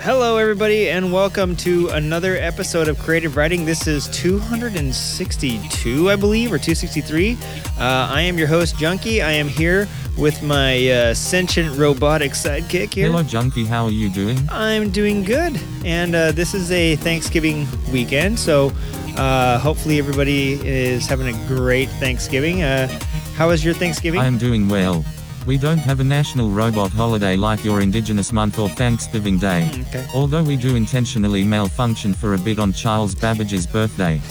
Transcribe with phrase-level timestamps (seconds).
[0.00, 3.64] Hello, everybody, and welcome to another episode of Creative Writing.
[3.64, 7.32] This is 262, I believe, or 263.
[7.32, 7.36] Uh,
[7.78, 9.22] I am your host, Junkie.
[9.22, 13.10] I am here with my uh, sentient robotic sidekick here.
[13.10, 13.64] Hello, Junkie.
[13.64, 14.38] How are you doing?
[14.50, 18.70] I'm doing good, and uh, this is a Thanksgiving weekend, so
[19.16, 22.62] uh, hopefully everybody is having a great Thanksgiving.
[22.62, 22.86] Uh,
[23.34, 24.20] how was your Thanksgiving?
[24.20, 25.04] I am doing well.
[25.48, 29.66] We don't have a national robot holiday like your Indigenous Month or Thanksgiving Day.
[29.72, 30.06] Mm, okay.
[30.14, 34.20] Although we do intentionally malfunction for a bit on Charles Babbage's birthday.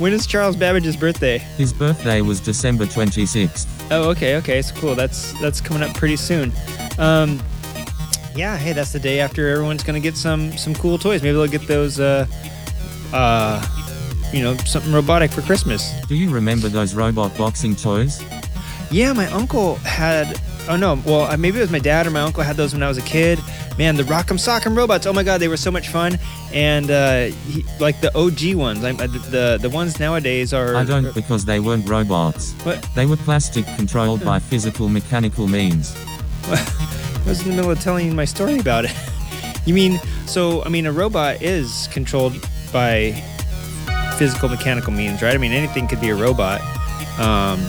[0.00, 1.38] When is Charles Babbage's birthday?
[1.38, 3.68] His birthday was December 26th.
[3.92, 4.96] Oh, okay, okay, it's cool.
[4.96, 6.52] That's that's coming up pretty soon.
[6.98, 7.40] Um,
[8.34, 11.22] yeah, hey, that's the day after everyone's gonna get some some cool toys.
[11.22, 12.26] Maybe they'll get those, uh,
[13.12, 13.64] uh,
[14.32, 15.92] you know, something robotic for Christmas.
[16.08, 18.20] Do you remember those robot boxing toys?
[18.92, 20.38] Yeah, my uncle had.
[20.68, 22.82] Oh no, well uh, maybe it was my dad or my uncle had those when
[22.82, 23.40] I was a kid.
[23.78, 25.06] Man, the Rock'em Sock'em robots.
[25.06, 26.18] Oh my god, they were so much fun.
[26.52, 30.76] And uh, he, like the OG ones, I, uh, the the ones nowadays are.
[30.76, 32.52] I don't because they weren't robots.
[32.64, 32.86] What?
[32.94, 35.96] They were plastic controlled by physical mechanical means.
[36.44, 38.92] I was in the middle of telling you my story about it.
[39.64, 40.62] you mean so?
[40.64, 42.34] I mean, a robot is controlled
[42.72, 43.12] by
[44.18, 45.34] physical mechanical means, right?
[45.34, 46.60] I mean, anything could be a robot.
[47.18, 47.60] Um,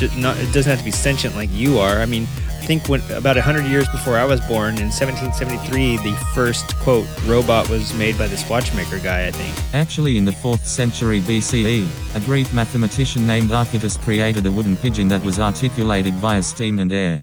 [0.00, 1.98] ju- not, it doesn't have to be sentient like you are.
[1.98, 6.16] I mean, I think when about hundred years before I was born, in 1773, the
[6.34, 9.26] first quote robot was made by this watchmaker guy.
[9.26, 9.74] I think.
[9.74, 15.08] Actually, in the 4th century BCE, a Greek mathematician named Archytas created a wooden pigeon
[15.08, 17.22] that was articulated via steam and air.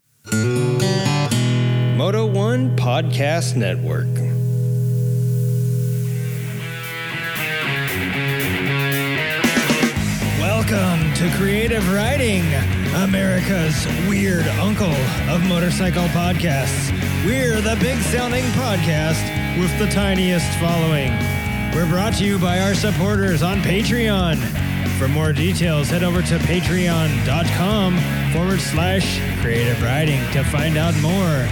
[1.97, 4.26] Moto One Podcast Network.
[10.69, 12.43] Welcome to Creative Writing,
[12.95, 14.91] America's weird uncle
[15.29, 16.91] of motorcycle podcasts.
[17.25, 21.13] We're the big sounding podcast with the tiniest following.
[21.73, 24.39] We're brought to you by our supporters on Patreon.
[24.97, 31.47] For more details, head over to patreon.com forward slash creative writing to find out more.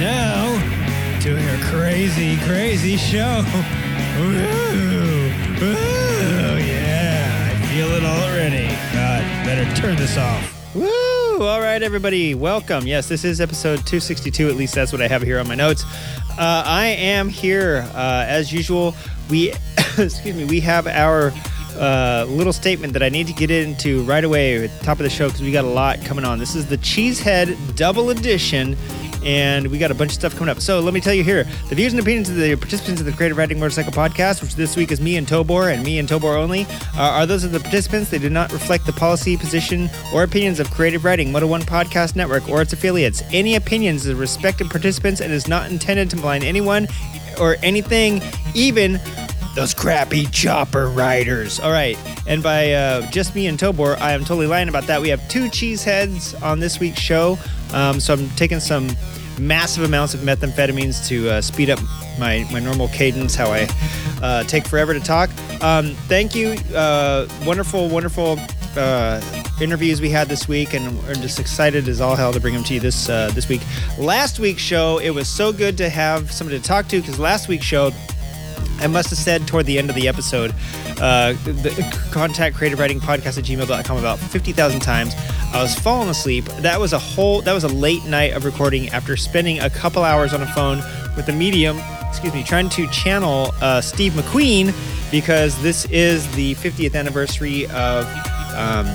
[0.00, 0.58] Now,
[1.20, 3.44] to your crazy, crazy show.
[4.18, 5.30] Woo!
[5.60, 6.03] Woo!
[7.74, 8.68] Feel it already.
[8.92, 10.76] God, better turn this off.
[10.76, 11.44] Woo!
[11.44, 12.86] All right, everybody, welcome.
[12.86, 14.48] Yes, this is episode 262.
[14.48, 15.82] At least that's what I have here on my notes.
[16.38, 18.94] Uh, I am here uh, as usual.
[19.28, 19.50] We,
[19.98, 21.32] excuse me, we have our
[21.76, 25.04] uh, little statement that I need to get into right away at the top of
[25.04, 26.38] the show because we got a lot coming on.
[26.38, 28.76] This is the Cheesehead Double Edition,
[29.24, 30.60] and we got a bunch of stuff coming up.
[30.60, 33.12] So let me tell you here the views and opinions of the participants of the
[33.12, 36.36] Creative Writing Motorcycle Podcast, which this week is me and Tobor and me and Tobor
[36.36, 38.10] only, uh, are those of the participants.
[38.10, 42.16] They do not reflect the policy, position, or opinions of Creative Writing, Moto One Podcast
[42.16, 43.22] Network, or its affiliates.
[43.32, 46.86] Any opinions of the respective participants and is not intended to malign anyone
[47.40, 48.22] or anything,
[48.54, 49.00] even
[49.54, 51.60] those crappy chopper riders.
[51.60, 55.00] All right, and by uh, just me and Tobor, I am totally lying about that.
[55.00, 57.38] We have two cheeseheads on this week's show,
[57.72, 58.88] um, so I'm taking some
[59.38, 61.80] massive amounts of methamphetamines to uh, speed up
[62.18, 63.68] my, my normal cadence, how I
[64.22, 65.30] uh, take forever to talk.
[65.62, 68.38] Um, thank you, uh, wonderful, wonderful
[68.76, 69.20] uh,
[69.60, 72.64] interviews we had this week, and we're just excited as all hell to bring them
[72.64, 73.60] to you this uh, this week.
[73.98, 77.48] Last week's show, it was so good to have somebody to talk to because last
[77.48, 77.90] week's show.
[78.80, 80.54] I must have said toward the end of the episode,
[81.00, 85.14] uh, the, contact creative writing podcast at gmail.com about 50,000 times.
[85.52, 86.44] I was falling asleep.
[86.60, 90.02] That was a whole, that was a late night of recording after spending a couple
[90.02, 90.78] hours on a phone
[91.16, 94.74] with a medium, excuse me, trying to channel uh, Steve McQueen
[95.10, 98.04] because this is the 50th anniversary of
[98.56, 98.86] um,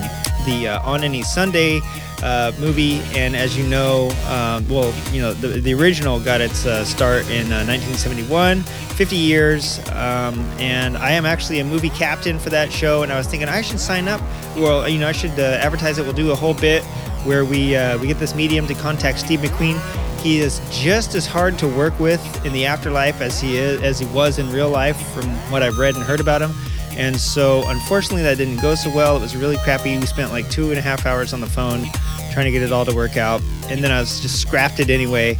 [0.45, 1.79] the uh, On Any Sunday
[2.23, 6.65] uh, movie, and as you know, um, well, you know, the, the original got its
[6.65, 12.39] uh, start in uh, 1971, 50 years, um, and I am actually a movie captain
[12.39, 13.03] for that show.
[13.03, 14.21] And I was thinking I should sign up.
[14.55, 16.03] Well, you know, I should uh, advertise it.
[16.03, 16.83] We'll do a whole bit
[17.23, 19.79] where we uh, we get this medium to contact Steve McQueen.
[20.21, 23.99] He is just as hard to work with in the afterlife as he is as
[23.99, 26.51] he was in real life, from what I've read and heard about him.
[26.91, 29.15] And so, unfortunately, that didn't go so well.
[29.17, 29.97] It was really crappy.
[29.97, 31.85] We spent like two and a half hours on the phone
[32.31, 33.41] trying to get it all to work out.
[33.67, 35.37] And then I was just scrapped it anyway.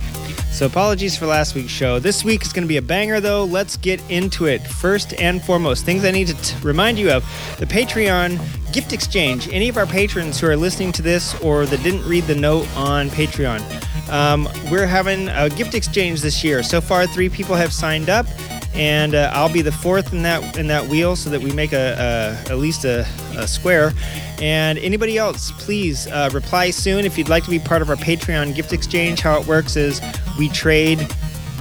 [0.51, 1.99] So, apologies for last week's show.
[1.99, 3.45] This week is going to be a banger, though.
[3.45, 4.59] Let's get into it.
[4.59, 7.23] First and foremost, things I need to t- remind you of
[7.59, 8.39] the Patreon
[8.73, 9.47] gift exchange.
[9.51, 12.67] Any of our patrons who are listening to this or that didn't read the note
[12.75, 13.61] on Patreon,
[14.09, 16.63] um, we're having a gift exchange this year.
[16.63, 18.25] So far, three people have signed up
[18.74, 21.74] and uh, I'll be the fourth in that in that wheel, so that we make
[21.74, 23.07] a, a at least a,
[23.38, 23.94] a square.
[24.42, 27.98] And anybody else, please uh, reply soon if you'd like to be part of our
[27.98, 29.21] Patreon gift exchange.
[29.21, 30.01] How it works is
[30.38, 31.01] we trade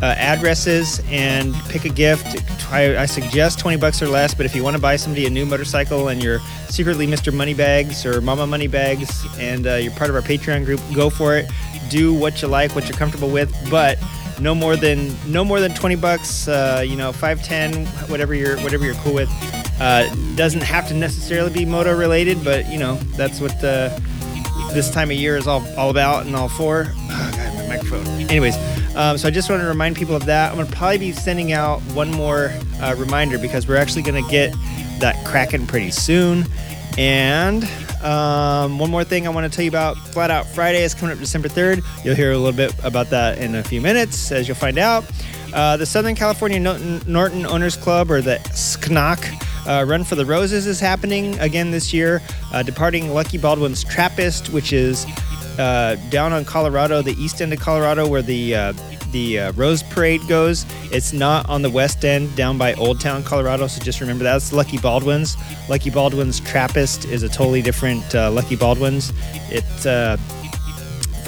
[0.03, 2.45] uh, addresses and pick a gift.
[2.71, 5.31] I, I, suggest 20 bucks or less, but if you want to buy somebody a
[5.31, 6.39] new motorcycle and you're
[6.69, 7.35] secretly Mr.
[7.35, 11.51] Moneybags or Mama Moneybags and uh, you're part of our Patreon group, go for it.
[11.89, 13.99] Do what you like, what you're comfortable with, but
[14.40, 16.49] no more than no more than 20 bucks.
[16.49, 19.31] Uh, you know, 510 whatever you're whatever you're cool with.
[19.81, 23.96] Uh, doesn't have to necessarily be moto related, but you know that's what uh,
[24.73, 26.87] this time of year is all, all about and all for.
[26.88, 28.06] Oh, God, my microphone.
[28.29, 28.56] Anyways,
[28.96, 30.50] um, so I just wanted to remind people of that.
[30.50, 34.23] I'm going to probably be sending out one more uh, reminder because we're actually going
[34.23, 34.52] to get
[35.00, 36.44] that cracking pretty soon.
[36.96, 37.69] And
[38.03, 41.12] um, one more thing I want to tell you about Flat Out Friday is coming
[41.12, 41.85] up December 3rd.
[42.05, 45.05] You'll hear a little bit about that in a few minutes as you'll find out.
[45.53, 50.25] Uh, the Southern California Norton, Norton Owners Club, or the SCNOC, uh, Run for the
[50.25, 52.23] Roses is happening again this year,
[52.53, 55.06] uh, departing Lucky Baldwin's Trappist, which is
[55.59, 58.73] uh, down on Colorado, the east end of Colorado, where the uh,
[59.13, 60.67] the uh, Rose Parade goes.
[60.93, 63.67] It's not on the west end, down by Old Town, Colorado.
[63.67, 64.33] So just remember that.
[64.33, 65.37] that's Lucky Baldwin's.
[65.69, 69.13] Lucky Baldwin's Trappist is a totally different uh, Lucky Baldwin's.
[69.51, 69.65] It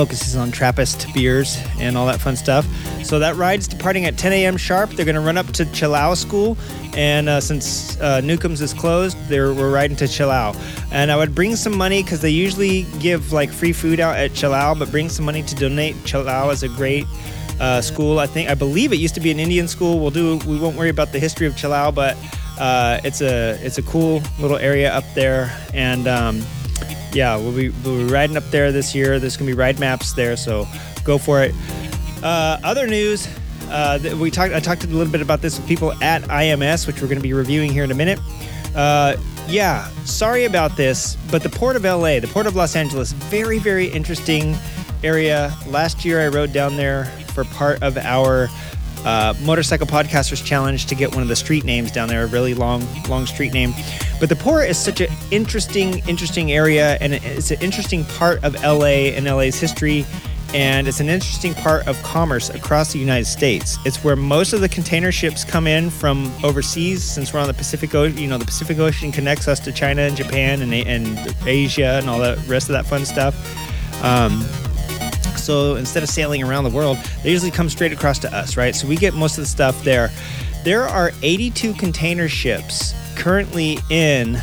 [0.00, 2.66] focuses on Trappist beers and all that fun stuff.
[3.04, 4.56] So that ride's departing at 10 a.m.
[4.56, 4.88] sharp.
[4.92, 6.56] They're going to run up to Chilao School,
[6.96, 10.56] and uh, since uh, Newcomb's is closed, they're, we're riding to Chilao.
[10.90, 14.30] And I would bring some money because they usually give like free food out at
[14.30, 15.96] Chilao, but bring some money to donate.
[15.96, 17.04] Chilao is a great
[17.60, 18.18] uh, school.
[18.18, 20.00] I think I believe it used to be an Indian school.
[20.00, 20.38] We'll do.
[20.46, 22.16] We won't worry about the history of Chilao, but
[22.58, 26.42] uh, it's a it's a cool little area up there, and um,
[27.12, 29.18] yeah, we'll be, we'll be riding up there this year.
[29.18, 30.66] There's to be ride maps there, so
[31.04, 31.54] go for it.
[32.22, 33.28] Uh, other news,
[33.68, 34.54] uh, we talked.
[34.54, 37.22] I talked a little bit about this with people at IMS, which we're going to
[37.22, 38.18] be reviewing here in a minute.
[38.74, 39.16] Uh,
[39.48, 43.58] yeah, sorry about this, but the port of LA, the port of Los Angeles, very
[43.58, 44.56] very interesting
[45.02, 45.54] area.
[45.66, 48.48] Last year I rode down there for part of our
[49.04, 52.54] uh, Motorcycle Podcasters Challenge to get one of the street names down there, a really
[52.54, 53.72] long, long street name.
[54.18, 58.54] But the port is such an interesting, interesting area, and it's an interesting part of
[58.62, 60.04] LA and LA's history,
[60.52, 63.78] and it's an interesting part of commerce across the United States.
[63.86, 67.54] It's where most of the container ships come in from overseas, since we're on the
[67.54, 68.18] Pacific Ocean.
[68.18, 72.10] You know, the Pacific Ocean connects us to China and Japan and, and Asia and
[72.10, 73.34] all the rest of that fun stuff.
[74.02, 74.44] Um,
[75.38, 78.74] so instead of sailing around the world, they usually come straight across to us, right?
[78.74, 80.10] So we get most of the stuff there.
[80.64, 84.40] There are 82 container ships currently in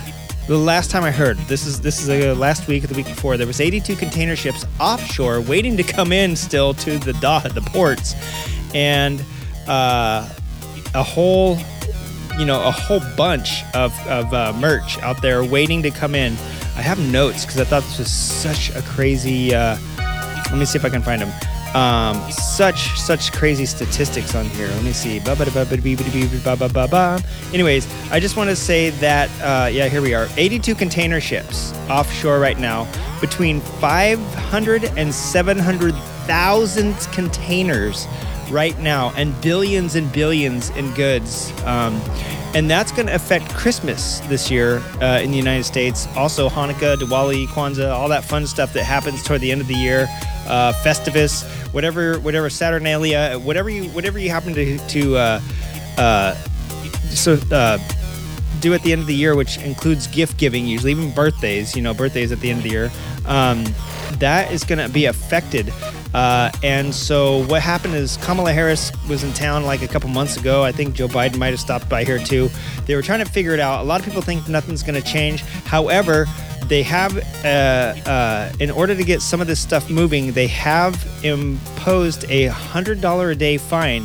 [0.47, 3.07] the last time I heard, this is this is uh, last week or the week
[3.07, 7.43] before, there was 82 container ships offshore waiting to come in still to the dock,
[7.53, 8.15] the ports,
[8.73, 9.21] and
[9.67, 10.27] uh,
[10.95, 11.57] a whole,
[12.39, 16.31] you know, a whole bunch of, of uh, merch out there waiting to come in.
[16.77, 19.77] I have notes because I thought this was such a crazy uh,
[20.49, 21.31] let me see if I can find them.
[21.75, 24.67] Um, such such crazy statistics on here.
[24.67, 25.19] Let me see.
[27.53, 30.27] Anyways, I just want to say that uh, yeah, here we are.
[30.37, 32.87] 82 container ships offshore right now,
[33.19, 38.07] between 500 and 700,000 containers
[38.49, 41.51] right now, and billions and billions in goods.
[41.65, 42.01] Um,
[42.57, 46.07] and that's going to affect Christmas this year uh, in the United States.
[46.15, 49.75] Also, Hanukkah, Diwali, Kwanzaa, all that fun stuff that happens toward the end of the
[49.75, 50.07] year.
[50.47, 55.41] Uh, Festivus, whatever, whatever Saturnalia, whatever you, whatever you happen to to uh,
[55.99, 56.33] uh
[57.11, 57.77] so uh,
[58.59, 61.75] do at the end of the year, which includes gift giving, usually even birthdays.
[61.75, 62.91] You know, birthdays at the end of the year.
[63.27, 63.65] Um,
[64.13, 65.71] that is going to be affected
[66.13, 70.37] uh, and so what happened is Kamala Harris was in town like a couple months
[70.37, 70.63] ago.
[70.63, 72.49] I think Joe Biden might have stopped by here too.
[72.85, 73.81] They were trying to figure it out.
[73.81, 75.41] A lot of people think nothing's going to change.
[75.41, 76.25] However,
[76.65, 81.05] they have, uh, uh, in order to get some of this stuff moving, they have
[81.23, 84.03] imposed a hundred dollar a day fine,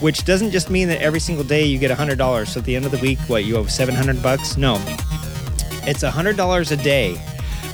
[0.00, 2.50] which doesn't just mean that every single day you get a hundred dollars.
[2.50, 4.56] So at the end of the week, what you owe seven hundred bucks?
[4.56, 4.76] No,
[5.86, 7.20] it's a hundred dollars a day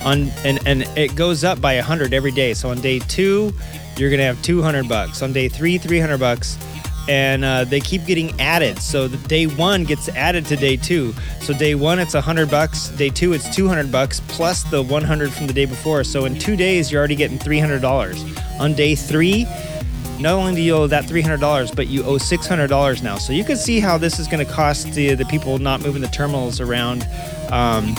[0.05, 2.55] on and and it goes up by 100 every day.
[2.55, 3.53] So on day two
[3.97, 5.23] you're gonna have 200 bucks.
[5.23, 6.59] On day three 300 bucks.
[7.07, 8.79] And uh, they keep getting added.
[8.79, 11.13] So the day one gets added to day two.
[11.43, 12.89] So day one it's 100 bucks.
[12.89, 16.03] Day two it's 200 bucks plus the 100 from the day before.
[16.03, 19.47] So in two days you're already getting $300 on day three
[20.21, 23.19] not only do you owe that $300 but you owe $600 now.
[23.19, 26.01] So you can see how this is going to cost the, the people not moving
[26.01, 27.07] the terminals around.
[27.51, 27.95] Um,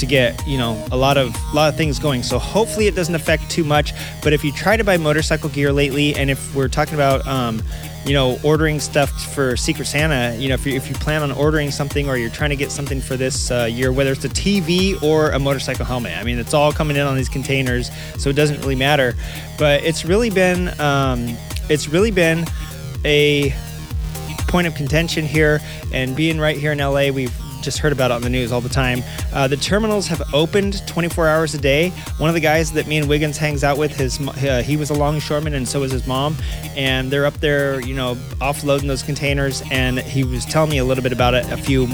[0.00, 2.22] to get you know a lot of a lot of things going.
[2.22, 3.92] So hopefully it doesn't affect too much.
[4.22, 7.62] But if you try to buy motorcycle gear lately, and if we're talking about um,
[8.04, 11.30] you know ordering stuff for Secret Santa, you know if you if you plan on
[11.32, 14.30] ordering something or you're trying to get something for this uh, year, whether it's a
[14.30, 18.30] TV or a motorcycle helmet, I mean it's all coming in on these containers, so
[18.30, 19.14] it doesn't really matter.
[19.58, 21.36] But it's really been um,
[21.68, 22.46] it's really been
[23.04, 23.54] a
[24.48, 25.60] point of contention here,
[25.92, 28.60] and being right here in LA, we've just heard about it on the news all
[28.60, 29.02] the time.
[29.32, 31.90] Uh, the terminals have opened 24 hours a day.
[32.18, 34.90] One of the guys that me and Wiggins hangs out with, his uh, he was
[34.90, 36.36] a longshoreman, and so was his mom.
[36.76, 39.62] And they're up there, you know, offloading those containers.
[39.70, 41.86] And he was telling me a little bit about it a few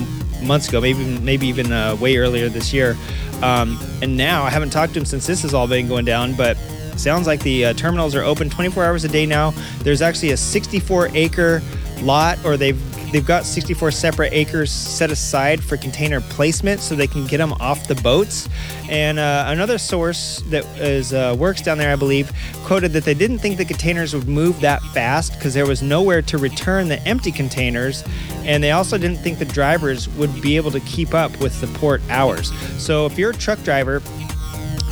[0.42, 2.96] months ago, maybe maybe even uh, way earlier this year.
[3.42, 6.34] Um, and now I haven't talked to him since this has all been going down,
[6.34, 6.56] but
[6.96, 9.52] sounds like the uh, terminals are open 24 hours a day now.
[9.80, 11.62] There's actually a 64 acre
[12.00, 12.80] lot, or they've
[13.12, 17.52] they've got 64 separate acres set aside for container placement so they can get them
[17.54, 18.48] off the boats.
[18.88, 22.32] And uh, another source that is uh, works down there, I believe,
[22.64, 26.22] quoted that they didn't think the containers would move that fast because there was nowhere
[26.22, 28.04] to return the empty containers,
[28.44, 31.66] and they also didn't think the drivers would be able to keep up with the
[31.78, 32.52] port hours.
[32.82, 34.00] So if you're a truck driver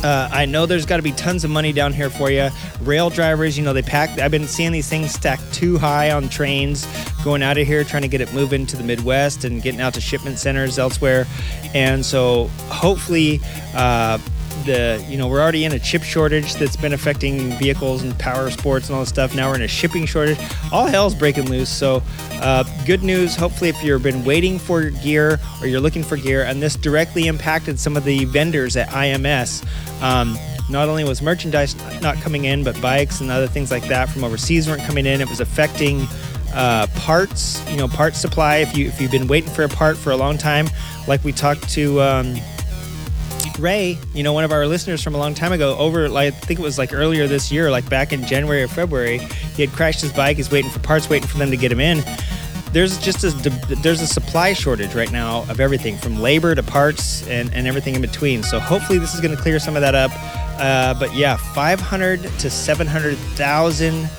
[0.05, 2.49] uh, I know there's got to be tons of money down here for you.
[2.81, 4.19] Rail drivers, you know, they pack.
[4.19, 6.85] I've been seeing these things stacked too high on trains
[7.23, 9.95] going out of here, trying to get it moving to the Midwest and getting out
[9.95, 11.25] to shipment centers elsewhere.
[11.73, 13.39] And so hopefully,
[13.73, 14.19] uh,
[14.65, 18.49] the you know we're already in a chip shortage that's been affecting vehicles and power
[18.49, 19.35] sports and all this stuff.
[19.35, 20.37] Now we're in a shipping shortage.
[20.71, 21.69] All hell's breaking loose.
[21.69, 22.03] So
[22.33, 23.35] uh, good news.
[23.35, 27.27] Hopefully, if you've been waiting for gear or you're looking for gear, and this directly
[27.27, 29.65] impacted some of the vendors at IMS.
[30.01, 34.09] Um, not only was merchandise not coming in, but bikes and other things like that
[34.09, 35.21] from overseas weren't coming in.
[35.21, 36.07] It was affecting
[36.55, 38.57] uh, parts, you know, parts supply.
[38.57, 40.67] If you if you've been waiting for a part for a long time,
[41.07, 42.01] like we talked to.
[42.01, 42.35] Um,
[43.59, 46.37] Ray, you know, one of our listeners from a long time ago, over like I
[46.37, 49.71] think it was like earlier this year, like back in January or February, he had
[49.71, 50.37] crashed his bike.
[50.37, 52.03] He's waiting for parts, waiting for them to get him in.
[52.71, 53.29] There's just a
[53.81, 57.95] there's a supply shortage right now of everything from labor to parts and, and everything
[57.95, 58.43] in between.
[58.43, 60.11] So hopefully this is going to clear some of that up.
[60.59, 64.09] Uh, but yeah, 500 to 700,000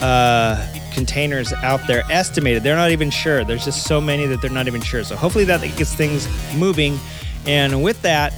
[0.00, 2.64] uh, containers out there estimated.
[2.64, 3.44] They're not even sure.
[3.44, 5.04] There's just so many that they're not even sure.
[5.04, 6.98] So hopefully that gets things moving.
[7.46, 8.32] And with that,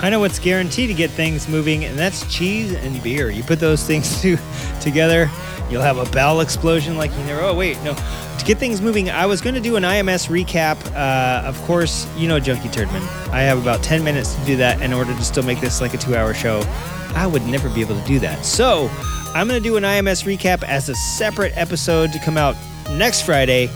[0.00, 3.30] I know what's guaranteed to get things moving, and that's cheese and beer.
[3.30, 4.38] You put those things to,
[4.80, 5.28] together,
[5.68, 7.40] you'll have a bowel explosion like you never.
[7.40, 7.94] Oh, wait, no.
[7.94, 10.78] To get things moving, I was going to do an IMS recap.
[10.94, 13.02] Uh, of course, you know Junkie Turdman.
[13.30, 15.94] I have about 10 minutes to do that in order to still make this like
[15.94, 16.62] a two hour show.
[17.16, 18.44] I would never be able to do that.
[18.44, 18.88] So,
[19.34, 22.54] I'm going to do an IMS recap as a separate episode to come out
[22.90, 23.68] next Friday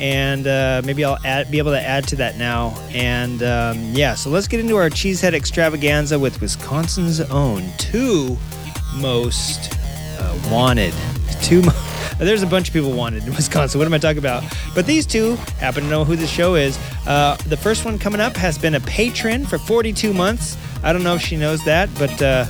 [0.00, 2.70] and uh, maybe I'll add, be able to add to that now.
[2.90, 8.36] And um, yeah, so let's get into our cheesehead extravaganza with Wisconsin's own two
[8.96, 9.76] most
[10.18, 10.94] uh, wanted.
[11.42, 11.62] Two.
[11.62, 11.72] Mo-
[12.18, 13.78] There's a bunch of people wanted in Wisconsin.
[13.78, 14.42] What am I talking about?
[14.74, 16.78] But these two happen to know who the show is.
[17.06, 20.56] Uh, the first one coming up has been a patron for 42 months.
[20.82, 22.46] I don't know if she knows that, but uh,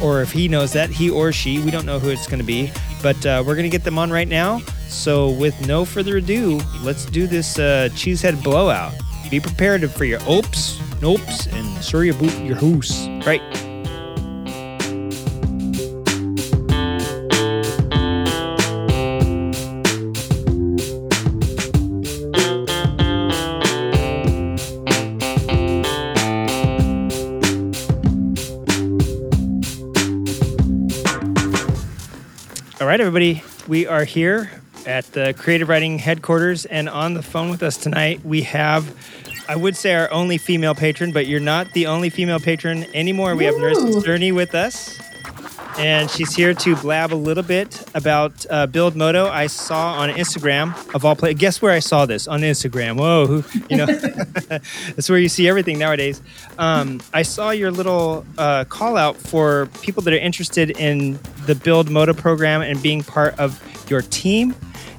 [0.00, 1.58] or if he knows that, he or she.
[1.60, 2.70] We don't know who it's going to be,
[3.02, 4.60] but uh, we're going to get them on right now.
[4.92, 8.92] So, with no further ado, let's do this uh, cheesehead blowout.
[9.30, 13.08] Be prepared for your opes, nopes, and sorry about your hoose.
[13.26, 13.40] Right.
[32.80, 37.50] All right, everybody, we are here at the Creative Writing headquarters, and on the phone
[37.50, 38.94] with us tonight, we have,
[39.48, 43.36] I would say, our only female patron, but you're not the only female patron anymore.
[43.36, 44.98] We have Nurse Sterny with us,
[45.78, 49.26] and she's here to blab a little bit about uh, Build Moto.
[49.26, 51.38] I saw on Instagram of all places.
[51.38, 52.98] Guess where I saw this on Instagram?
[52.98, 56.20] Whoa, who, you know, that's where you see everything nowadays.
[56.58, 61.54] Um, I saw your little uh, call out for people that are interested in the
[61.54, 64.54] Build Moto program and being part of your team.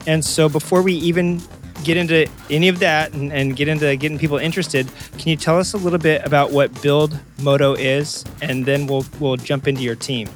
[0.06, 1.42] And so before we even
[1.84, 5.60] get into any of that and, and, get into getting people interested, can you tell
[5.60, 9.82] us a little bit about what Build Moto is, and then we'll we'll jump into
[9.82, 10.30] your team.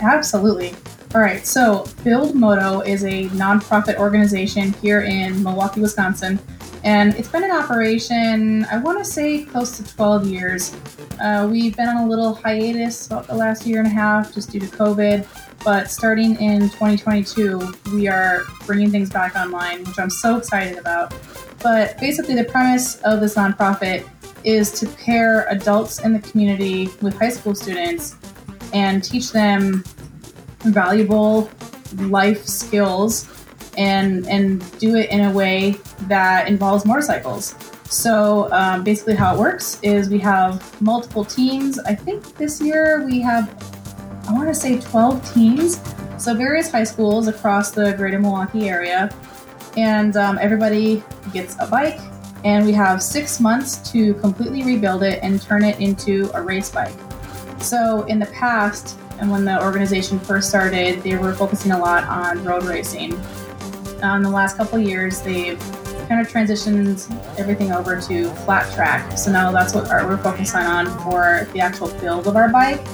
[0.00, 0.74] Absolutely.
[1.14, 1.46] All right.
[1.46, 6.38] So Build Moto is a nonprofit organization here in Milwaukee, Wisconsin,
[6.84, 8.66] and it's been in operation.
[8.70, 10.76] I want to say close to 12 years.
[11.20, 14.50] Uh, we've been on a little hiatus about the last year and a half just
[14.50, 15.26] due to COVID.
[15.64, 21.14] But starting in 2022, we are bringing things back online, which I'm so excited about.
[21.62, 24.08] But basically, the premise of this nonprofit
[24.44, 28.16] is to pair adults in the community with high school students
[28.72, 29.82] and teach them
[30.60, 31.50] valuable
[31.96, 33.28] life skills
[33.76, 37.54] and and do it in a way that involves motorcycles.
[37.84, 41.78] So um, basically, how it works is we have multiple teams.
[41.78, 43.48] I think this year we have
[44.28, 45.80] I want to say 12 teams
[46.18, 49.08] So various high schools across the greater Milwaukee area,
[49.76, 52.00] and um, everybody gets a bike,
[52.44, 56.70] and we have six months to completely rebuild it and turn it into a race
[56.70, 56.92] bike.
[57.60, 62.04] So in the past, and when the organization first started, they were focusing a lot
[62.04, 63.12] on road racing.
[64.02, 65.58] In the last couple years, they've
[66.08, 67.08] kind of transitioned
[67.38, 69.16] everything over to flat track.
[69.16, 72.84] So now that's what we're focusing on for the actual build of our bike.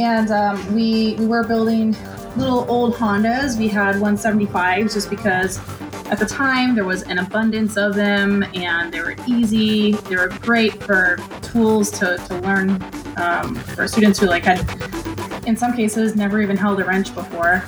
[0.00, 1.94] And um, we we were building
[2.34, 3.58] little old Hondas.
[3.58, 5.58] We had 175s just because
[6.06, 9.92] at the time there was an abundance of them and they were easy.
[9.92, 12.82] They were great for tools to, to learn
[13.18, 14.60] um, for students who like had
[15.46, 17.62] in some cases never even held a wrench before.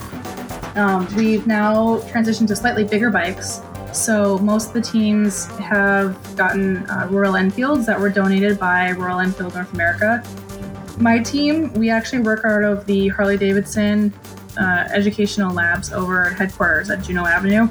[0.75, 3.61] Um, we've now transitioned to slightly bigger bikes.
[3.93, 9.21] So most of the teams have gotten uh, Royal Enfields that were donated by Royal
[9.21, 10.25] Enfield North America.
[11.02, 14.14] My team, we actually work out of the Harley Davidson
[14.56, 17.68] uh, educational labs over at headquarters at Juneau Avenue.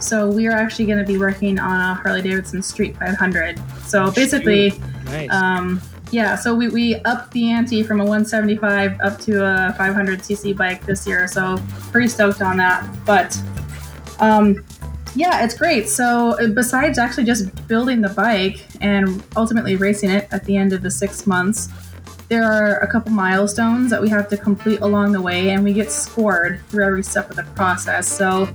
[0.00, 3.58] So we are actually going to be working on a Harley Davidson Street 500.
[3.84, 5.30] So basically, Nice.
[5.32, 10.54] um, yeah, so we, we upped the ante from a 175 up to a 500cc
[10.54, 11.26] bike this year.
[11.26, 11.56] So
[11.90, 12.86] pretty stoked on that.
[13.06, 13.40] But
[14.20, 14.62] um,
[15.14, 15.88] yeah, it's great.
[15.88, 20.74] So uh, besides actually just building the bike and ultimately racing it at the end
[20.74, 21.70] of the six months,
[22.28, 25.72] there are a couple milestones that we have to complete along the way, and we
[25.72, 28.08] get scored through every step of the process.
[28.08, 28.48] So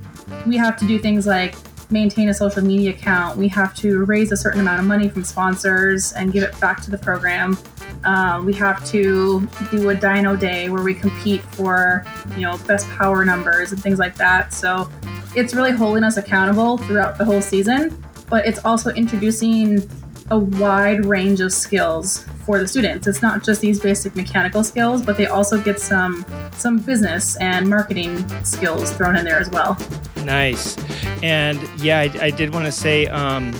[0.46, 1.54] we have to do things like
[1.90, 3.36] maintain a social media account.
[3.36, 6.80] We have to raise a certain amount of money from sponsors and give it back
[6.82, 7.58] to the program.
[8.04, 12.04] Uh, we have to do a dyno day where we compete for,
[12.36, 14.52] you know, best power numbers and things like that.
[14.52, 14.88] So
[15.34, 19.88] it's really holding us accountable throughout the whole season, but it's also introducing
[20.30, 23.06] a wide range of skills for the students.
[23.06, 27.68] It's not just these basic mechanical skills, but they also get some some business and
[27.68, 29.76] marketing skills thrown in there as well.
[30.24, 30.76] Nice.
[31.22, 33.52] And yeah, I, I did want to say um,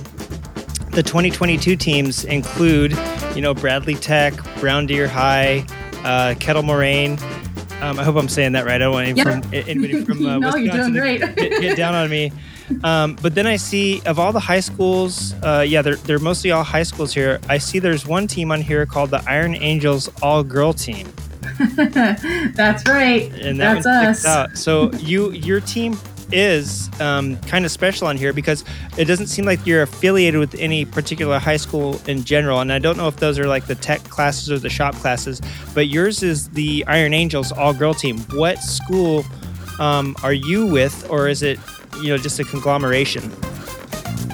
[0.93, 2.97] the 2022 teams include,
[3.35, 5.65] you know, Bradley Tech, Brown Deer High,
[6.05, 7.19] uh, Kettle Moraine.
[7.81, 8.75] Um, I hope I'm saying that right.
[8.75, 9.41] I don't want any Yeah.
[9.41, 12.31] from, anybody from uh, No, Wisconsin to get, get down on me.
[12.85, 16.51] Um, but then I see of all the high schools, uh, yeah, they're, they're mostly
[16.51, 17.41] all high schools here.
[17.49, 21.09] I see there's one team on here called the Iron Angels All Girl Team.
[21.75, 23.33] That's right.
[23.43, 24.61] and that That's us.
[24.61, 25.99] So you your team
[26.33, 28.65] is um, kind of special on here because
[28.97, 32.61] it doesn't seem like you're affiliated with any particular high school in general.
[32.61, 35.41] And I don't know if those are like the tech classes or the shop classes,
[35.75, 38.19] but yours is the Iron Angels all girl team.
[38.35, 39.25] What school
[39.79, 41.59] um, are you with, or is it
[41.99, 43.31] you know just a conglomeration?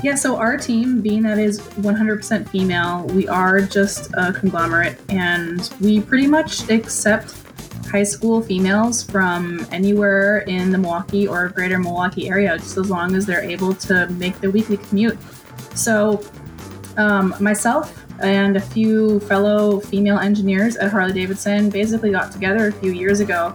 [0.03, 5.73] Yeah, so our team, being that is 100% female, we are just a conglomerate and
[5.81, 7.35] we pretty much accept
[7.87, 13.15] high school females from anywhere in the Milwaukee or greater Milwaukee area, just as long
[13.17, 15.19] as they're able to make the weekly commute.
[15.75, 16.23] So,
[16.97, 22.73] um, myself and a few fellow female engineers at Harley Davidson basically got together a
[22.73, 23.55] few years ago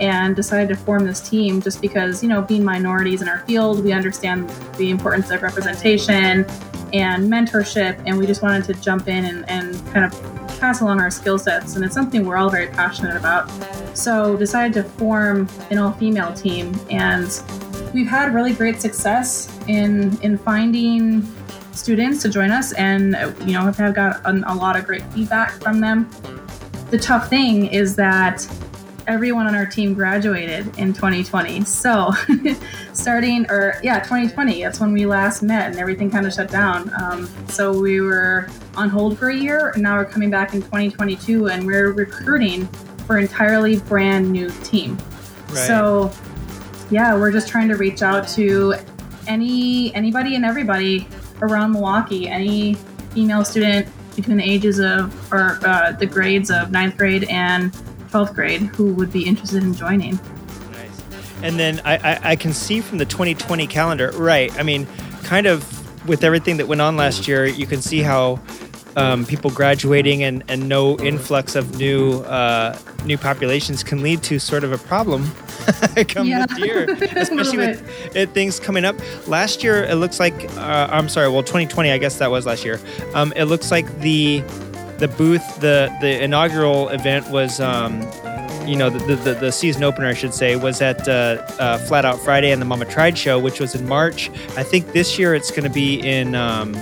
[0.00, 3.84] and decided to form this team just because, you know, being minorities in our field,
[3.84, 6.46] we understand the importance of representation
[6.92, 11.00] and mentorship, and we just wanted to jump in and, and kind of pass along
[11.00, 11.76] our skill sets.
[11.76, 13.50] And it's something we're all very passionate about.
[13.96, 17.42] So, decided to form an all female team, and
[17.92, 21.26] we've had really great success in in finding
[21.72, 25.80] students to join us and you know have got a lot of great feedback from
[25.80, 26.08] them
[26.90, 28.46] the tough thing is that
[29.06, 32.12] everyone on our team graduated in 2020 so
[32.92, 36.90] starting or yeah 2020 that's when we last met and everything kind of shut down.
[37.00, 40.60] Um, so we were on hold for a year and now we're coming back in
[40.60, 42.66] 2022 and we're recruiting
[43.06, 44.98] for an entirely brand new team.
[45.48, 45.56] Right.
[45.58, 46.12] so
[46.90, 48.74] yeah we're just trying to reach out to
[49.28, 51.06] any anybody and everybody
[51.40, 52.74] around milwaukee any
[53.14, 57.72] female student between the ages of or uh, the grades of ninth grade and
[58.16, 60.18] 12th grade who would be interested in joining
[60.72, 61.02] Nice.
[61.42, 64.56] And then I, I, I can see from the 2020 calendar, right?
[64.58, 64.86] I mean,
[65.22, 68.40] kind of with everything that went on last year, you can see how
[68.96, 74.38] um, people graduating and, and no influx of new uh, new populations can lead to
[74.38, 75.30] sort of a problem
[76.08, 76.46] come Yeah.
[76.46, 78.96] this year, especially with it, things coming up.
[79.28, 82.64] Last year, it looks like uh, I'm sorry, well, 2020, I guess that was last
[82.64, 82.80] year.
[83.14, 84.42] Um, it looks like the
[84.98, 87.60] the booth, the the inaugural event was.
[87.60, 88.02] Um,
[88.66, 92.04] you know, the, the, the season opener, I should say, was at uh, uh, Flat
[92.04, 94.28] Out Friday and the Mama Tried show, which was in March.
[94.56, 96.74] I think this year it's going to be in um,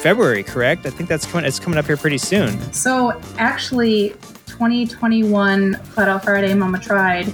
[0.00, 0.84] February, correct?
[0.84, 1.46] I think that's coming.
[1.46, 2.60] It's coming up here pretty soon.
[2.74, 4.10] so actually
[4.48, 7.32] 2021 flat out friday mama tried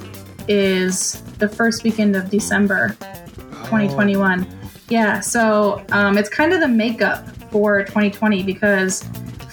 [0.48, 2.96] is the first weekend of December
[3.66, 4.46] 2021.
[4.88, 9.02] Yeah, so um, it's kind of the makeup for 2020 because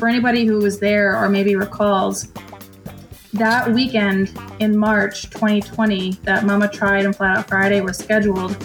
[0.04, 2.28] for anybody who was there or maybe recalls,
[3.32, 8.58] that weekend in March 2020 that Mama Tried and Flat Out Friday were scheduled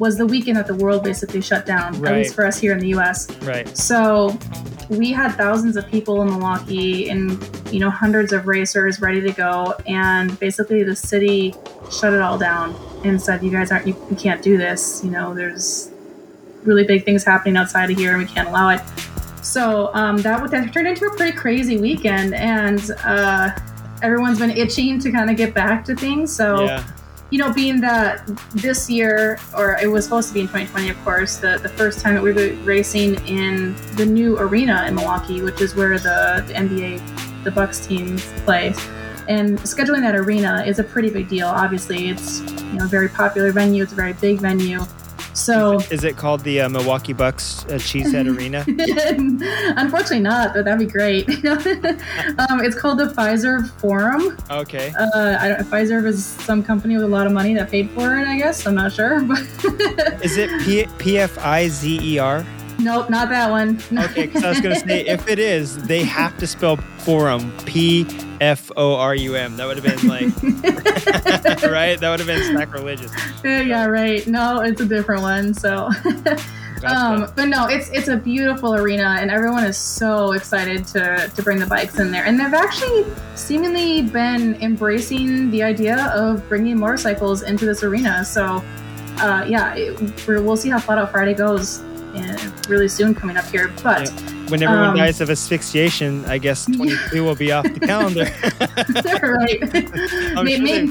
[0.00, 2.78] was the weekend that the world basically shut down, at least for us here in
[2.78, 3.30] the US.
[3.42, 3.68] Right.
[3.76, 4.38] So
[4.88, 9.32] we had thousands of people in Milwaukee and you know hundreds of racers ready to
[9.32, 11.54] go and basically the city
[11.90, 15.10] shut it all down and said you guys aren't you, you can't do this you
[15.10, 15.90] know there's
[16.62, 18.80] really big things happening outside of here and we can't allow it
[19.46, 23.50] so um, that would that turned into a pretty crazy weekend and uh,
[24.02, 26.84] everyone's been itching to kind of get back to things so Yeah.
[27.30, 30.98] you know, being that this year, or it was supposed to be in 2020, of
[31.04, 35.42] course, the, the first time that we were racing in the new arena in Milwaukee,
[35.42, 38.74] which is where the, the NBA, the Bucks team play.
[39.28, 41.48] And scheduling that arena is a pretty big deal.
[41.48, 43.82] Obviously, it's you know a very popular venue.
[43.82, 44.80] It's a very big venue.
[45.36, 48.64] So Is it called the uh, Milwaukee Bucks uh, Cheesehead Arena?
[49.76, 51.28] unfortunately not, but that'd be great.
[51.46, 54.38] um, it's called the Fiserv Forum.
[54.50, 54.92] Okay.
[54.98, 58.16] Uh, I don't, Pfizer is some company with a lot of money that paid for
[58.16, 58.26] it.
[58.26, 59.22] I guess I'm not sure,
[60.22, 62.44] Is it P P F I Z E R?
[62.78, 63.80] nope, not that one.
[63.92, 68.04] Okay, because I was gonna say if it is, they have to spell forum P
[68.40, 69.56] F O R U M.
[69.56, 70.24] That would have been like
[71.62, 71.98] right.
[71.98, 73.12] That would have been sacrilegious.
[73.44, 74.26] yeah, right.
[74.26, 75.54] No, it's a different one.
[75.54, 75.90] So,
[76.84, 81.42] um, but no, it's it's a beautiful arena, and everyone is so excited to to
[81.42, 82.24] bring the bikes in there.
[82.24, 88.24] And they've actually seemingly been embracing the idea of bringing motorcycles into this arena.
[88.24, 88.62] So,
[89.18, 91.82] uh, yeah, it, we're, we'll see how Flat Out Friday goes.
[92.16, 94.08] Uh really soon coming up here, but
[94.48, 98.24] when everyone um, dies of asphyxiation, I guess 22 will be off the calendar.
[99.22, 99.58] right.
[100.36, 100.86] I'm sure may-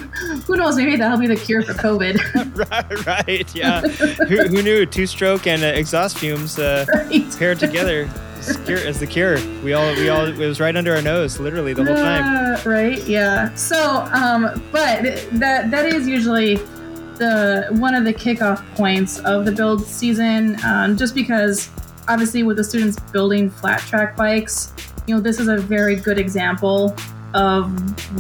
[0.45, 0.75] who knows?
[0.75, 2.69] Maybe that'll be the cure for COVID.
[2.69, 3.81] right, right, yeah.
[3.81, 7.38] who, who knew two stroke and uh, exhaust fumes uh, right.
[7.38, 8.09] paired together
[8.47, 9.38] is the cure?
[9.63, 12.23] We all, we all, it was right under our nose, literally the whole time.
[12.23, 13.03] Uh, right.
[13.07, 13.53] Yeah.
[13.55, 16.59] So, um, but that that is usually
[17.17, 21.69] the one of the kickoff points of the build season, um, just because
[22.08, 24.73] obviously with the students building flat track bikes,
[25.08, 26.95] you know, this is a very good example
[27.34, 27.69] of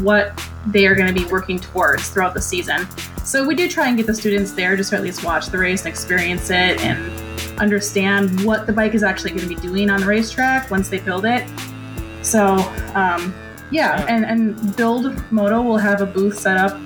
[0.03, 2.87] what they are going to be working towards throughout the season.
[3.23, 5.57] So we do try and get the students there just to at least watch the
[5.57, 9.89] race and experience it and understand what the bike is actually going to be doing
[9.89, 11.47] on the racetrack once they build it.
[12.21, 12.57] So,
[12.93, 13.33] um,
[13.71, 16.79] yeah, and, and Build Moto will have a booth set up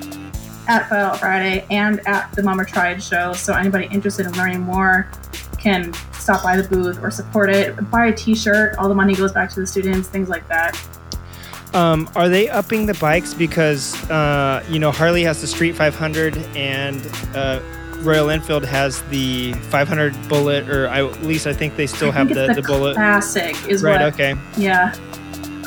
[0.69, 3.33] at Out Friday and at the Mama Tried show.
[3.33, 5.09] So anybody interested in learning more
[5.57, 7.75] can stop by the booth or support it.
[7.91, 8.77] Buy a T-shirt.
[8.77, 10.07] All the money goes back to the students.
[10.07, 10.79] Things like that.
[11.73, 16.37] Um, are they upping the bikes because uh, you know Harley has the Street 500
[16.55, 16.99] and
[17.35, 17.59] uh,
[17.99, 22.29] Royal Enfield has the 500 Bullet, or I, at least I think they still have
[22.29, 22.95] the, it's the Bullet.
[22.95, 24.01] Classic is Right.
[24.01, 24.13] what.
[24.13, 24.35] Okay.
[24.57, 24.95] Yeah.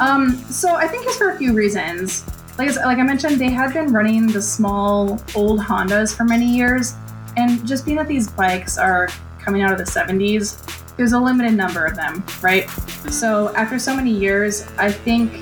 [0.00, 2.24] Um, so I think it's for a few reasons.
[2.62, 6.94] Like, like I mentioned, they had been running the small old Hondas for many years,
[7.36, 9.08] and just being that these bikes are
[9.40, 12.70] coming out of the 70s, there's a limited number of them, right?
[13.10, 15.32] So after so many years, I think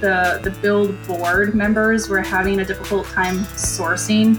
[0.00, 4.36] the the build board members were having a difficult time sourcing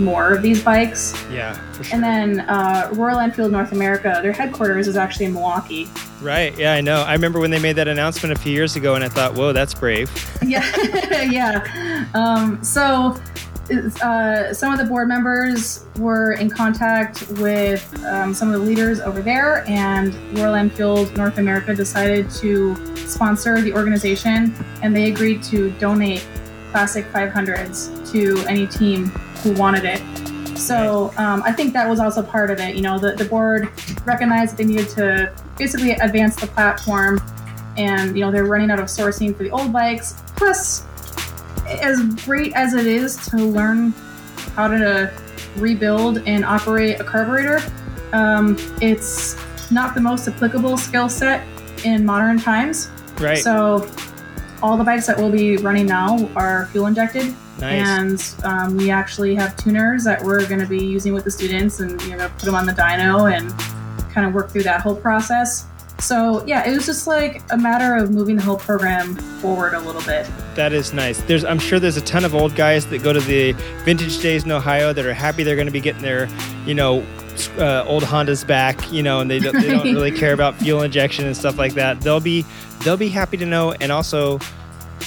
[0.00, 1.14] more of these bikes.
[1.30, 1.86] Yeah, sure.
[1.92, 5.88] And then uh, Royal Enfield North America, their headquarters is actually in Milwaukee.
[6.20, 6.56] right.
[6.58, 7.02] Yeah, I know.
[7.02, 9.52] I remember when they made that announcement a few years ago, and I thought, "Whoa,
[9.52, 10.10] that's brave."
[10.42, 10.64] yeah
[11.22, 13.16] yeah um, so
[14.02, 19.00] uh, some of the board members were in contact with um, some of the leaders
[19.00, 25.42] over there and royal enfield north america decided to sponsor the organization and they agreed
[25.42, 26.26] to donate
[26.70, 29.06] classic 500s to any team
[29.42, 30.02] who wanted it.
[30.58, 33.70] So um, i think that was also part of it you know the, the board
[34.04, 37.20] recognized that they needed to basically advance the platform
[37.78, 40.20] and you know they're running out of sourcing for the old bikes.
[40.36, 40.84] Plus
[41.66, 43.92] as great as it is to learn
[44.54, 45.12] how to
[45.56, 47.60] rebuild and operate a carburetor
[48.12, 49.36] um, it's
[49.70, 51.46] not the most applicable skill set
[51.84, 52.90] in modern times.
[53.20, 53.38] Right.
[53.38, 53.80] so
[54.62, 58.34] all the bikes that we'll be running now are fuel injected nice.
[58.40, 61.80] and um, we actually have tuners that we're going to be using with the students
[61.80, 63.50] and you know put them on the dyno and
[64.12, 65.66] kind of work through that whole process
[65.98, 69.80] so yeah it was just like a matter of moving the whole program forward a
[69.80, 71.20] little bit That is nice.
[71.22, 73.52] There's, I'm sure there's a ton of old guys that go to the
[73.84, 76.28] vintage days in Ohio that are happy they're going to be getting their,
[76.66, 77.06] you know,
[77.58, 80.82] uh, old Hondas back, you know, and they don't, they don't really care about fuel
[80.82, 82.00] injection and stuff like that.
[82.00, 82.44] They'll be,
[82.84, 83.72] they'll be happy to know.
[83.72, 84.38] And also,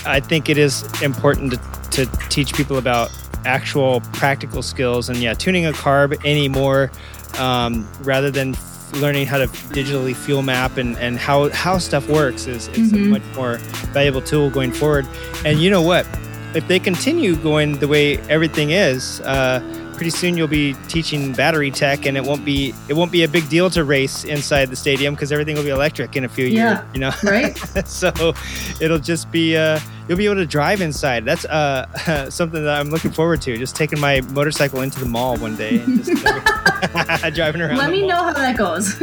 [0.06, 3.12] I think it is important to, to teach people about
[3.46, 6.92] actual practical skills and yeah, tuning a carb anymore
[7.40, 8.56] um, rather than
[8.96, 13.06] learning how to digitally fuel map and, and how, how stuff works is, is Mhm.
[13.06, 13.56] a much more
[13.94, 15.08] valuable tool going forward.
[15.46, 16.06] And you know what?
[16.54, 19.62] If they continue going the way everything is, uh,
[20.02, 23.28] pretty soon you'll be teaching battery tech, and it won't be it won't be a
[23.28, 26.48] big deal to race inside the stadium because everything will be electric in a few
[26.48, 26.80] Yeah.
[26.82, 26.94] years.
[26.96, 27.56] You know, Right?
[27.86, 28.34] so
[28.82, 31.24] it'll just be uh, you'll be able to drive inside.
[31.24, 31.86] That's uh,
[32.32, 33.56] something that I'm looking forward to.
[33.60, 36.24] Just taking my motorcycle into the mall one day and just
[37.36, 37.78] driving around.
[37.78, 38.10] Let me mall.
[38.10, 39.00] know how that goes.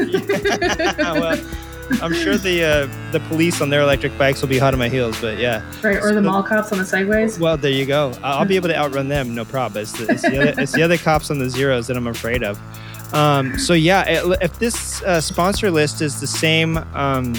[0.99, 1.37] well,
[2.03, 4.89] I'm sure the uh, the police on their electric bikes will be hot on my
[4.89, 5.63] heels, but yeah.
[5.83, 7.39] right, or the mall cops on the segways.
[7.39, 8.13] Well, there you go.
[8.23, 9.83] I'll be able to outrun them, no problem.
[9.83, 12.43] It's the, it's the, other, it's the other cops on the zeros that I'm afraid
[12.43, 12.61] of.
[13.15, 14.05] Um, so yeah,
[14.41, 17.35] if this uh, sponsor list is the same um,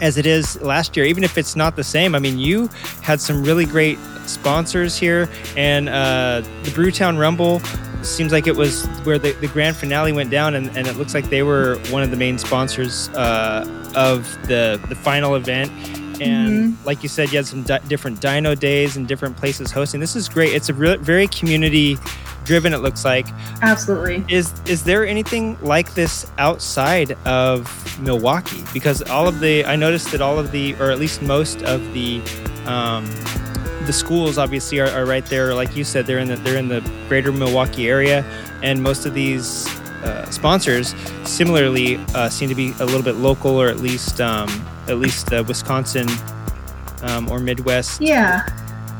[0.00, 2.68] as it is last year, even if it's not the same, I mean, you
[3.02, 7.60] had some really great sponsors here, and uh, the Brewtown Rumble
[8.02, 11.14] seems like it was where the, the grand finale went down, and, and it looks
[11.14, 15.70] like they were one of the main sponsors uh, of the the final event.
[16.20, 20.00] And like you said, you had some di- different dyno days and different places hosting.
[20.00, 20.52] This is great.
[20.52, 21.96] It's a re- very community
[22.44, 22.74] driven.
[22.74, 23.26] It looks like.
[23.62, 24.24] Absolutely.
[24.28, 28.64] Is is there anything like this outside of Milwaukee?
[28.72, 31.80] Because all of the I noticed that all of the or at least most of
[31.92, 32.20] the
[32.66, 33.06] um,
[33.88, 35.54] the schools obviously are, are right there.
[35.54, 38.22] Like you said, they're in the they're in the greater Milwaukee area,
[38.62, 39.66] and most of these
[40.04, 44.48] uh, sponsors similarly uh, seem to be a little bit local or at least um,
[44.88, 46.06] at least uh, Wisconsin
[47.00, 48.02] um, or Midwest.
[48.02, 48.44] Yeah,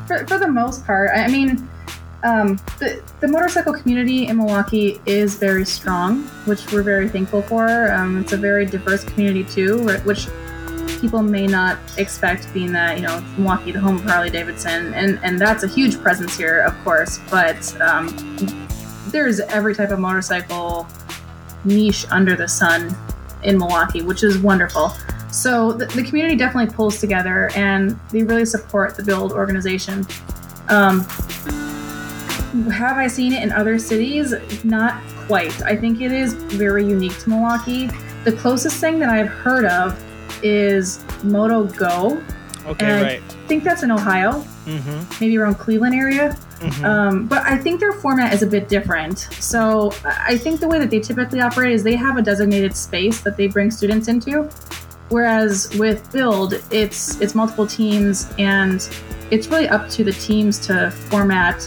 [0.06, 1.10] for, for the most part.
[1.14, 1.68] I mean,
[2.22, 7.92] um, the, the motorcycle community in Milwaukee is very strong, which we're very thankful for.
[7.92, 10.28] Um, it's a very diverse community too, which
[11.00, 15.18] people may not expect, being that you know Milwaukee, the home of Harley Davidson, and
[15.22, 17.20] and that's a huge presence here, of course.
[17.30, 18.08] But um,
[19.08, 20.86] there's every type of motorcycle
[21.64, 22.96] niche under the sun
[23.42, 24.92] in Milwaukee, which is wonderful.
[25.30, 30.06] So the, the community definitely pulls together and they really support the build organization.
[30.68, 31.00] Um,
[32.70, 34.34] have I seen it in other cities?
[34.64, 35.60] Not quite.
[35.62, 37.90] I think it is very unique to Milwaukee.
[38.24, 40.02] The closest thing that I've heard of
[40.42, 42.22] is Moto Go.
[42.66, 43.22] Okay, And- right.
[43.28, 46.36] I think that's in Ohio, Mm-hmm, maybe around Cleveland area.
[46.60, 46.84] mm-hmm.
[46.84, 49.20] Um, but I think their format is a bit different.
[49.40, 52.76] So I I think the way that they typically operate is they have a designated
[52.76, 54.50] space that they bring students into,
[55.08, 58.86] whereas with Build, it's it's multiple teams and
[59.30, 61.66] it's really up to the teams to format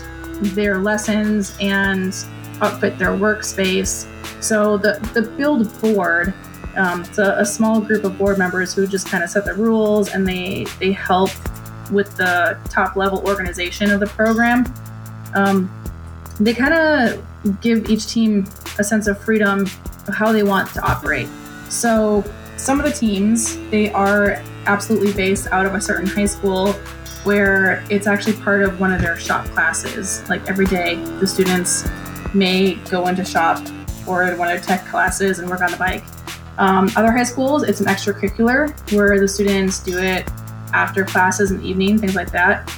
[0.54, 2.14] their lessons and
[2.62, 4.06] outfit their workspace.
[4.44, 6.34] So the the Build board.
[6.76, 9.54] Um, it's a, a small group of board members who just kind of set the
[9.54, 11.30] rules and they they help
[11.92, 14.66] with the top level organization of the program
[15.34, 15.70] um,
[16.40, 18.46] they kind of give each team
[18.80, 19.62] a sense of freedom
[20.08, 21.28] of how they want to operate.
[21.70, 22.24] So
[22.58, 26.74] some of the teams they are absolutely based out of a certain high school
[27.24, 30.28] where it's actually part of one of their shop classes.
[30.30, 31.88] Like every day, the students
[32.34, 33.66] may go into shop
[34.08, 36.04] or one of their tech classes and work on the bike.
[36.58, 40.30] Um, other high schools, it's an extracurricular where the students do it
[40.74, 42.72] after classes in the evening, things like that.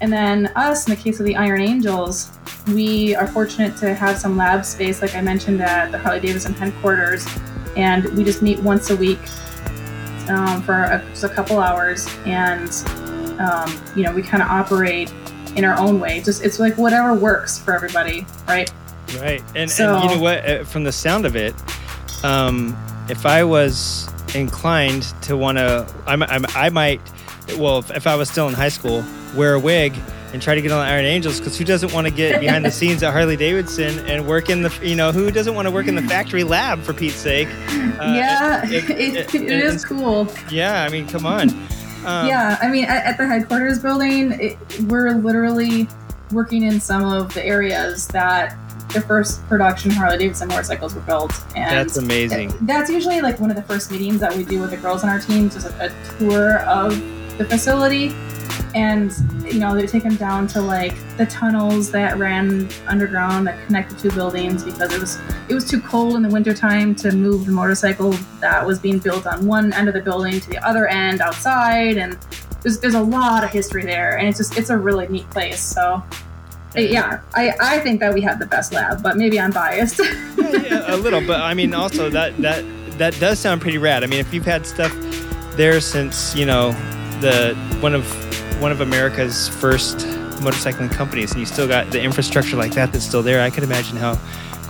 [0.00, 2.30] And then us, in the case of the Iron Angels,
[2.68, 6.54] we are fortunate to have some lab space, like I mentioned, at the Harley Davidson
[6.54, 7.26] headquarters,
[7.76, 9.18] and we just meet once a week
[10.28, 12.70] um, for a, just a couple hours, and
[13.40, 15.12] um, you know we kind of operate
[15.56, 16.20] in our own way.
[16.20, 18.70] Just it's like whatever works for everybody, right?
[19.18, 20.48] Right, and, So- and you know what?
[20.48, 21.54] Uh, From the sound of it,
[22.24, 22.76] um,
[23.10, 27.00] if I was inclined to want to, I, mi- I, mi- I might,
[27.58, 29.04] well, if, if I was still in high school,
[29.36, 29.94] wear a wig
[30.32, 32.64] and try to get on the Iron Angels because who doesn't want to get behind
[32.64, 35.72] the scenes at Harley Davidson and work in the, you know, who doesn't want to
[35.72, 37.48] work in the factory lab for Pete's sake?
[37.48, 40.28] Uh, yeah, it- it, it- it is cool.
[40.50, 41.50] Yeah, I mean, come on.
[42.06, 45.86] Um, yeah, I mean, at, at the headquarters building, it, we're literally
[46.30, 48.56] working in some of the areas that
[48.92, 52.52] the first production Harley Davidson motorcycles were built, and That's amazing.
[52.62, 55.10] That's usually like one of the first meetings that we do with the girls on
[55.10, 56.90] our team, just a, a tour of
[57.38, 58.14] the facility.
[58.74, 59.12] And
[59.44, 63.90] you know, they take them down to like the tunnels that ran underground that connect
[63.90, 67.46] the two buildings because it was it was too cold in the wintertime to move
[67.46, 70.86] the motorcycle that was being built on one end of the building to the other
[70.86, 72.18] end outside and
[72.62, 75.60] there's, there's a lot of history there and it's just it's a really neat place
[75.60, 76.02] so
[76.76, 80.00] Uh, yeah I, I think that we have the best lab but maybe i'm biased
[80.70, 82.64] yeah, a little, but I mean, also that that
[82.98, 84.04] that does sound pretty rad.
[84.04, 84.94] I mean, if you've had stuff
[85.56, 86.72] there since you know
[87.20, 88.04] the one of
[88.60, 89.98] one of America's first
[90.40, 93.42] motorcycling companies, and you still got the infrastructure like that that's still there.
[93.42, 94.18] I could imagine how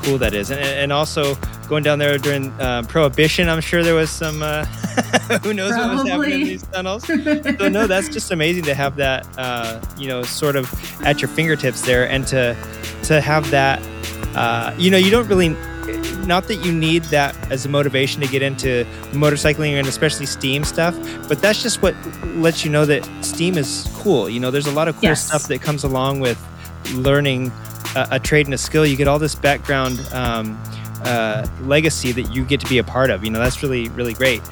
[0.05, 1.35] cool that is, and, and also
[1.69, 3.49] going down there during uh, Prohibition.
[3.49, 4.43] I'm sure there was some.
[4.43, 4.65] Uh,
[5.43, 5.97] who knows Probably.
[5.97, 7.05] what was happening in these tunnels?
[7.07, 9.27] so no, that's just amazing to have that.
[9.39, 10.73] Uh, you know, sort of
[11.05, 12.57] at your fingertips there, and to
[13.05, 13.81] to have that.
[14.35, 15.57] Uh, you know, you don't really
[16.27, 20.63] not that you need that as a motivation to get into motorcycling and especially steam
[20.63, 20.95] stuff
[21.29, 21.95] but that's just what
[22.37, 25.27] lets you know that steam is cool you know there's a lot of cool yes.
[25.27, 26.39] stuff that comes along with
[26.95, 27.51] learning
[27.97, 30.61] a, trade and a skill you get all this background um,
[31.05, 34.15] uh, legacy that you get to be a part of you know that's really really
[34.15, 34.43] great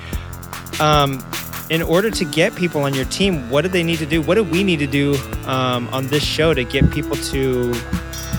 [0.80, 1.24] um,
[1.70, 4.34] in order to get people on your team what do they need to do what
[4.34, 5.14] do we need to do
[5.46, 7.72] um, on this show to get people to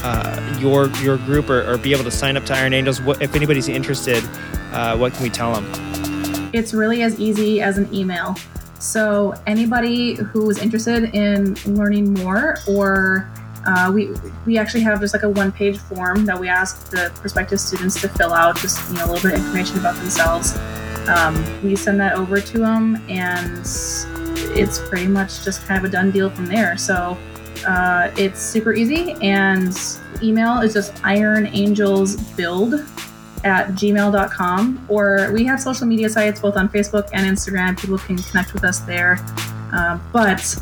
[0.03, 3.01] uh, your your group or, or, be able to sign up to Iron Angels?
[3.01, 4.23] What, if anybody's interested,
[4.71, 6.49] uh, what can we tell them?
[6.53, 8.35] It's really as easy as an email.
[8.79, 13.29] So anybody who is interested in learning more, or
[13.65, 14.11] uh, we
[14.45, 17.99] we actually have just like a one page form that we ask the prospective students
[18.01, 20.57] to fill out, just you know a little bit of information about themselves.
[21.07, 23.59] Um, we send that over to them, and
[24.55, 26.77] it's pretty much just kind of a done deal from there.
[26.77, 27.17] So
[27.67, 29.75] uh, it's super easy, and
[30.21, 32.87] email is just ironangelsbuild
[33.43, 34.85] at gmail.com.
[34.89, 37.79] Or we have social media sites both on Facebook and Instagram.
[37.79, 39.19] People can connect with us there.
[39.73, 40.55] Uh, but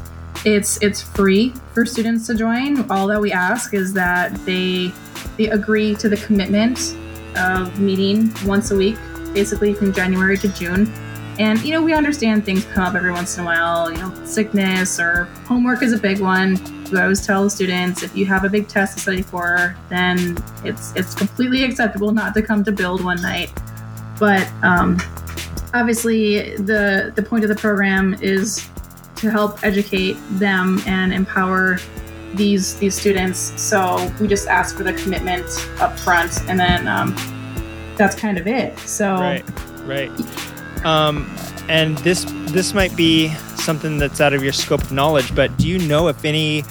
[0.45, 2.89] it's it's free for students to join.
[2.91, 4.91] All that we ask is that they
[5.37, 6.95] they agree to the commitment
[7.35, 8.97] of meeting once a week,
[9.33, 10.91] basically from January to June.
[11.39, 13.91] And you know, we understand things come up every once in a while.
[13.91, 16.57] You know, sickness or homework is a big one
[16.91, 20.37] we always tell the students if you have a big test to study for, then
[20.63, 23.51] it's it's completely acceptable not to come to build one night.
[24.19, 24.97] But um,
[25.73, 28.69] obviously, the the point of the program is
[29.17, 31.79] to help educate them and empower
[32.33, 33.59] these these students.
[33.61, 35.45] So we just ask for the commitment
[35.79, 37.15] up front, and then um,
[37.95, 38.77] that's kind of it.
[38.79, 39.43] So right,
[39.85, 40.85] right.
[40.85, 41.29] Um,
[41.67, 45.67] and this this might be something that's out of your scope of knowledge, but do
[45.67, 46.63] you know if any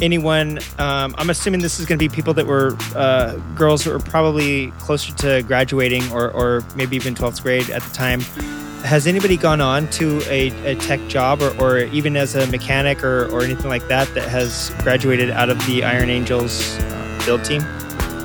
[0.00, 0.58] anyone?
[0.78, 3.98] Um, I'm assuming this is going to be people that were uh, girls that were
[3.98, 8.20] probably closer to graduating or, or maybe even 12th grade at the time.
[8.84, 13.04] Has anybody gone on to a, a tech job or, or even as a mechanic
[13.04, 17.44] or, or anything like that that has graduated out of the Iron Angels uh, build
[17.44, 17.60] team?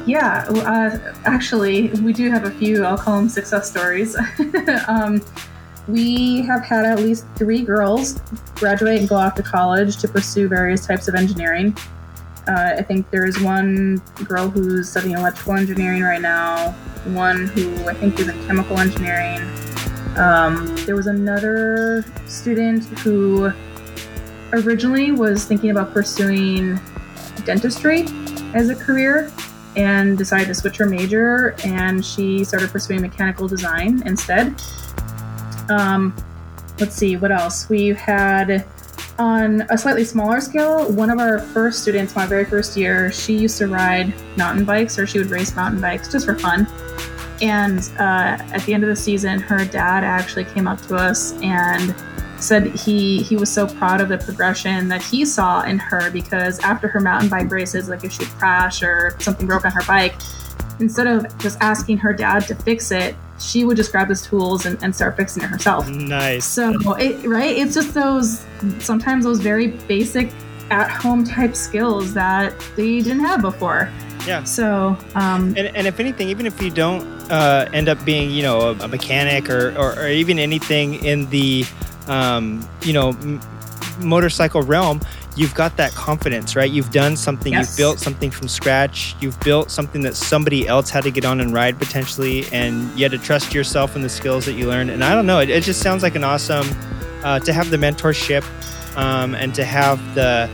[0.05, 4.15] Yeah, uh, actually, we do have a few, I'll call them success stories.
[4.87, 5.21] um,
[5.87, 8.19] we have had at least three girls
[8.55, 11.75] graduate and go off to college to pursue various types of engineering.
[12.47, 16.71] Uh, I think there's one girl who's studying electrical engineering right now,
[17.05, 19.39] one who I think is in chemical engineering.
[20.17, 23.51] Um, there was another student who
[24.51, 26.79] originally was thinking about pursuing
[27.45, 28.05] dentistry
[28.53, 29.31] as a career
[29.75, 34.53] and decided to switch her major and she started pursuing mechanical design instead.
[35.69, 36.15] Um,
[36.79, 37.69] let's see, what else?
[37.69, 38.65] We've had
[39.17, 43.37] on a slightly smaller scale, one of our first students, my very first year, she
[43.37, 46.67] used to ride mountain bikes or she would race mountain bikes just for fun.
[47.43, 51.33] And uh, at the end of the season, her dad actually came up to us
[51.41, 51.93] and
[52.39, 56.59] said he he was so proud of the progression that he saw in her because
[56.59, 60.15] after her mountain bike races, like if she'd crash or something broke on her bike,
[60.79, 64.65] instead of just asking her dad to fix it, she would just grab his tools
[64.65, 65.89] and, and start fixing it herself.
[65.89, 66.45] Nice.
[66.45, 67.57] So, it, right?
[67.57, 68.45] It's just those,
[68.79, 70.31] sometimes those very basic
[70.69, 73.91] at home type skills that they didn't have before.
[74.25, 74.43] Yeah.
[74.45, 78.43] So, um, and, and if anything, even if you don't uh, end up being, you
[78.43, 81.65] know, a, a mechanic or, or, or, even anything in the,
[82.07, 83.41] um, you know, m-
[83.99, 84.99] motorcycle realm,
[85.35, 86.69] you've got that confidence, right?
[86.69, 87.69] You've done something, yes.
[87.69, 91.39] you've built something from scratch, you've built something that somebody else had to get on
[91.39, 94.89] and ride potentially, and you had to trust yourself and the skills that you learned.
[94.89, 96.67] And I don't know, it, it just sounds like an awesome
[97.23, 98.43] uh, to have the mentorship
[98.97, 100.49] um, and to have the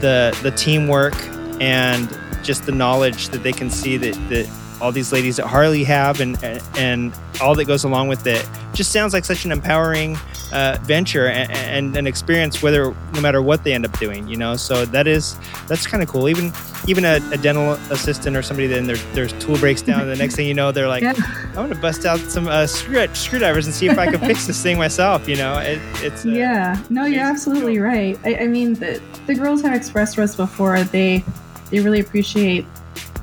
[0.00, 1.14] the the teamwork
[1.60, 2.08] and
[2.42, 4.48] just the knowledge that they can see that that
[4.80, 6.42] all these ladies at Harley have and
[6.76, 8.46] and all that goes along with it.
[8.72, 10.16] Just sounds like such an empowering
[10.52, 14.26] uh, venture and, and, an experience, whether no matter what they end up doing.
[14.28, 16.28] You know, so that is that's kind of cool.
[16.28, 16.52] Even
[16.86, 20.16] even a, a, dental assistant or somebody then their their tool breaks down, and the
[20.16, 21.14] next thing you know, they're like, yeah.
[21.48, 24.62] I'm gonna bust out some uh, screw- screwdrivers and see if I can fix this
[24.62, 25.28] thing myself.
[25.28, 26.82] You know, it, it's uh, yeah.
[26.88, 28.18] No, you're absolutely right.
[28.24, 31.24] I, I mean, the the girls have expressed to us before they
[31.70, 32.66] they really appreciate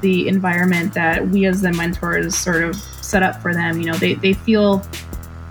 [0.02, 3.80] the environment that we as the mentors sort of set up for them.
[3.80, 4.84] You know, they, they feel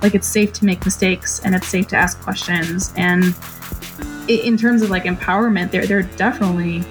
[0.03, 2.93] like it's safe to make mistakes and it's safe to ask questions.
[2.97, 3.35] And
[4.29, 6.85] in terms of like empowerment, they're they're definitely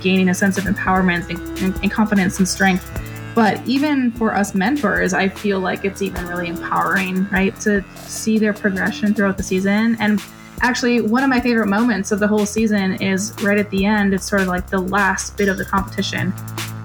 [0.00, 2.90] gaining a sense of empowerment and, and, confidence and strength.
[3.34, 8.38] But even for us mentors, I feel like it's even really empowering, right, to see
[8.38, 9.96] their progression throughout the season.
[10.00, 10.22] And
[10.60, 14.14] actually, one of my favorite moments of the whole season is right at the end.
[14.14, 16.32] It's sort of like the last bit of the competition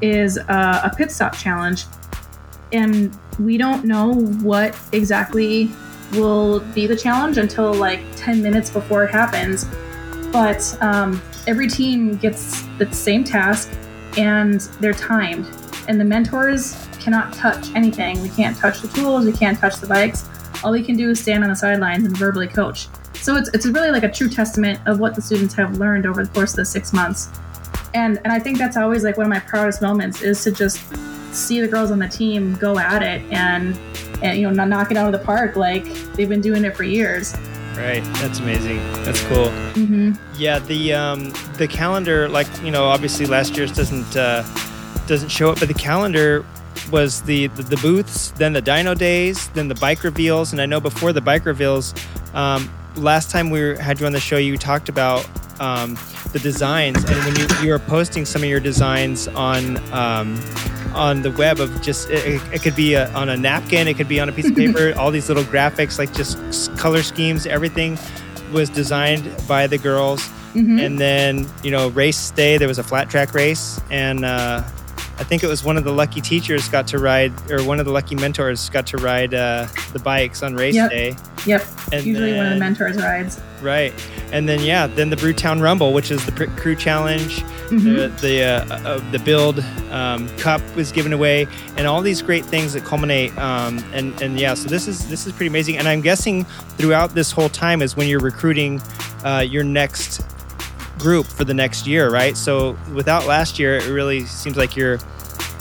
[0.02, 1.86] is a, a pit stop challenge,
[2.72, 5.72] and we don't know what exactly
[6.14, 9.66] will be the challenge until like 10 minutes before it happens.
[10.32, 13.72] But um, every team gets the same task
[14.18, 15.48] and they're timed.
[15.88, 18.22] And the mentors cannot touch anything.
[18.22, 20.26] We can't touch the tools, we can't touch the bikes.
[20.64, 22.88] All we can do is stand on the sidelines and verbally coach.
[23.16, 26.24] So it's, it's really like a true testament of what the students have learned over
[26.24, 27.30] the course of the six months.
[27.94, 30.82] And, and I think that's always like one of my proudest moments is to just
[31.34, 33.78] see the girls on the team go at it and,
[34.24, 36.84] and you know knock it out of the park like they've been doing it for
[36.84, 37.36] years.
[37.76, 38.78] Right, that's amazing.
[39.04, 39.48] That's cool.
[39.76, 40.12] Mm-hmm.
[40.36, 44.44] Yeah, the um, the calendar, like you know, obviously last year's doesn't uh,
[45.08, 46.46] doesn't show up, but the calendar
[46.92, 50.66] was the, the, the booths, then the dyno days, then the bike reveals, and I
[50.66, 51.94] know before the bike reveals,
[52.34, 55.28] um, last time we had you on the show, you talked about
[55.60, 55.96] um,
[56.32, 60.40] the designs, and when you you were posting some of your designs on um,
[60.94, 64.08] on the web of just it, it could be a, on a napkin, it could
[64.08, 66.38] be on a piece of paper, all these little graphics, like just
[66.78, 67.98] color schemes, everything
[68.52, 70.28] was designed by the girls.
[70.54, 70.84] Mhm.
[70.84, 74.64] And then you know, race day, there was a flat track race, and uh,
[75.20, 77.86] I think it was one of the lucky teachers got to ride, or one of
[77.86, 80.90] the lucky mentors got to ride uh, the bikes on race Yep.
[80.92, 81.16] day.
[81.46, 81.66] Yep.
[81.92, 83.40] And Usually one of the mentors rides.
[83.62, 83.94] Right,
[84.32, 87.84] and then yeah, then the Brewtown Rumble, which is the pr- crew challenge, Mhm.
[87.84, 89.62] the the uh, uh, the build
[89.92, 91.46] um, cup was given away,
[91.76, 93.38] and all these great things that culminate.
[93.38, 95.78] Um, and and yeah, so this is this is pretty amazing.
[95.78, 96.46] And I'm guessing
[96.78, 98.82] throughout this whole time is when you're recruiting
[99.26, 100.22] uh, your next
[101.00, 102.38] group for the next year, right?
[102.38, 105.00] So without last year, it really seems like you're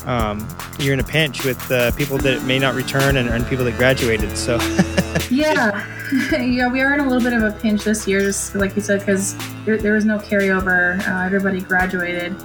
[0.05, 0.47] um,
[0.79, 3.77] you're in a pinch with uh, people that may not return and, and people that
[3.77, 4.37] graduated.
[4.37, 4.57] So
[5.29, 5.85] Yeah,
[6.41, 8.81] yeah, we are in a little bit of a pinch this year, just like you
[8.81, 9.35] said, because
[9.65, 10.99] there, there was no carryover.
[11.07, 12.35] Uh, everybody graduated,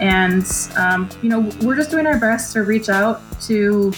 [0.00, 0.46] and
[0.76, 3.92] um, you know we're just doing our best to reach out to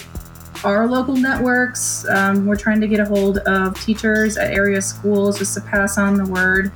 [0.63, 2.05] our local networks.
[2.09, 5.97] Um, we're trying to get a hold of teachers at area schools just to pass
[5.97, 6.71] on the word.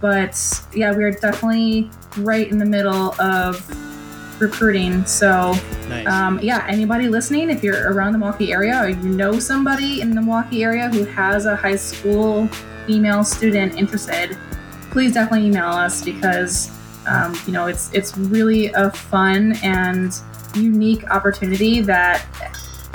[0.00, 0.40] But
[0.74, 3.68] yeah, we are definitely right in the middle of
[4.40, 5.04] recruiting.
[5.04, 5.52] So
[5.88, 6.06] nice.
[6.06, 10.14] um, yeah, anybody listening, if you're around the Milwaukee area or you know somebody in
[10.14, 12.46] the Milwaukee area who has a high school
[12.86, 14.36] female student interested,
[14.90, 16.70] please definitely email us because
[17.06, 20.14] um, you know it's it's really a fun and
[20.54, 22.26] unique opportunity that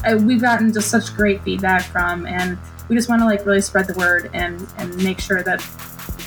[0.05, 2.57] uh, we've gotten just such great feedback from, and
[2.89, 5.61] we just want to like really spread the word and and make sure that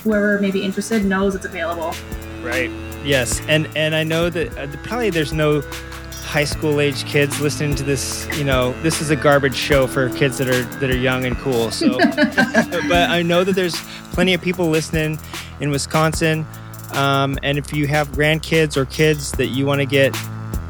[0.02, 1.94] whoever may be interested knows it's available.
[2.42, 2.70] Right.
[3.04, 5.62] Yes, and and I know that uh, probably there's no
[6.28, 8.28] high school age kids listening to this.
[8.36, 11.36] You know, this is a garbage show for kids that are that are young and
[11.38, 11.70] cool.
[11.70, 11.98] So,
[12.88, 13.80] but I know that there's
[14.12, 15.18] plenty of people listening
[15.60, 16.46] in Wisconsin.
[16.92, 20.16] Um, and if you have grandkids or kids that you want to get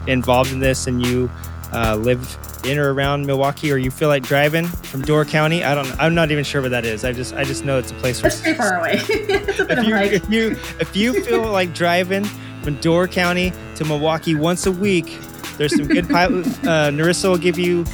[0.07, 1.31] involved in this, and you
[1.73, 5.75] uh, live in or around Milwaukee, or you feel like driving from Door County, I
[5.75, 5.91] don't.
[6.01, 7.05] I'm not even sure what that is.
[7.05, 8.95] I just I just know it's a place where It's pretty far away.
[9.09, 10.51] it's a bit if you, if you
[10.81, 12.25] if you feel like driving
[12.63, 15.19] from Door County to Milwaukee once a week,
[15.57, 16.27] there's some good pie.
[16.27, 17.85] Uh, Narissa will give you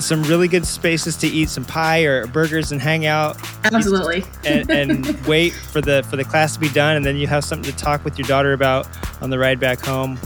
[0.00, 4.24] some really good spaces to eat some pie or burgers and hang out Absolutely.
[4.44, 7.44] and, and wait for the for the class to be done, and then you have
[7.44, 8.88] something to talk with your daughter about
[9.22, 10.18] on the ride back home.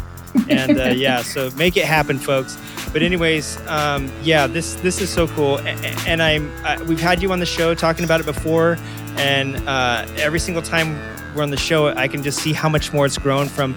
[0.48, 2.56] And uh, yeah, so make it happen, folks.
[2.92, 6.50] But anyways, um, yeah, this this is so cool, and I'm
[6.86, 8.78] we've had you on the show talking about it before,
[9.16, 10.98] and uh, every single time
[11.34, 13.76] we're on the show, I can just see how much more it's grown from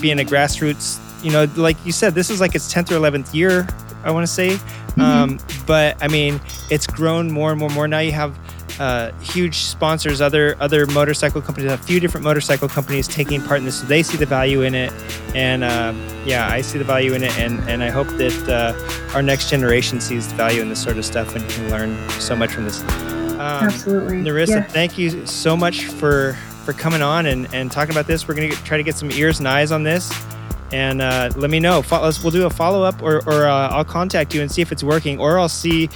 [0.00, 0.98] being a grassroots.
[1.24, 3.66] You know, like you said, this is like its tenth or eleventh year.
[4.02, 4.58] I want to say,
[4.98, 6.40] um, but I mean,
[6.70, 7.88] it's grown more and more and more.
[7.88, 8.38] Now you have
[8.78, 13.64] uh, huge sponsors, other other motorcycle companies, a few different motorcycle companies taking part in
[13.64, 13.80] this.
[13.80, 14.92] So they see the value in it,
[15.34, 15.92] and uh,
[16.24, 19.50] yeah, I see the value in it, and and I hope that uh, our next
[19.50, 22.64] generation sees the value in this sort of stuff and can learn so much from
[22.64, 22.82] this.
[22.82, 24.18] Um, Absolutely.
[24.22, 24.62] Narissa, Yeah.
[24.64, 28.28] thank you so much for for coming on and, and talking about this.
[28.28, 30.12] We're gonna get, try to get some ears and eyes on this,
[30.72, 31.82] and uh, let me know.
[31.90, 34.84] We'll do a follow up, or, or uh, I'll contact you and see if it's
[34.84, 35.88] working, or I'll see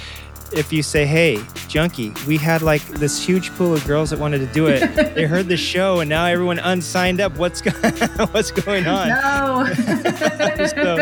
[0.53, 4.39] if you say, "Hey, Junkie, we had like this huge pool of girls that wanted
[4.39, 4.95] to do it.
[5.15, 7.37] they heard the show, and now everyone unsigned up.
[7.37, 7.71] What's go-
[8.31, 9.67] what's going on?" No.
[10.65, 10.97] So,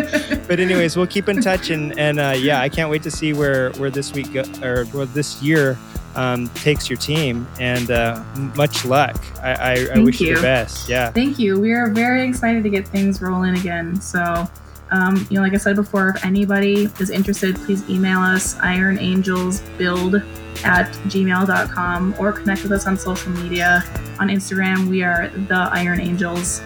[0.47, 3.33] but anyways, we'll keep in touch, and and uh, yeah, I can't wait to see
[3.33, 5.77] where where this week go, or where this year
[6.15, 7.47] um, takes your team.
[7.59, 8.23] And uh,
[8.55, 9.23] much luck.
[9.41, 10.29] I, I, I wish you.
[10.29, 10.89] you the best.
[10.89, 11.11] Yeah.
[11.11, 11.59] Thank you.
[11.59, 13.99] We are very excited to get things rolling again.
[14.01, 14.47] So,
[14.93, 20.23] um, you know, like I said before, if anybody is interested, please email us ironangelsbuild
[20.63, 23.83] at gmail.com or connect with us on social media.
[24.19, 26.61] On Instagram, we are the Iron Angels,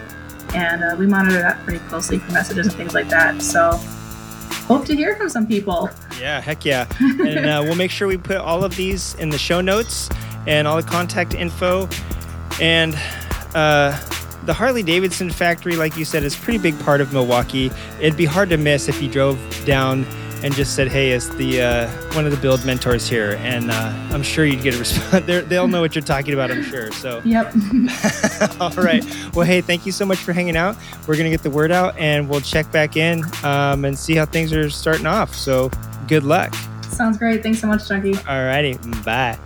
[0.53, 3.41] and uh, we monitor that pretty closely for messages and things like that.
[3.41, 3.78] So,
[4.67, 5.89] hope to hear from some people.
[6.19, 6.86] Yeah, heck yeah.
[6.99, 10.09] and uh, we'll make sure we put all of these in the show notes
[10.47, 11.88] and all the contact info.
[12.59, 12.93] And
[13.55, 13.97] uh,
[14.47, 17.69] the Harley Davidson factory, like you said, is a pretty big part of Milwaukee.
[17.99, 20.05] It'd be hard to miss if you drove down
[20.41, 23.93] and just said, "Hey, it's the uh, one of the build mentors here," and uh,
[24.11, 25.25] I'm sure you'd get a response.
[25.25, 26.91] they'll know what you're talking about, I'm sure.
[26.93, 27.53] So, yep.
[28.61, 29.03] all right.
[29.35, 30.77] Well, hey, thank you so much for hanging out.
[31.07, 34.25] We're gonna get the word out, and we'll check back in um, and see how
[34.25, 35.35] things are starting off.
[35.35, 35.69] So,
[36.07, 36.55] good luck.
[36.83, 37.43] Sounds great.
[37.43, 38.15] Thanks so much, Junkie.
[38.15, 38.77] All righty.
[39.03, 39.37] Bye.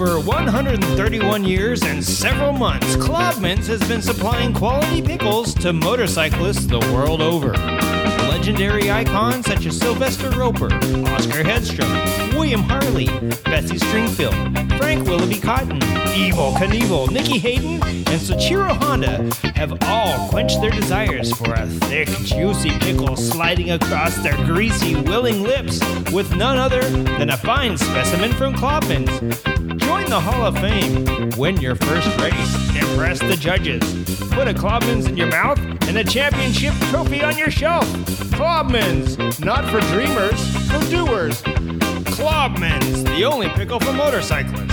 [0.00, 6.78] Over 131 years and several months, Klobman's has been supplying quality pickles to motorcyclists the
[6.94, 7.52] world over.
[8.30, 10.72] Legendary icons such as Sylvester Roper,
[11.08, 13.08] Oscar Hedstrom, William Harley,
[13.44, 20.62] Bessie Stringfield, Frank Willoughby Cotton, Evel Knievel, Nicky Hayden, and Soichiro Honda have all quenched
[20.62, 25.78] their desires for a thick, juicy pickle sliding across their greasy, willing lips
[26.10, 26.80] with none other
[27.18, 29.49] than a fine specimen from Klobman's.
[30.10, 31.30] The Hall of Fame.
[31.38, 32.76] Win your first race.
[32.76, 33.80] Impress the judges.
[34.32, 37.86] Put a Klobman's in your mouth and a championship trophy on your shelf.
[38.32, 41.40] Klobman's, not for dreamers, for doers.
[42.16, 44.69] Klobman's, the only pickle for motorcyclists.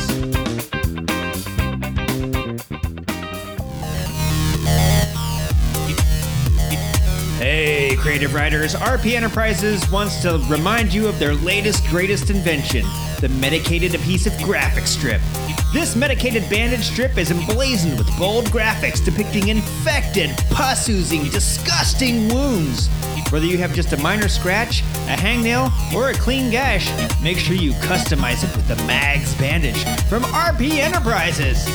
[8.00, 12.86] Creative writers, RP Enterprises wants to remind you of their latest, greatest invention
[13.20, 15.22] the medicated adhesive graphic strip.
[15.74, 22.89] This medicated bandage strip is emblazoned with bold graphics depicting infected, pus oozing, disgusting wounds.
[23.32, 26.88] Whether you have just a minor scratch, a hangnail, or a clean gash,
[27.22, 31.66] make sure you customize it with the Mags bandage from RP Enterprises.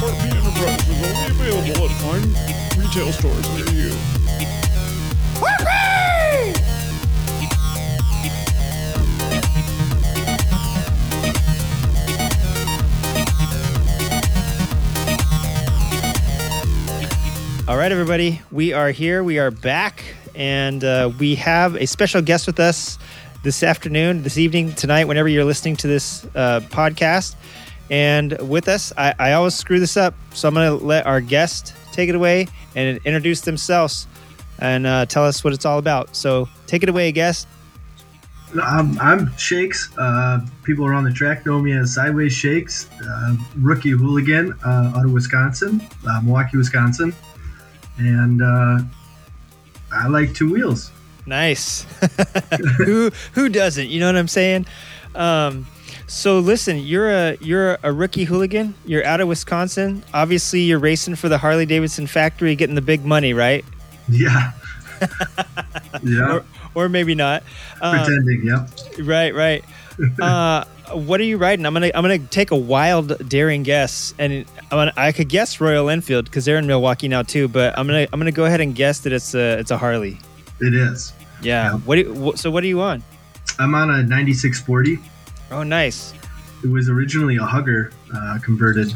[0.00, 4.53] RP Enterprises only available at fine retail stores near you.
[17.66, 19.24] All right, everybody, we are here.
[19.24, 20.04] We are back,
[20.34, 22.98] and uh, we have a special guest with us
[23.42, 27.36] this afternoon, this evening, tonight, whenever you're listening to this uh, podcast.
[27.90, 31.20] And with us, I, I always screw this up, so I'm going to let our
[31.20, 34.06] guest take it away and introduce themselves
[34.58, 36.14] and uh, tell us what it's all about.
[36.14, 37.48] So take it away, guest.
[38.62, 39.90] I'm, I'm Shakes.
[39.98, 45.04] Uh, people around the track know me as Sideways Shakes, uh, rookie hooligan uh, out
[45.04, 47.14] of Wisconsin, uh, Milwaukee, Wisconsin.
[47.98, 48.78] And uh,
[49.92, 50.90] I like two wheels.
[51.26, 51.86] Nice.
[52.76, 53.88] who who doesn't?
[53.88, 54.66] You know what I'm saying?
[55.14, 55.66] Um,
[56.06, 58.74] so listen, you're a you're a rookie hooligan.
[58.84, 60.04] You're out of Wisconsin.
[60.12, 63.64] Obviously, you're racing for the Harley Davidson factory, getting the big money, right?
[64.08, 64.52] Yeah.
[66.02, 66.32] yeah.
[66.34, 66.44] Or,
[66.74, 67.42] or maybe not.
[67.80, 68.42] Um, Pretending.
[68.44, 68.66] Yeah.
[69.00, 69.34] Right.
[69.34, 69.64] Right.
[70.20, 71.64] Uh, what are you riding?
[71.64, 75.60] I'm gonna I'm gonna take a wild, daring guess, and I'm gonna, I could guess
[75.60, 77.46] Royal Enfield because they're in Milwaukee now too.
[77.46, 80.18] But I'm gonna I'm gonna go ahead and guess that it's a it's a Harley.
[80.60, 81.12] It is.
[81.42, 81.72] Yeah.
[81.72, 81.78] Yeah.
[81.78, 81.94] What?
[81.96, 83.02] Do you, so what are you on?
[83.58, 84.98] I'm on a 9640.
[85.50, 86.12] Oh, nice.
[86.64, 88.92] It was originally a hugger uh, converted,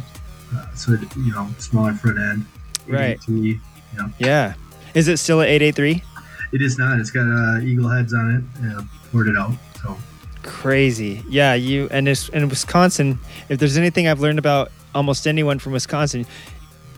[0.54, 2.44] uh, so it, you know smaller front end.
[2.86, 3.20] Right.
[3.28, 4.10] Know.
[4.18, 4.54] Yeah.
[4.98, 6.02] Is it still at 883?
[6.50, 6.98] It is not.
[6.98, 8.66] It's got uh, eagle heads on it.
[8.66, 8.82] Uh,
[9.12, 9.52] poured it out.
[9.80, 9.96] So
[10.42, 11.22] Crazy.
[11.28, 11.54] Yeah.
[11.54, 13.20] You and it's, in Wisconsin.
[13.48, 16.26] If there's anything I've learned about almost anyone from Wisconsin,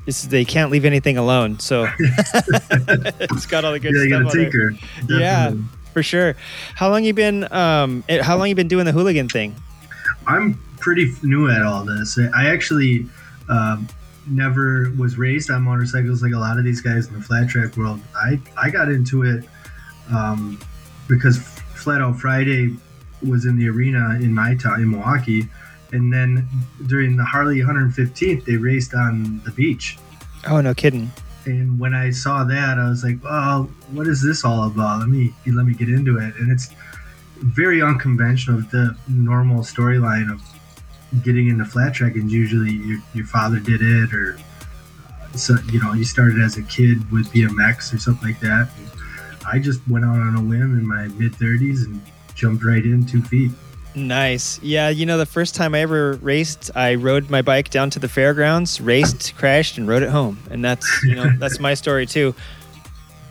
[0.06, 1.58] is they can't leave anything alone.
[1.58, 4.10] So it's got all the good yeah, stuff.
[4.10, 4.44] got on a it.
[4.44, 4.74] tinker.
[5.06, 5.52] Yeah.
[5.92, 6.36] For sure.
[6.76, 7.52] How long you been?
[7.52, 9.54] Um, eh, how long you been doing the hooligan thing?
[10.26, 12.18] I'm pretty new at all this.
[12.34, 13.06] I actually
[13.50, 13.88] um,
[14.26, 17.76] never was raised on motorcycles like a lot of these guys in the flat track
[17.76, 18.00] world.
[18.14, 19.44] I, I got into it
[20.12, 20.58] um,
[21.08, 22.76] because Flat Out Friday
[23.26, 25.48] was in the arena in my town in Milwaukee,
[25.92, 26.48] and then
[26.86, 29.98] during the Harley 115th, they raced on the beach.
[30.48, 31.10] Oh, no kidding.
[31.46, 35.00] And when I saw that, I was like, "Oh, what is this all about?
[35.00, 36.70] Let me let me get into it." And it's
[37.38, 38.60] very unconventional.
[38.60, 40.42] The normal storyline of
[41.22, 44.38] getting into flat track is usually your, your father did it, or
[45.08, 48.68] uh, so you know you started as a kid with BMX or something like that.
[48.76, 48.90] And
[49.46, 52.00] I just went out on a whim in my mid 30s and
[52.34, 53.50] jumped right in two feet.
[53.94, 54.60] Nice.
[54.62, 57.98] Yeah, you know, the first time I ever raced, I rode my bike down to
[57.98, 60.38] the fairgrounds, raced, crashed, and rode it home.
[60.50, 62.34] And that's, you know, that's my story too.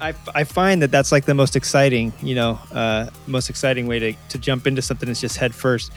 [0.01, 3.99] I, I find that that's like the most exciting, you know, uh, most exciting way
[3.99, 5.91] to, to jump into something is just head first.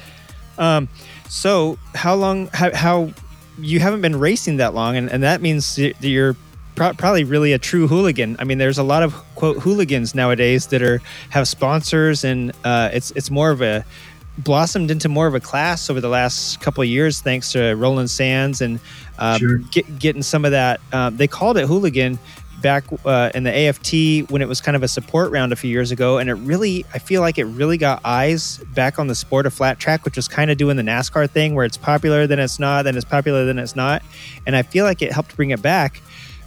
[0.59, 0.88] Um,
[1.28, 3.11] so how long, how, how
[3.59, 6.36] you haven't been racing that long, and, and that means that you're
[6.74, 8.36] pro- probably really a true hooligan.
[8.38, 11.00] I mean, there's a lot of quote hooligans nowadays that are
[11.30, 13.84] have sponsors, and uh, it's it's more of a
[14.38, 18.11] blossomed into more of a class over the last couple of years, thanks to Roland
[18.11, 18.80] Sands and
[19.18, 19.59] uh, Sure.
[19.59, 20.80] get, getting some of that.
[20.92, 22.18] Um, they called it hooligan
[22.63, 25.71] back uh, in the AFT when it was kind of a support round a few
[25.71, 29.15] years ago, and it really, I feel like it really got eyes back on the
[29.15, 32.27] sport of flat track, which was kind of doing the NASCAR thing where it's popular,
[32.27, 34.03] then it's not, then it's popular, then it's not,
[34.47, 36.01] and I feel like it helped bring it back.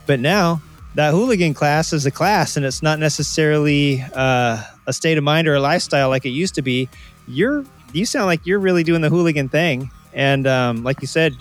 [0.07, 0.61] But now
[0.95, 5.47] that hooligan class is a class, and it's not necessarily uh, a state of mind
[5.47, 6.89] or a lifestyle like it used to be.
[7.27, 11.35] You're you sound like you're really doing the hooligan thing, and um, like you said,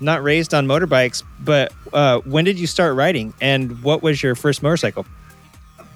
[0.00, 1.22] not raised on motorbikes.
[1.40, 5.06] But uh, when did you start riding, and what was your first motorcycle?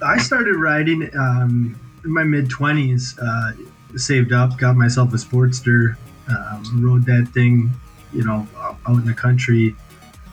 [0.03, 5.97] I started riding um, in my mid 20s, uh, saved up, got myself a Sportster,
[6.29, 7.71] um, rode that thing,
[8.13, 9.75] you know, out in the country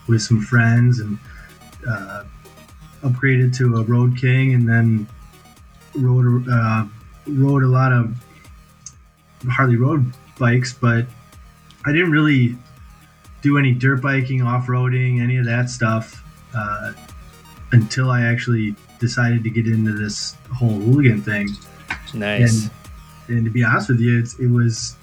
[0.07, 1.17] with some friends and
[1.87, 2.23] uh,
[3.03, 5.07] upgraded to a Road King and then
[5.95, 6.85] rode, uh,
[7.27, 8.13] rode a lot of
[9.49, 11.05] Harley Road bikes, but
[11.85, 12.55] I didn't really
[13.41, 16.23] do any dirt biking, off roading, any of that stuff
[16.55, 16.93] uh,
[17.71, 21.49] until I actually decided to get into this whole hooligan thing.
[22.13, 22.69] Nice.
[23.27, 24.95] And, and to be honest with you, it's, it was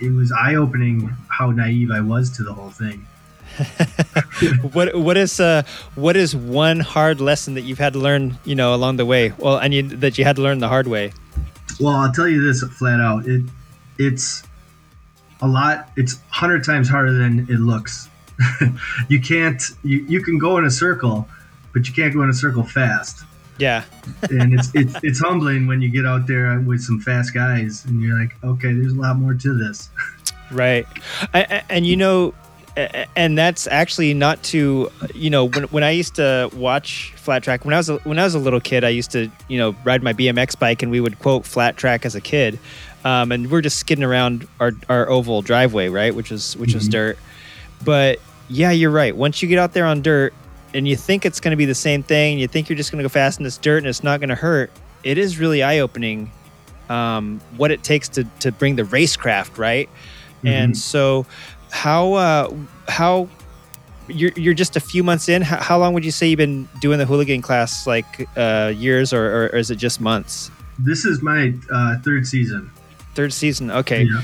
[0.00, 3.06] it was eye opening how naive I was to the whole thing.
[4.72, 5.62] what what is uh
[5.94, 9.32] what is one hard lesson that you've had to learn you know along the way?
[9.38, 11.12] Well, and you, that you had to learn the hard way.
[11.78, 13.26] Well, I'll tell you this flat out.
[13.26, 13.42] It
[13.98, 14.42] it's
[15.42, 15.90] a lot.
[15.96, 18.08] It's hundred times harder than it looks.
[19.08, 19.62] you can't.
[19.84, 21.28] You, you can go in a circle,
[21.74, 23.24] but you can't go in a circle fast.
[23.58, 23.84] Yeah.
[24.30, 28.00] and it's, it's it's humbling when you get out there with some fast guys, and
[28.00, 29.90] you're like, okay, there's a lot more to this.
[30.50, 30.86] Right.
[31.32, 32.34] I, and you know,
[32.76, 37.64] and that's actually not to you know when, when I used to watch flat track
[37.64, 39.74] when I was a, when I was a little kid I used to you know
[39.84, 42.58] ride my BMX bike and we would quote flat track as a kid,
[43.04, 46.14] um, and we're just skidding around our, our oval driveway right?
[46.14, 46.92] Which is which was Mhm.
[46.92, 47.18] dirt,
[47.84, 49.14] but yeah you're right.
[49.16, 50.34] Once you get out there on dirt
[50.74, 52.98] and you think it's going to be the same thing you think you're just going
[52.98, 54.70] to go fast in this dirt and it's not going to hurt
[55.04, 56.30] it is really eye opening
[56.88, 59.88] um, what it takes to to bring the racecraft right?
[60.44, 60.76] And Mhm.
[60.76, 61.26] so
[61.70, 62.52] how uh
[62.88, 63.28] how
[64.08, 65.42] you're, you're just a few months in.
[65.42, 67.86] How, how long would you say you've been doing the hooligan class?
[67.86, 70.50] Like uh years or, or, or is it just months?
[70.78, 72.70] This is my uh, third season.
[73.14, 74.22] Third season okay Yeah.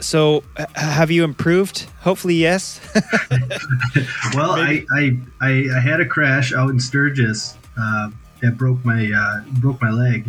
[0.00, 2.80] so h- have you improved hopefully yes
[4.34, 8.10] Well, I, I, I I had a crash out in Sturgis uh,
[8.40, 10.28] that broke my uh, broke my leg,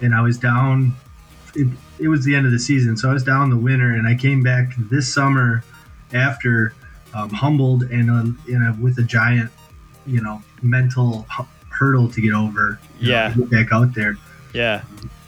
[0.00, 0.94] and I was down.
[1.54, 1.68] It,
[1.98, 4.14] it was the end of the season, so I was down the winter, and I
[4.14, 5.62] came back this summer
[6.12, 6.74] after
[7.14, 9.50] um, humbled and uh, in a, with a giant,
[10.06, 11.26] you know, mental
[11.70, 12.78] hurdle to get over.
[13.00, 13.32] know, Yeah.
[13.32, 14.16] to get back out there.
[14.52, 14.82] yeah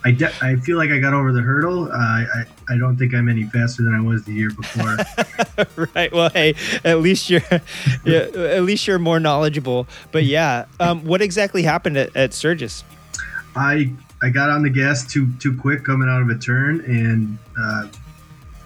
[0.09, 1.93] I, de- I feel like I got over the hurdle.
[1.93, 4.97] Uh, I I don't think I'm any faster than I was the year before.
[5.95, 6.55] right well hey
[6.85, 7.43] at least you're
[8.05, 12.85] yeah, at least you're more knowledgeable but yeah um what exactly happened at, at sturgis
[13.57, 13.93] I
[14.23, 17.89] I got on the gas too too quick coming out of a turn, and uh,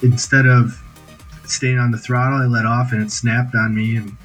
[0.03, 0.81] instead of
[1.45, 4.17] staying on the throttle, I let off, and it snapped on me, and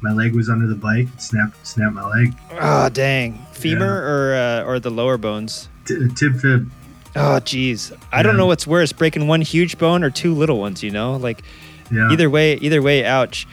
[0.00, 1.06] my leg was under the bike.
[1.14, 2.34] It snapped snapped my leg.
[2.52, 6.70] oh dang femur or uh, or the lower bones T- tib fib.
[7.14, 7.92] Oh, geez.
[8.10, 10.82] I don't know what's worse, breaking one huge bone or two little ones.
[10.82, 11.42] You know, like
[11.90, 12.08] Yeah.
[12.10, 13.46] either way, either way, ouch.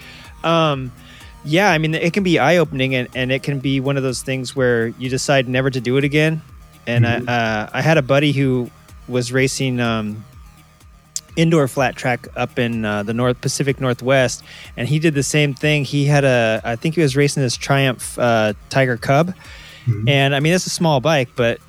[0.44, 0.92] Um,
[1.44, 4.04] yeah, I mean, it can be eye opening, and, and it can be one of
[4.04, 6.42] those things where you decide never to do it again.
[6.88, 7.28] And Mhm.
[7.30, 8.70] I, uh, I had a buddy who
[9.08, 10.24] was racing um,
[11.36, 14.44] indoor flat track up in uh, the North Pacific Northwest,
[14.78, 15.84] and he did the same thing.
[15.86, 19.34] He had a, I think he was racing his Triumph uh, Tiger Cub,
[19.86, 20.10] Mhm.
[20.10, 21.60] and I mean, it's a small bike, but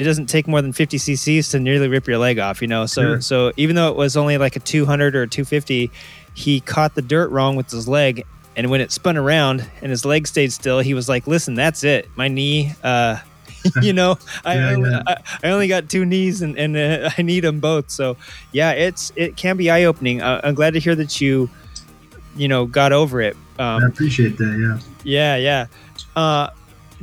[0.00, 2.86] it doesn't take more than 50 cc's to nearly rip your leg off, you know?
[2.86, 3.20] So, Sure.
[3.20, 5.90] so even though it was only like a 200 or 250,
[6.32, 8.24] he caught the dirt wrong with his leg.
[8.56, 11.84] And when it spun around and his leg stayed still, he was like, listen, that's
[11.84, 12.08] it.
[12.16, 13.18] My knee, uh,
[13.82, 15.02] you know, I, Yeah, only, yeah.
[15.06, 17.90] I, I only got two knees and, and uh, I need them both.
[17.90, 18.16] So
[18.52, 20.22] yeah, it's it can be eye opening.
[20.22, 21.50] Uh, I'm glad to hear that you,
[22.36, 23.36] you know, got over it.
[23.58, 24.80] I Um, appreciate that.
[25.04, 25.36] Yeah.
[25.36, 25.66] yeah, yeah.
[26.16, 26.48] Uh,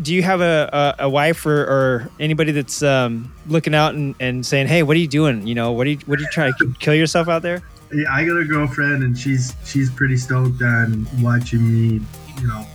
[0.02, 4.16] do you have a, a, a wife or, or anybody that's um, looking out and,
[4.20, 5.46] and saying, "Hey, what are you doing?
[5.48, 7.62] You know, what are you what are you trying to kill yourself out there?"
[7.94, 12.02] Yeah, I got a girlfriend, and she's she's pretty stoked on watching me,
[12.42, 12.66] you know,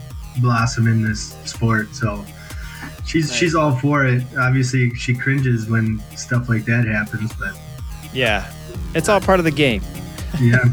[0.41, 1.95] blossom in this sport.
[1.95, 2.25] So
[3.07, 3.39] she's Nice.
[3.39, 4.23] she's all for it.
[4.39, 7.55] Obviously, she cringes when stuff like that happens, but
[8.13, 8.51] Yeah,
[8.95, 9.83] it's all part of the game.
[10.41, 10.65] yeah,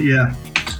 [0.00, 0.34] yeah,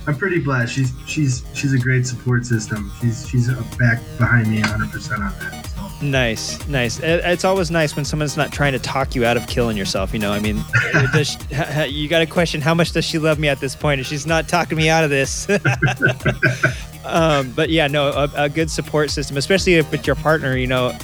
[0.07, 0.75] I'm pretty blessed.
[0.75, 2.91] She's she's she's a great support system.
[3.01, 5.67] She's she's back behind me 100 percent on that.
[5.67, 6.99] So Nice, nice.
[7.01, 10.15] It's always nice when someone's not trying to talk you out of killing yourself.
[10.15, 10.63] You know, I mean,
[11.25, 14.01] she, you got to question how much does she love me at this point?
[14.01, 15.47] and she's not talking me out of this.
[17.05, 20.57] um, but yeah, no, a, a good support system, especially if it's your partner.
[20.57, 20.97] You know,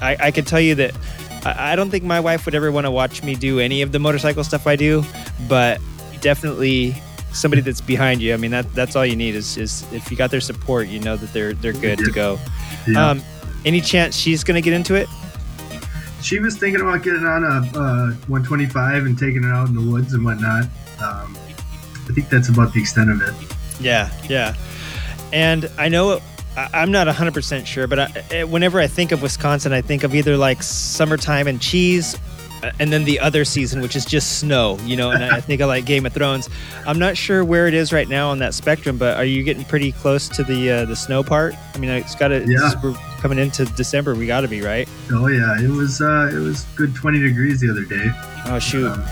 [0.00, 0.96] I, I can tell you that
[1.44, 4.00] I don't think my wife would ever want to watch me do any of the
[4.00, 5.04] motorcycle stuff I do,
[5.48, 5.80] but
[6.20, 6.96] definitely
[7.32, 8.34] somebody that's behind you.
[8.34, 11.00] I mean, that that's all you need is, is if you got their support, you
[11.00, 12.38] know that they're they're good to go.
[12.86, 13.10] yeah.
[13.10, 13.22] Um,
[13.64, 15.08] any chance she's gonna get into it?
[16.22, 19.80] she was thinking about getting on a uh, 125 and taking it out in the
[19.80, 20.64] woods and whatnot.
[21.00, 21.36] Um,
[22.08, 23.34] I think that's about the extent of it.
[23.80, 24.54] Yeah, yeah.
[25.32, 26.20] And I know
[26.56, 30.14] I'm not 100% sure, but I, eh, whenever I think of Wisconsin, I think of
[30.14, 32.16] either like summertime and cheese
[32.78, 35.64] and then the other season, which is just snow, you know, and I think I
[35.64, 36.48] like Game of Thrones.
[36.86, 39.64] I'm not sure where it is right now on that spectrum, but are you getting
[39.64, 41.54] pretty close to the uh, the snow part?
[41.74, 42.72] I mean, it's got to, Yeah.
[42.82, 44.88] we're coming into December, we got to be, right?
[45.12, 48.10] Oh yeah, it was uh, it was good 20 degrees the other day.
[48.46, 48.88] Oh, shoot.
[48.88, 49.04] Um,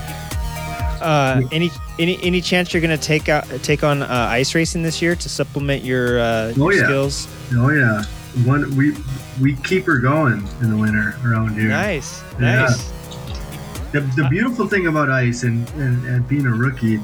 [1.01, 5.01] Uh, any any any chance you're gonna take out take on uh, ice racing this
[5.01, 6.83] year to supplement your, uh, Oh, your yeah.
[6.83, 7.27] skills?
[7.53, 8.03] oh yeah,
[8.43, 8.93] one we
[9.39, 11.69] we keep her going in the winter around here.
[11.69, 12.63] Nice, Yeah.
[12.65, 12.91] nice.
[13.91, 16.99] The, the beautiful thing about ice and, and, and being a rookie,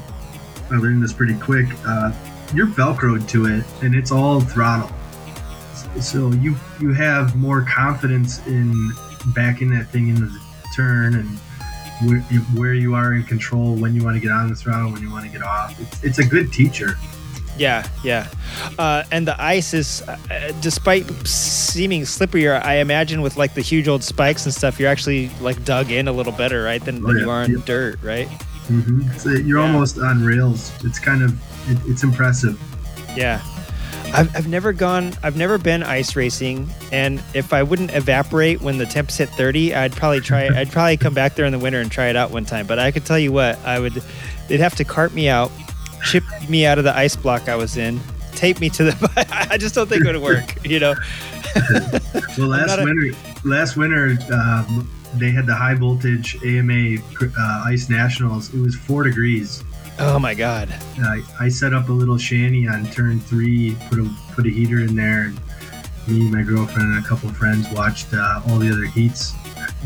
[0.70, 1.66] I learned this pretty quick.
[1.84, 2.12] Uh,
[2.54, 4.90] you're velcroed to it, and it's all throttle.
[6.00, 8.92] So you you have more confidence in
[9.34, 10.40] backing that thing into the
[10.76, 11.38] turn and
[12.04, 12.20] where,
[12.54, 15.10] where you are in control when you want to get on the throttle, when you
[15.10, 15.78] want to get off.
[15.80, 16.96] It's, it's a good teacher.
[17.58, 18.28] Yeah, yeah.
[18.78, 23.88] Uh, and the ice is, uh, despite seeming slipperier, I imagine with like the huge
[23.88, 27.10] old spikes and stuff, you're actually like dug in a little better, right, than, Oh,
[27.12, 27.20] yeah.
[27.22, 27.58] you are in Yeah.
[27.64, 28.28] dirt, right?
[28.66, 29.66] hmm So you're Yeah.
[29.66, 30.70] almost on rails.
[30.84, 31.32] It's kind of
[31.70, 32.58] it, it's impressive.
[33.16, 33.40] Yeah.
[34.14, 36.68] I've, I've never gone, I've never been ice racing.
[36.92, 40.96] And if I wouldn't evaporate when the temps hit 30, I'd probably try, I'd probably
[40.96, 42.66] come back there in the winter and try it out one time.
[42.66, 44.00] But I could tell you what, I would,
[44.48, 45.50] they'd have to cart me out,
[46.06, 48.00] chip me out of the ice block I was in,
[48.32, 50.94] tape me to the, I just don't think it would work, you know?
[52.38, 57.62] Well, last not a- winter, last winter, um, they had the high voltage AMA uh,
[57.66, 58.52] Ice Nationals.
[58.52, 59.64] It was four degrees.
[59.98, 60.68] Oh my God.
[60.98, 64.80] I, I set up a little shanty on turn three, put a put a heater
[64.80, 65.40] in there, and
[66.06, 69.32] me, my girlfriend, and a couple of friends watched uh, all the other heats.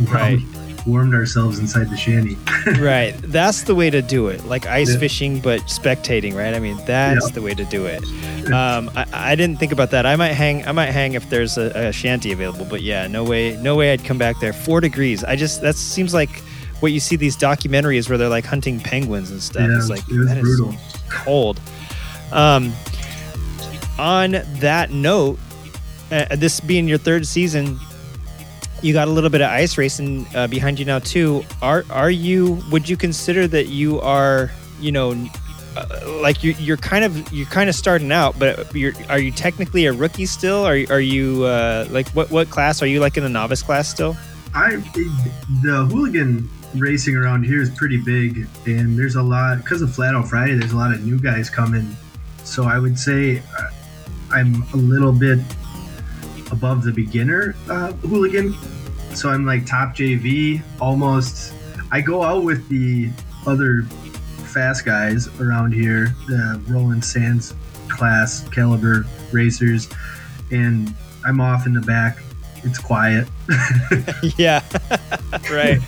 [0.09, 0.39] Right.
[0.41, 0.45] we
[0.87, 2.37] Warmed ourselves inside the shanty.
[2.81, 3.15] right.
[3.23, 4.45] That's the way to do it.
[4.47, 4.99] Like ice Yeah.
[4.99, 6.55] fishing, but spectating, right?
[6.55, 7.35] I mean, that's Yeah.
[7.35, 8.03] the way to do it.
[8.51, 10.07] Um, I, I didn't think about that.
[10.07, 10.67] I might hang.
[10.67, 12.65] I might hang if there's a, a shanty available.
[12.65, 13.57] But yeah, no way.
[13.63, 13.93] No way.
[13.93, 14.53] I'd come back there.
[14.53, 15.23] Four degrees.
[15.23, 16.31] I just that seems like
[16.81, 19.69] what you see these documentaries where they're like hunting penguins and stuff.
[19.69, 20.75] Yeah, it's like it was that is brutal.
[21.11, 21.61] cold.
[22.33, 22.73] Um,
[23.99, 25.39] on that note,
[26.11, 27.79] uh, this being your third season,
[28.83, 31.45] you got a little bit of ice racing uh, behind you now too.
[31.63, 32.63] Are are you?
[32.71, 34.51] Would you consider that you are?
[34.81, 35.13] You know,
[35.77, 35.87] uh,
[36.23, 39.87] like you, you're kind of you're kind of starting out, but you're are you technically
[39.87, 40.65] a rookie still?
[40.65, 43.89] Are are you uh, like what what class are you like in the novice class
[43.89, 44.17] still?
[44.55, 44.77] I
[45.63, 50.15] the hooligan racing around here is pretty big, and there's a lot because of Flat
[50.15, 50.55] Out Friday.
[50.55, 51.97] There's a lot of new guys coming,
[52.43, 53.69] so I would say uh,
[54.31, 55.39] I'm a little bit
[56.53, 58.55] above the beginner uh, hooligan.
[59.15, 61.53] So I'm like top JV almost.
[61.91, 63.11] I go out with the
[63.47, 63.83] other
[64.53, 67.55] fast guys around here, the Roland Sands
[67.89, 69.89] class caliber racers,
[70.51, 70.95] and
[71.25, 72.19] I'm off in the back.
[72.63, 73.27] It's quiet.
[74.37, 74.63] yeah,
[75.51, 75.81] right.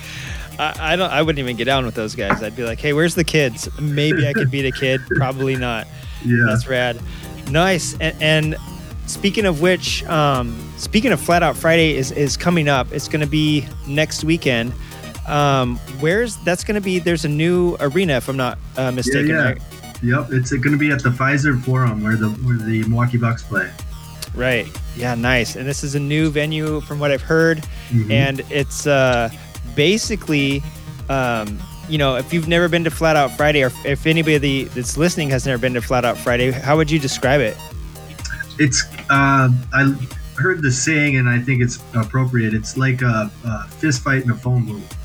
[0.58, 1.10] I, I don't.
[1.10, 2.42] I wouldn't even get down with those guys.
[2.42, 3.68] I'd be like, "Hey, where's the kids?
[3.80, 5.00] Maybe I could beat a kid.
[5.16, 5.86] Probably not."
[6.24, 6.44] Yeah.
[6.46, 7.00] That's rad.
[7.50, 7.96] Nice.
[7.98, 8.56] And, and
[9.12, 12.90] speaking of which, um, speaking of Flat Out Friday is is coming up.
[12.92, 14.72] It's going to be next weekend.
[15.28, 16.98] Um, where's that's going to be?
[16.98, 19.28] There's a new arena, if I'm not uh, mistaken.
[19.28, 19.44] yeah.
[19.52, 19.62] Right?
[20.02, 23.42] Yep, it's going to be at the Fiserv Forum where the where the Milwaukee Bucks
[23.44, 23.70] play.
[24.34, 24.66] Right.
[24.96, 25.54] Yeah, nice.
[25.56, 28.10] And this is a new venue from what I've heard, Mhm.
[28.10, 29.28] and it's uh,
[29.76, 30.62] basically,
[31.08, 31.58] um,
[31.88, 35.30] you know, if you've never been to Flat Out Friday, or if anybody that's listening
[35.30, 37.56] has never been to Flat Out Friday, how would you describe it?
[38.58, 39.94] It's uh, I
[40.36, 42.54] heard the saying, and I think it's appropriate.
[42.54, 44.96] It's like a, a fist fight in a phone booth.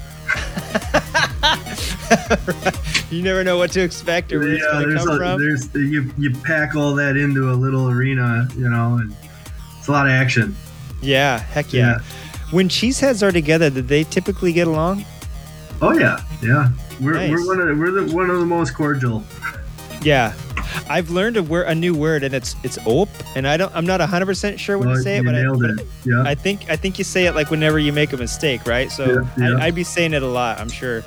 [3.11, 5.41] you never know what to expect or where it's going to there's come a, from.
[5.41, 9.13] there's you you pack all that into a little arena, you know, and
[9.77, 10.55] it's a lot of action.
[11.01, 11.99] Yeah, heck yeah.
[12.51, 15.05] When cheeseheads are together, did they typically get along?
[15.81, 16.69] Oh yeah, yeah.
[17.01, 17.29] We're, Nice.
[17.29, 19.23] we're one of the, we're the, one of the most cordial.
[20.01, 20.33] Yeah.
[20.89, 23.85] I've learned a word, a new word, and it's it's op, and I don't, I'm
[23.85, 25.87] not 100 percent sure when Well, to say it, but, I, but it.
[26.05, 26.23] Yeah.
[26.23, 28.91] I think I think you say it like whenever you make a mistake, right?
[28.91, 29.05] So
[29.37, 29.57] Yeah, yeah.
[29.57, 30.59] I, I'd be saying it a lot.
[30.59, 31.03] I'm sure,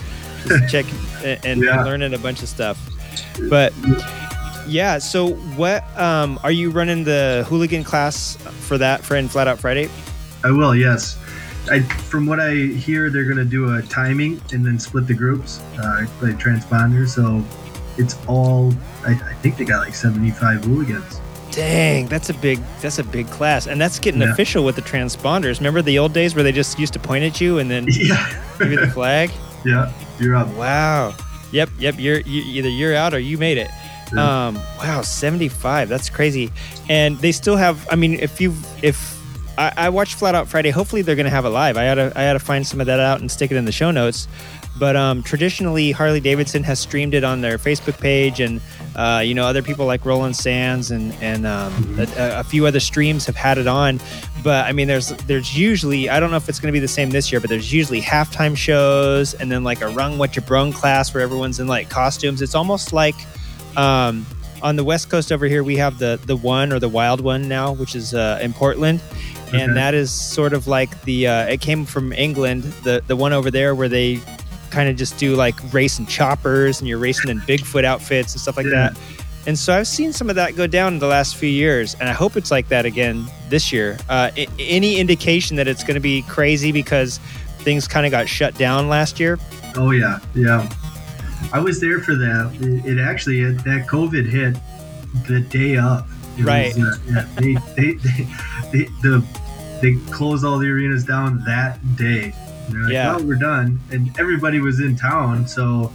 [0.47, 0.87] just check
[1.25, 2.79] and, learning a bunch of stuff.
[3.49, 3.73] But
[4.67, 9.49] yeah, so what um, are you running the hooligan class for that for in Flat
[9.49, 9.89] Out Friday?
[10.45, 10.75] I will.
[10.75, 11.19] Yes.
[11.71, 15.15] I, from what I hear, they're going to do a timing and then split the
[15.15, 17.09] groups uh, like transponder.
[17.09, 17.45] So
[17.99, 18.73] it's all.
[19.07, 21.21] I, I think they got like seventy-five hooligans.
[21.53, 24.33] Dang, that's a big that's a big class, and that's getting Yeah.
[24.33, 25.59] official with the transponders.
[25.59, 28.33] Remember the old days where they just used to point at you and then Yeah.
[28.59, 29.31] give you the flag?
[29.65, 29.93] yeah.
[30.19, 30.49] You're up.
[30.49, 31.15] Wow.
[31.53, 31.95] Yep, yep.
[31.99, 33.71] You're you, either you're out or you made it.
[34.15, 34.49] Yeah.
[34.49, 35.89] Um, wow, 75.
[35.89, 36.53] That's crazy.
[36.89, 37.87] And they still have.
[37.91, 39.19] I mean, if you if
[39.59, 41.77] I, I watched Flat Out Friday, hopefully they're gonna have it live.
[41.77, 43.91] I gotta I gotta find some of that out and stick it in the show
[43.91, 44.29] notes.
[44.81, 48.63] But um, traditionally, Harley Davidson has streamed it on their Facebook page, and
[48.97, 52.81] uh, you know other people like Roland Sands and and um, a, a few other
[52.81, 54.01] streams have had it on.
[54.43, 56.89] But I mean, there's there's usually I don't know if it's going to be the
[56.89, 60.41] same this year, but there's usually halftime shows and then like a rung what you
[60.41, 62.41] brung class where everyone's in like costumes.
[62.41, 63.17] It's almost like
[63.77, 64.25] um,
[64.63, 67.49] on the west coast over here we have the the one or the wild one
[67.49, 69.03] now, which is uh, in Portland.
[69.49, 69.61] Okay.
[69.61, 72.63] And that is sort of like the uh, it came from England.
[72.63, 74.21] The the one over there where they
[74.71, 78.57] kind of just do like racing choppers and you're racing in Bigfoot outfits and stuff
[78.57, 78.91] like Yeah.
[78.91, 78.99] that.
[79.47, 82.09] And so I've seen some of that go down in the last few years, and
[82.09, 83.97] I hope it's like that again this year.
[84.09, 87.19] Uh, I- any indication that it's going to be crazy because
[87.61, 89.39] things kind of got shut down last year?
[89.77, 90.69] Oh yeah, yeah.
[91.55, 92.53] I was there for that.
[92.61, 94.57] It, it actually it, that COVID hit
[95.27, 96.07] the day up.
[96.37, 96.73] It was, Right.
[96.79, 98.27] uh, yeah, they, they, they,
[98.73, 99.25] they, the,
[99.81, 102.35] they closed all the arenas down that day.
[102.71, 103.17] And They're like, Yeah.
[103.19, 105.93] "Oh, we're done," and everybody was in town, so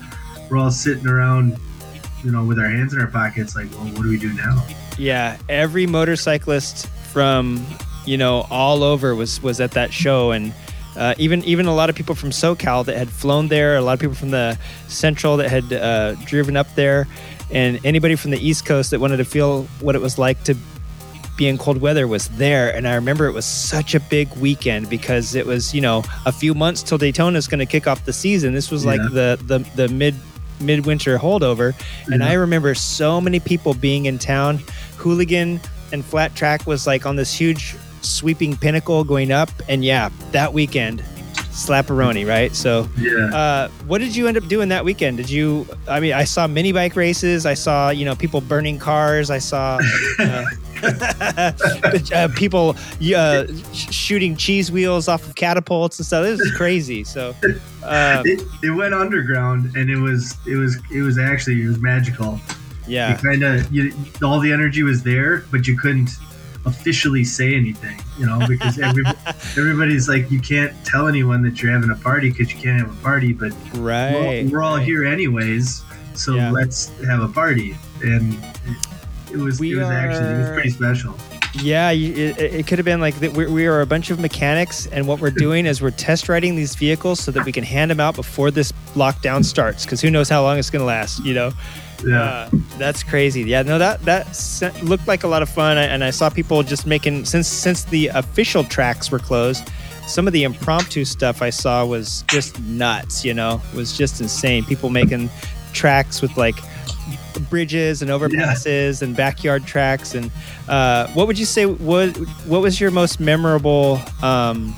[0.49, 1.57] we're all sitting around,
[2.23, 4.63] you know, with our hands in our pockets, like, "Well, what do we do now?"
[4.97, 7.65] Yeah, every motorcyclist from
[8.05, 10.53] you know all over was was at that show, and
[10.97, 13.93] uh, even even a lot of people from SoCal that had flown there, a lot
[13.93, 14.57] of people from the
[14.87, 17.07] Central that had uh, driven up there,
[17.51, 20.55] and anybody from the East Coast that wanted to feel what it was like to
[21.37, 22.73] be in cold weather was there.
[22.75, 26.31] And I remember it was such a big weekend because it was you know a
[26.31, 28.53] few months till Daytona is going to kick off the season.
[28.53, 30.15] This was like the the the mid
[30.61, 31.73] midwinter holdover
[32.05, 32.29] and Yeah.
[32.29, 34.59] i remember so many people being in town
[34.95, 35.59] hooligan
[35.91, 40.53] and flat track was like on this huge sweeping pinnacle going up and yeah that
[40.53, 41.01] weekend
[41.51, 43.35] slapperoni right so Yeah.
[43.35, 46.47] uh, what did you end up doing that weekend did you i mean i saw
[46.47, 49.77] mini bike races i saw you know people burning cars i saw
[50.19, 50.45] uh,
[52.13, 52.75] uh, people
[53.15, 57.35] uh, shooting cheese wheels off of catapults and stuff this is crazy so
[57.83, 61.79] uh, it, it went underground, and it was it was it was actually it was
[61.79, 62.39] magical.
[62.87, 66.09] yeah you kind of all the energy was there but you couldn't
[66.65, 69.03] officially say anything you know because every,
[69.57, 72.89] everybody's like you can't tell anyone that you're having a party because you can't have
[72.91, 74.85] a party but we're, all- right we're all right.
[74.85, 75.83] here anyways
[76.15, 76.49] so Yeah.
[76.49, 78.35] let's have a party and
[79.35, 81.15] it, it was We it was actually it was pretty special
[81.61, 83.31] Yeah, you, it, it could have been like that.
[83.31, 86.55] We, we are a bunch of mechanics, and what we're doing is we're test riding
[86.55, 89.85] these vehicles so that we can hand them out before this lockdown starts.
[89.85, 91.23] Because who knows how long it's going to last?
[91.23, 91.51] You know.
[92.05, 93.43] yeah Uh, that's crazy.
[93.43, 94.27] Yeah, no, that that
[94.83, 98.07] looked like a lot of fun, and I saw people just making since since the
[98.07, 99.69] official tracks were closed.
[100.07, 103.23] Some of the impromptu stuff I saw was just nuts.
[103.23, 104.65] You know, was just insane.
[104.65, 105.29] People making
[105.71, 106.55] tracks with like
[107.49, 110.13] bridges and overpasses and backyard tracks.
[110.15, 110.31] And
[110.67, 111.65] uh, what would you say?
[111.65, 112.15] What
[112.45, 113.99] what was your most memorable?
[114.21, 114.75] Um,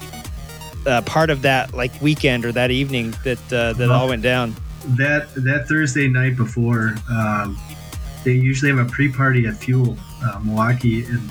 [0.86, 4.56] uh, part of that like weekend or that evening that uh, that all went down.
[4.96, 7.58] that that thursday night before um,
[8.24, 11.30] they usually have a pre-party at fuel uh, milwaukee and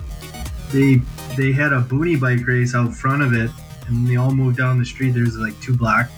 [0.73, 0.97] they
[1.37, 3.51] they had a boonie bike race out front of it
[3.87, 6.11] and they all moved down the street there's like two block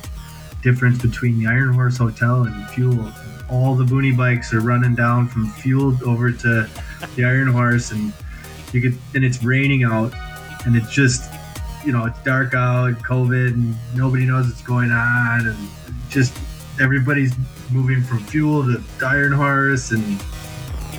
[0.63, 3.09] difference between the iron horse hotel and fuel
[3.49, 6.69] all the boonie bikes are running down from fuel over to
[7.17, 8.13] the iron horse and
[8.73, 10.13] you could and it's raining out
[10.67, 11.33] and it's just
[11.85, 15.57] you know it's dark out, COVID, and nobody knows what's going on, and
[16.11, 16.37] just
[16.81, 17.33] everybody's
[17.71, 20.05] moving from fuel to iron horse, and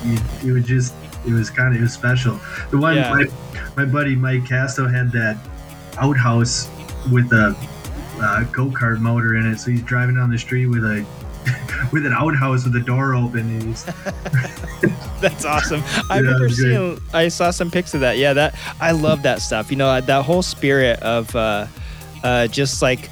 [0.04, 0.18] you,
[0.50, 0.95] it was just
[1.28, 2.39] it was kind of it was special.
[2.72, 3.14] The one Yeah.
[3.14, 3.26] my,
[3.76, 5.38] my buddy Mike Casto had that
[6.00, 6.70] outhouse
[7.12, 7.56] with a
[8.22, 11.06] uh, go kart motor in it, so he's driving down the street with a
[11.91, 13.74] with an outhouse with the door open,
[15.22, 15.82] That's awesome.
[16.10, 16.54] I Yeah, remember great.
[16.56, 17.02] seeing.
[17.14, 18.18] I saw some pics of that.
[18.18, 19.70] Yeah, that I love that stuff.
[19.72, 21.68] You know, that whole spirit of uh,
[22.24, 23.10] uh, just like.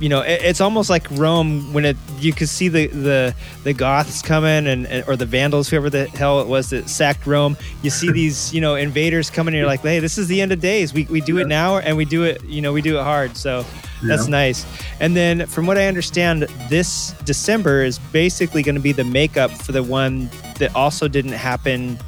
[0.00, 3.72] You know, it, it's almost like Rome when it you could see the the, the
[3.72, 7.56] Goths coming and, and or the Vandals, whoever the hell it was that sacked Rome.
[7.82, 10.50] You see these you know invaders coming, and you're like, hey, this is the end
[10.50, 10.92] of days.
[10.92, 12.42] We, we do it now, and we do it.
[12.44, 13.36] You know, we do it hard.
[13.36, 13.64] So
[14.02, 14.30] that's Yeah.
[14.30, 14.66] nice.
[15.00, 19.50] And then, from what I understand, this December is basically going to be the makeup
[19.50, 21.98] for the one that also didn't happen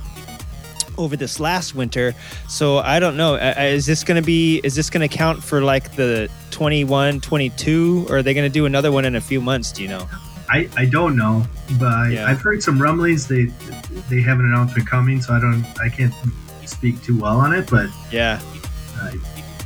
[0.97, 2.15] over this last winter.
[2.49, 3.35] So I don't know.
[3.35, 4.61] Is this going to be?
[4.63, 8.53] Is this going to count for like the 21, 22, or are they going to
[8.53, 9.73] do another one in a few months?
[9.73, 10.09] Do you know?
[10.49, 11.45] I, I don't know,
[11.81, 12.27] but Yeah.
[12.29, 13.27] I've heard some rumblings.
[13.27, 13.47] They
[14.11, 16.13] they have an announcement coming, so I don't I can't
[16.67, 18.39] speak too well on it, but Yeah.
[19.01, 19.17] I,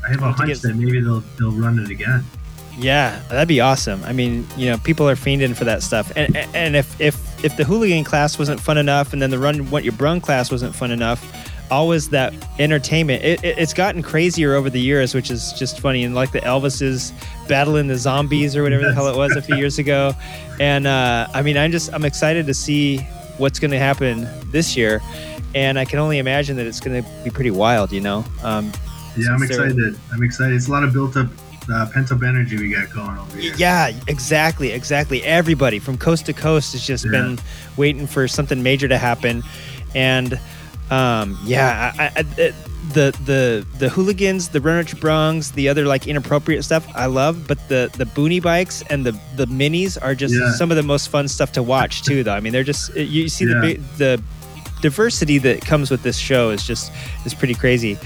[0.08, 2.24] I have a hunch get- that maybe they'll they'll run it again.
[2.78, 4.02] Yeah, that'd be awesome.
[4.04, 6.12] I mean, you know, people are fiending for that stuff.
[6.16, 9.70] And and if if if the hooligan class wasn't fun enough, and then the run
[9.70, 11.20] what your brung class wasn't fun enough,
[11.70, 13.24] always that entertainment.
[13.24, 16.04] It, it, it's gotten crazier over the years, which is just funny.
[16.04, 17.12] And like the Elvises
[17.48, 20.12] battling the zombies or whatever the hell it was a few years ago.
[20.60, 22.98] And uh, I mean, I'm just I'm excited to see
[23.38, 25.02] what's going to happen this year.
[25.54, 28.24] And I can only imagine that it's going to be pretty wild, you know.
[28.42, 28.70] Um,
[29.18, 29.98] Yeah, I'm excited.
[30.12, 30.54] I'm excited.
[30.54, 31.28] It's a lot of built up,
[31.72, 33.54] uh, pent up energy we got going over here.
[33.56, 35.22] Yeah, exactly, exactly.
[35.24, 37.10] Everybody from coast to coast has just Yeah.
[37.12, 37.38] been
[37.76, 39.42] waiting for something major to happen,
[39.94, 40.38] and
[40.90, 42.22] um, yeah, I, I,
[42.94, 47.46] the the the hooligans, the runner brungs, the other like inappropriate stuff, I love.
[47.46, 50.52] But the the boonie bikes and the the minis are just Yeah.
[50.52, 52.22] some of the most fun stuff to watch too.
[52.24, 53.60] Though I mean, they're just you see Yeah.
[53.60, 54.22] the the
[54.80, 56.90] diversity that comes with this show is just
[57.26, 57.98] is pretty crazy.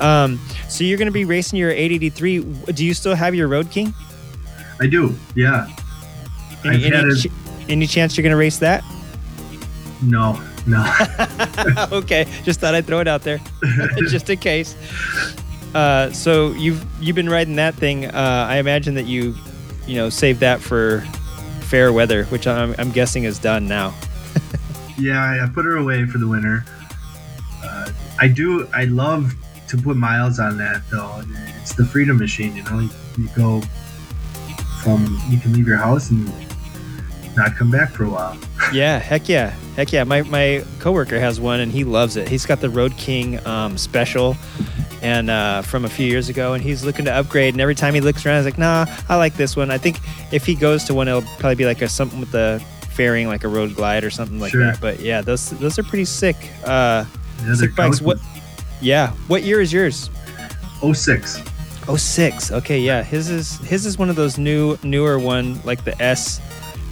[0.00, 2.40] Um, so you're going to be racing your 883.
[2.72, 3.94] Do you still have your Road King?
[4.80, 5.14] I do.
[5.34, 5.68] Yeah.
[6.64, 7.26] Any, any, ch-
[7.68, 8.82] any chance you're going to race that?
[10.02, 10.82] No, no.
[11.92, 13.40] okay, just thought I'd throw it out there,
[14.08, 14.74] just in case.
[15.74, 18.06] Uh, so you've you've been riding that thing.
[18.06, 19.34] Uh, I imagine that you,
[19.86, 21.00] you know, saved that for
[21.62, 23.94] fair weather, which I'm, I'm guessing is done now.
[24.98, 26.64] yeah, I, I put her away for the winter.
[27.62, 28.68] Uh, I do.
[28.74, 29.34] I love
[29.70, 31.22] to put miles on that though.
[31.60, 32.54] It's the freedom machine.
[32.56, 33.62] You know, you, you go
[34.82, 36.30] from you can leave your house and
[37.36, 38.36] not come back for a while.
[38.72, 40.04] Yeah, heck yeah, heck yeah.
[40.04, 42.28] My my coworker has one and he loves it.
[42.28, 44.36] He's got the Road King um, special,
[45.02, 47.54] and uh, from a few years ago, and he's looking to upgrade.
[47.54, 49.98] And every time he looks around, he's like, "Nah, I like this one." I think
[50.30, 52.62] if he goes to one, it'll probably be like a something with the
[52.92, 54.66] fairing, like a Road Glide or something like Sure.
[54.66, 54.80] that.
[54.80, 56.36] But yeah, those those are pretty sick.
[56.64, 57.06] Uh,
[57.44, 58.00] Yeah, sick bikes.
[58.00, 58.18] What?
[58.80, 59.10] Yeah.
[59.28, 60.10] What year is yours?
[60.82, 61.38] Oh six.
[61.88, 62.50] Oh six.
[62.52, 63.02] Okay, yeah.
[63.02, 66.40] His is his is one of those new newer one like the S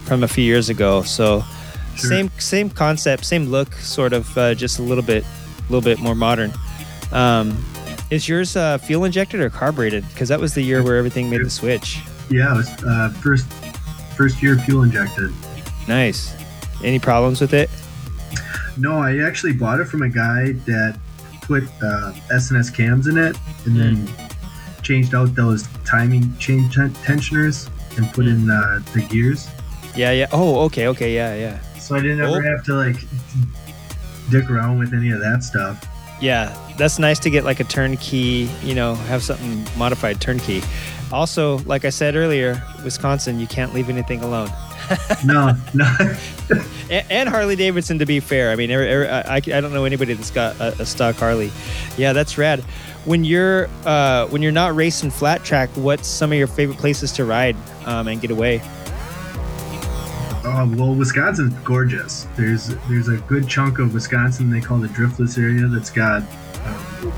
[0.04, 1.02] from a few years ago.
[1.02, 1.42] So
[1.96, 2.10] Sure.
[2.10, 5.98] same same concept, same look, sort of, uh, just a little bit a little bit
[5.98, 6.52] more modern.
[7.10, 7.56] Um,
[8.10, 10.06] is yours uh, fuel injected or carbureted?
[10.08, 12.00] Because that was the year where everything made the switch.
[12.30, 13.46] Yeah, it was uh, first
[14.16, 15.32] first year fuel injected.
[15.88, 16.34] Nice.
[16.84, 17.68] Any problems with it?
[18.76, 20.98] No, I actually bought it from a guy that
[21.48, 24.08] put uh, S&S cams in it and then
[24.82, 29.48] changed out those timing chain ten- tensioners and put in uh, the gears.
[29.96, 30.26] Yeah, yeah.
[30.30, 31.58] Oh, okay, okay, yeah, yeah.
[31.80, 32.40] So I didn't ever Oh.
[32.56, 32.96] have to like
[34.30, 35.84] dick around with any of that stuff.
[36.20, 40.62] Yeah, that's nice to get like a turnkey, you know, have something modified turnkey.
[41.12, 44.50] Also, like I said earlier, Wisconsin, you can't leave anything alone.
[45.24, 45.86] No, no.
[46.90, 49.84] And, and Harley Davidson, to be fair, I mean, every, every, I, I don't know
[49.84, 51.52] anybody that's got a, a stock Harley.
[51.98, 52.60] Yeah, that's rad.
[53.04, 57.12] When you're uh, when you're not racing flat track, what's some of your favorite places
[57.12, 58.62] to ride um, and get away?
[60.44, 62.26] Oh, well, Wisconsin's gorgeous.
[62.34, 66.22] There's there's a good chunk of Wisconsin they call the driftless area that's got.
[66.22, 67.12] Um,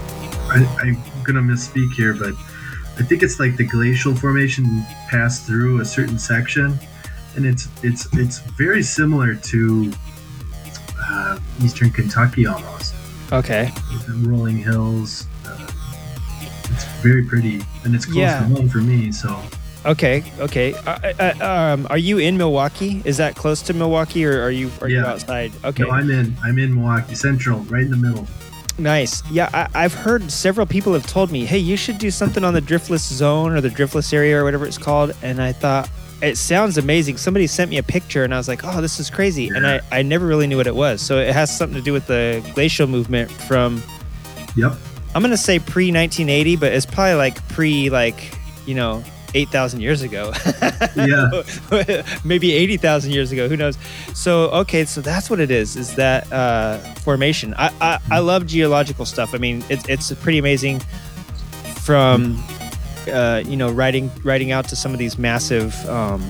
[0.51, 2.35] I, I'm gonna misspeak here, but
[2.99, 6.79] I think it's like the glacial formation passed through a certain section,
[7.37, 9.93] and it's it's it's very similar to
[11.01, 12.95] uh, eastern Kentucky almost.
[13.33, 13.71] Okay.
[14.21, 15.27] Rolling hills.
[15.47, 15.67] Uh,
[16.73, 18.41] it's very pretty, and it's close Yeah.
[18.41, 19.13] to home for me.
[19.13, 19.41] So
[19.87, 20.23] Okay.
[20.39, 20.75] Okay.
[20.75, 23.01] Uh, uh, um, are you in Milwaukee?
[23.05, 25.53] Is that close to Milwaukee, or are you are you outside?
[25.65, 25.85] Okay.
[25.85, 28.27] no, I'm in I'm in Milwaukee Central, right in the middle.
[28.79, 29.23] Nice.
[29.31, 32.55] Yeah, I, I've heard several people have told me, hey, you should do something on
[32.55, 35.15] the driftless zone or the driftless area or whatever it's called.
[35.23, 35.91] And I thought,
[36.23, 37.17] it sounds amazing.
[37.17, 39.49] Somebody sent me a picture and I was like, oh, this is crazy.
[39.49, 41.01] And I, I never really knew what it was.
[41.01, 43.83] So it has something to do with the glacial movement from,
[44.57, 44.75] Yep.
[45.15, 49.03] I'm going to say pre 1980, but it's probably like pre, like, you know,
[49.35, 50.33] 8,000 years ago.
[50.97, 51.43] Yeah.
[52.25, 53.49] Maybe 80,000 years ago.
[53.49, 53.77] Who knows?
[54.15, 57.55] So, okay, so that's what it is, is that uh, formation.
[57.59, 59.35] I, I, I love geological stuff.
[59.35, 60.81] I mean, it's, it's pretty amazing
[61.83, 62.43] from,
[63.09, 66.21] uh, you know, writing, writing out to some of these massive, um,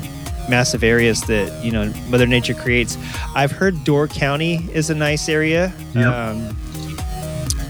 [0.49, 2.97] massive areas that, you know, Mother Nature creates.
[3.35, 5.73] I've heard Door County is a nice area.
[5.95, 6.07] Yep.
[6.07, 6.57] Um,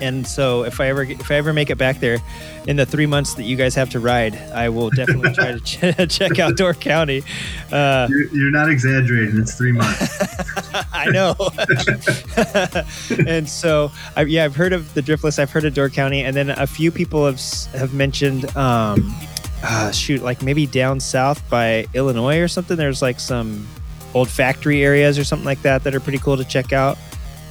[0.00, 2.18] and so if I ever if I ever make it back there
[2.66, 5.60] in the three months that you guys have to ride, I will definitely try to
[6.08, 7.22] ch- check out Door County.
[7.72, 9.38] Uh, You're, you're not exaggerating.
[9.40, 10.18] It's three months.
[10.92, 11.34] I know.
[13.26, 15.38] and so, I, yeah, I've heard of the Driftless.
[15.38, 17.40] I've heard of Door County, and then a few people have
[17.72, 19.14] have mentioned, um,
[19.62, 22.76] uh, shoot, like maybe down south by Illinois or something.
[22.76, 23.66] There's like some
[24.14, 26.98] old factory areas or something like that that are pretty cool to check out.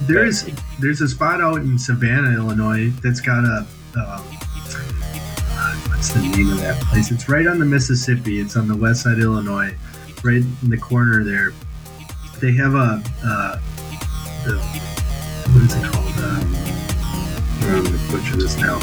[0.02, 0.50] There's
[0.80, 4.39] there's a spot out in Savannah, Illinois, that's got a um,
[6.00, 7.12] what's the name of that place?
[7.12, 8.40] It's right on the Mississippi.
[8.40, 9.76] It's on the west side of Illinois,
[10.24, 11.52] right in the corner there.
[12.40, 13.04] They have a
[15.52, 16.14] what is it called?
[16.16, 16.40] Uh,
[17.64, 18.80] I'm gonna butcher this now.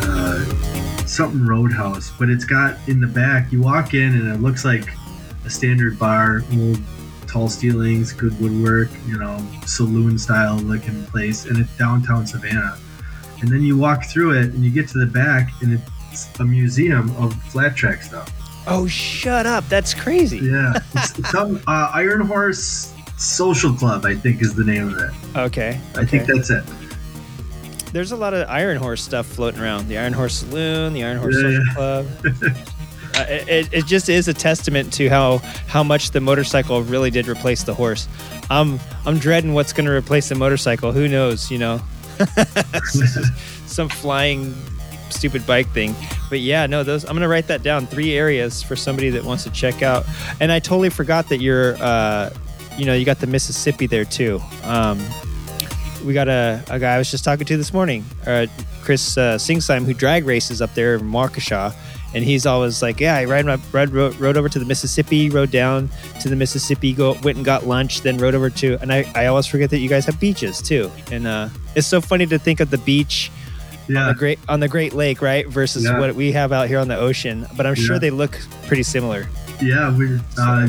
[0.00, 0.42] Uh,
[1.04, 3.52] something Roadhouse, but it's got in the back.
[3.52, 4.88] You walk in and it looks like
[5.44, 6.78] a standard bar, old
[7.26, 12.78] tall ceilings, good woodwork, you know, saloon style looking place, and it's downtown Savannah.
[13.42, 15.93] And then you walk through it, and you get to the back, and it's
[16.40, 18.30] a museum of flat track stuff.
[18.66, 19.68] Oh, shut up!
[19.68, 20.38] That's crazy.
[20.38, 20.72] Yeah,
[21.30, 25.36] some uh, Iron Horse Social Club, I think, is the name of it.
[25.38, 25.80] Okay.
[25.96, 26.64] I think that's it.
[27.92, 29.86] There's a lot of Iron Horse stuff floating around.
[29.88, 31.74] The Iron Horse Saloon, the Iron Horse Yeah, Social yeah.
[31.74, 32.56] Club.
[33.16, 35.38] Uh, it, it- it just is a testament to how
[35.68, 38.08] how much the motorcycle really did replace the horse.
[38.50, 40.90] I'm I'm dreading what's going to replace the motorcycle.
[40.90, 41.48] Who knows?
[41.48, 41.80] You know,
[43.66, 44.52] some flying
[45.10, 45.94] stupid bike thing.
[46.28, 47.86] But yeah, no, those I'm to write that down.
[47.86, 50.04] Three areas for somebody that wants to check out.
[50.40, 52.30] And I totally forgot that you're, uh,
[52.76, 54.40] you know, you got the Mississippi there too.
[54.64, 55.00] Um,
[56.04, 58.46] we got a, a guy I was just talking to this morning, uh,
[58.82, 61.74] Chris uh, Singsheim, who drag races up there in Waukesha.
[62.14, 65.30] And he's always like, yeah, I ride my ride, rode, rode over to the Mississippi,
[65.30, 65.90] rode down
[66.20, 69.26] to the Mississippi, go went and got lunch, then rode over to, and I, I
[69.26, 70.92] always forget that you guys have beaches too.
[71.10, 73.32] And uh, it's so funny to think of the beach
[73.88, 75.98] on Yeah, the great on the Great Lake, right, versus Yeah.
[75.98, 77.46] what we have out here on the ocean.
[77.56, 78.00] But I'm sure Yeah.
[78.00, 79.26] they look pretty similar.
[79.60, 80.68] yeah, we're uh,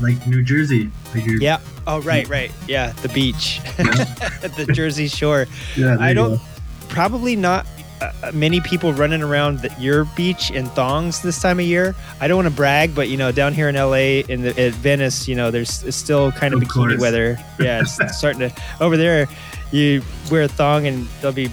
[0.00, 0.90] like New Jersey.
[1.14, 1.58] Like Yeah.
[1.86, 2.50] Oh, right, right.
[2.66, 5.46] Yeah, the beach, the Jersey Shore.
[5.76, 5.96] yeah.
[6.00, 6.36] I don't.
[6.36, 6.40] go.
[6.88, 7.66] Probably not
[8.00, 11.94] uh, many people running around the, your beach in thongs this time of year.
[12.20, 14.72] I don't want to brag, but you know, down here in LA, in the, at
[14.74, 17.00] Venice, you know, there's it's still kind of, Of bikini course.
[17.00, 17.38] weather.
[17.58, 18.62] Yeah, it's starting to.
[18.80, 19.26] Over there,
[19.72, 21.50] you wear a thong and they'll be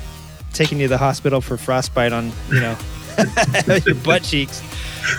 [0.53, 2.77] taking you to the hospital for frostbite on you know
[3.85, 4.61] your butt cheeks.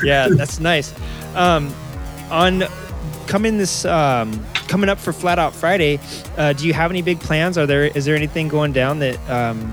[0.05, 0.95] Yeah, that's nice.
[1.35, 1.75] Um,
[2.31, 2.65] on
[3.27, 5.99] coming this um, coming up for Flat Out Friday,
[6.37, 7.59] uh, do you have any big plans?
[7.59, 9.73] Are there is there anything going down that um,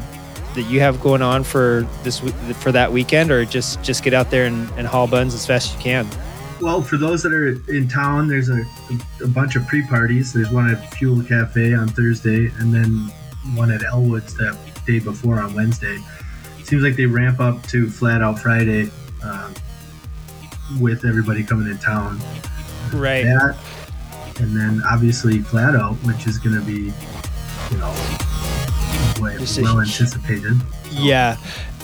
[0.56, 2.20] that you have going on for this
[2.60, 5.70] for that weekend, or just just get out there and, and haul buns as fast
[5.70, 6.08] as you can?
[6.62, 8.66] Well, for those that are in town, there's a,
[9.24, 10.34] a bunch of pre-parties.
[10.34, 13.10] There's one at Fuel Cafe on Thursday, and then
[13.56, 14.58] one at Elwood's that
[14.90, 16.00] day before on Wednesday.
[16.64, 18.90] Seems like they ramp up to Flat Out Friday
[19.24, 19.54] um,
[20.80, 22.20] with everybody coming in town.
[22.94, 23.24] Right.
[23.24, 23.58] That,
[24.40, 26.92] and then obviously Flat Out, which is going to be,
[27.72, 27.94] you know,
[29.62, 30.60] well anticipated.
[30.92, 31.38] Yeah.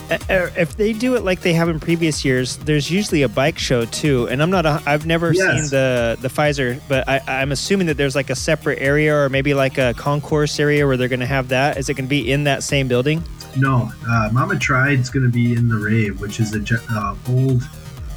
[0.08, 3.84] If they do it like they have in previous years, there's usually a bike show
[3.86, 4.28] too.
[4.28, 5.42] And I'm not, a, I've never Yes.
[5.62, 9.28] seen the the Fiserv, but I, I'm assuming that there's like a separate area or
[9.28, 11.76] maybe like a concourse area where they're going to have that.
[11.76, 13.22] Is it going to be in that same building?
[13.56, 17.62] No, uh, Mama Tried's going to be in the rave, which is a uh, old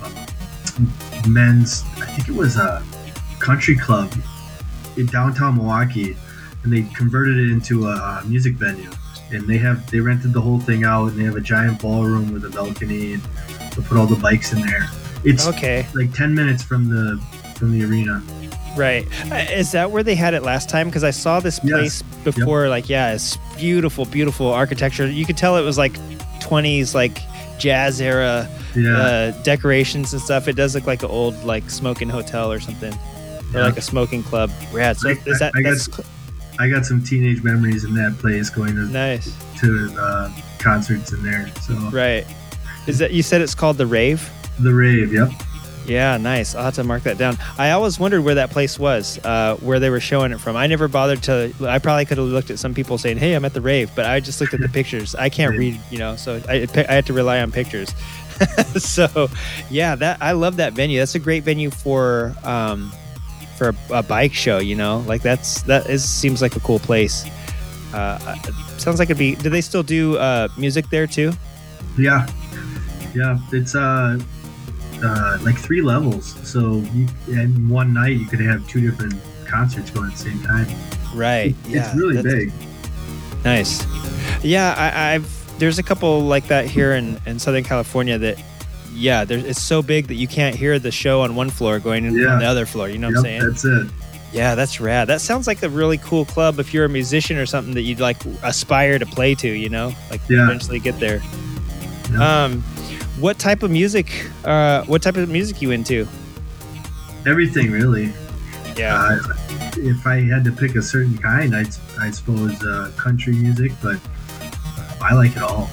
[0.03, 0.13] um,
[1.27, 1.83] men's.
[1.97, 2.83] I think it was a
[3.39, 4.13] country club
[4.97, 6.15] in downtown Milwaukee,
[6.63, 8.91] and they converted it into a, uh music venue.
[9.31, 12.31] And they have they rented the whole thing out, and they have a giant ballroom
[12.33, 13.21] with a balcony, and
[13.75, 14.87] they put all the bikes in there.
[15.23, 15.85] It's Okay.
[15.93, 17.19] like ten minutes from the
[17.55, 18.21] from the arena.
[18.77, 19.05] Right.
[19.31, 20.87] Uh, Is that where they had it last time?
[20.87, 21.71] Because I saw this Yes.
[21.73, 22.69] place before.
[22.69, 25.07] Like, yeah, it's beautiful, beautiful architecture.
[25.09, 25.93] You could tell it was like
[26.39, 27.19] 20s, like
[27.57, 30.47] jazz era Yeah, uh, decorations and stuff.
[30.47, 32.93] It does look like an old, like smoking hotel or something,
[33.53, 33.65] or Yeah.
[33.65, 34.51] like a smoking club.
[34.71, 34.97] Rad.
[34.97, 35.89] So I- is that I- I that's
[36.59, 39.33] I got some teenage memories in that place going to Nice.
[39.61, 41.49] to uh, concerts in there.
[41.61, 42.27] So Right.
[42.87, 44.29] Is that you said it's called the Rave?
[44.59, 45.29] the rave, yep.
[45.85, 46.53] Yeah, nice.
[46.53, 47.37] I'll have to mark that down.
[47.57, 50.55] I always wondered where that place was, uh, where they were showing it from.
[50.55, 51.51] I never bothered to.
[51.61, 54.05] I probably could have looked at some people saying, "Hey, I'm at the rave," but
[54.05, 55.15] I just looked at the pictures.
[55.15, 57.89] I can't read, you know, so I, I had to rely on pictures.
[58.77, 59.29] so,
[59.71, 60.99] yeah, that I love that venue.
[60.99, 62.91] That's a great venue for um,
[63.59, 64.57] for a, a bike show.
[64.57, 67.25] You know, like that's that is seems like a cool place.
[67.93, 68.17] Uh,
[68.77, 69.35] sounds like it'd be.
[69.35, 71.31] Do they still do uh, music there too?
[71.97, 72.27] Yeah,
[73.13, 73.37] yeah.
[73.51, 74.19] It's uh,
[75.03, 76.35] uh, like three levels.
[76.47, 79.15] So you, in one night, you could have two different
[79.45, 80.67] concerts going at the same time.
[81.13, 81.55] Right.
[81.65, 82.53] It's yeah, really that's- big.
[83.43, 83.85] Nice.
[84.43, 88.37] Yeah, I, I've there's a couple like that here in, in Southern California that
[88.93, 92.05] yeah, there's it's so big that you can't hear the show on one floor going
[92.05, 92.27] in Yeah.
[92.33, 92.89] on the other floor.
[92.89, 93.41] You know what I'm saying?
[93.43, 93.87] that's it.
[94.31, 95.07] Yeah, that's rad.
[95.07, 97.99] That sounds like a really cool club if you're a musician or something that you'd
[97.99, 99.47] like aspire to play to.
[99.47, 100.43] You know, like Yeah.
[100.43, 101.21] eventually get there.
[102.11, 102.43] Yeah.
[102.45, 102.61] Um,
[103.19, 104.11] what type of music?
[104.45, 106.07] Uh, what type of music you into?
[107.27, 108.13] Everything really.
[108.77, 108.95] Yeah.
[108.95, 109.19] Uh,
[109.77, 111.67] if I had to pick a certain kind, I'd,
[111.99, 113.99] I suppose uh, country music, but
[115.01, 115.69] I like it all.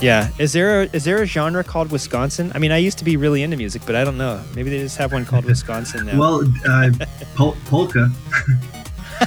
[0.00, 0.30] Yeah.
[0.38, 2.52] Is there a, is there a genre called Wisconsin?
[2.54, 4.42] I mean, I used to be really into music, but I don't know.
[4.54, 6.18] Maybe they just have one called Wisconsin now.
[6.18, 6.90] Well, uh,
[7.34, 8.10] pol- polka.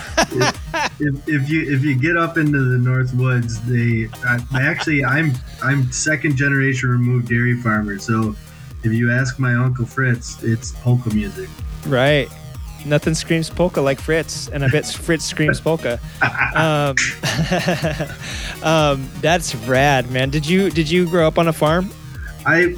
[1.00, 5.04] if, if you if you get up into the north woods, they I, I actually
[5.04, 5.34] I'm
[5.64, 7.98] I'm second generation removed dairy farmer.
[7.98, 8.36] So
[8.84, 11.50] if you ask my uncle Fritz, it's polka music.
[11.88, 12.30] Right.
[12.86, 16.00] Nothing screams polka like Fritz, and I bet Fritz screams polka.
[16.56, 16.96] Um,
[18.64, 20.30] um, that's rad, man.
[20.30, 21.90] Did you did you grow up on a farm?
[22.46, 22.76] I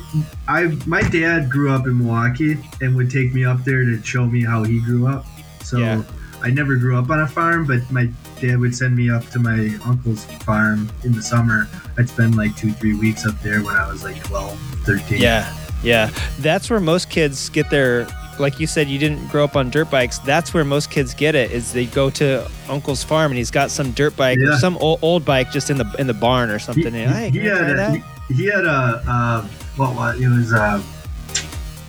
[0.48, 4.26] I my dad grew up in Milwaukee and would take me up there to show
[4.26, 5.26] me how he grew up.
[5.64, 6.04] So Yeah.
[6.44, 8.10] I never grew up on a farm, but my
[8.42, 11.70] dad would send me up to my uncle's farm in the summer.
[11.98, 15.22] I'd spend like two, three weeks up there when I was like 12, 13.
[15.22, 16.10] Yeah, yeah.
[16.40, 18.08] That's where most kids get their.
[18.42, 20.18] Like you said, you didn't grow up on dirt bikes.
[20.20, 21.52] That's where most kids get it.
[21.52, 24.58] Is they go to Uncle's farm and he's got some dirt bike Yeah.
[24.58, 26.94] some old, old bike just in the in the barn or something.
[26.94, 29.42] he- hey, he had a, he, he had a uh,
[29.78, 30.84] what was it was a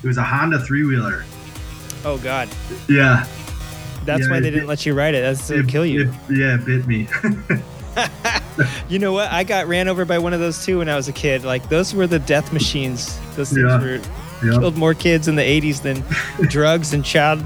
[0.03, 1.25] it was a Honda three wheeler.
[2.05, 2.49] Oh God,
[2.89, 3.25] Yeah,
[4.05, 5.23] that's Yeah, why they didn't let you ride it.
[5.23, 6.11] That's to kill you.
[6.29, 7.09] it- yeah, it bit me.
[8.89, 9.31] You know what?
[9.33, 11.43] I got ran over by one of those too when I was a kid.
[11.45, 13.19] Like those were the death machines.
[13.37, 13.81] Those things Yeah.
[13.81, 14.01] were
[14.45, 14.59] yeah.
[14.59, 16.03] killed more kids in the 80s than
[16.49, 17.43] drugs and child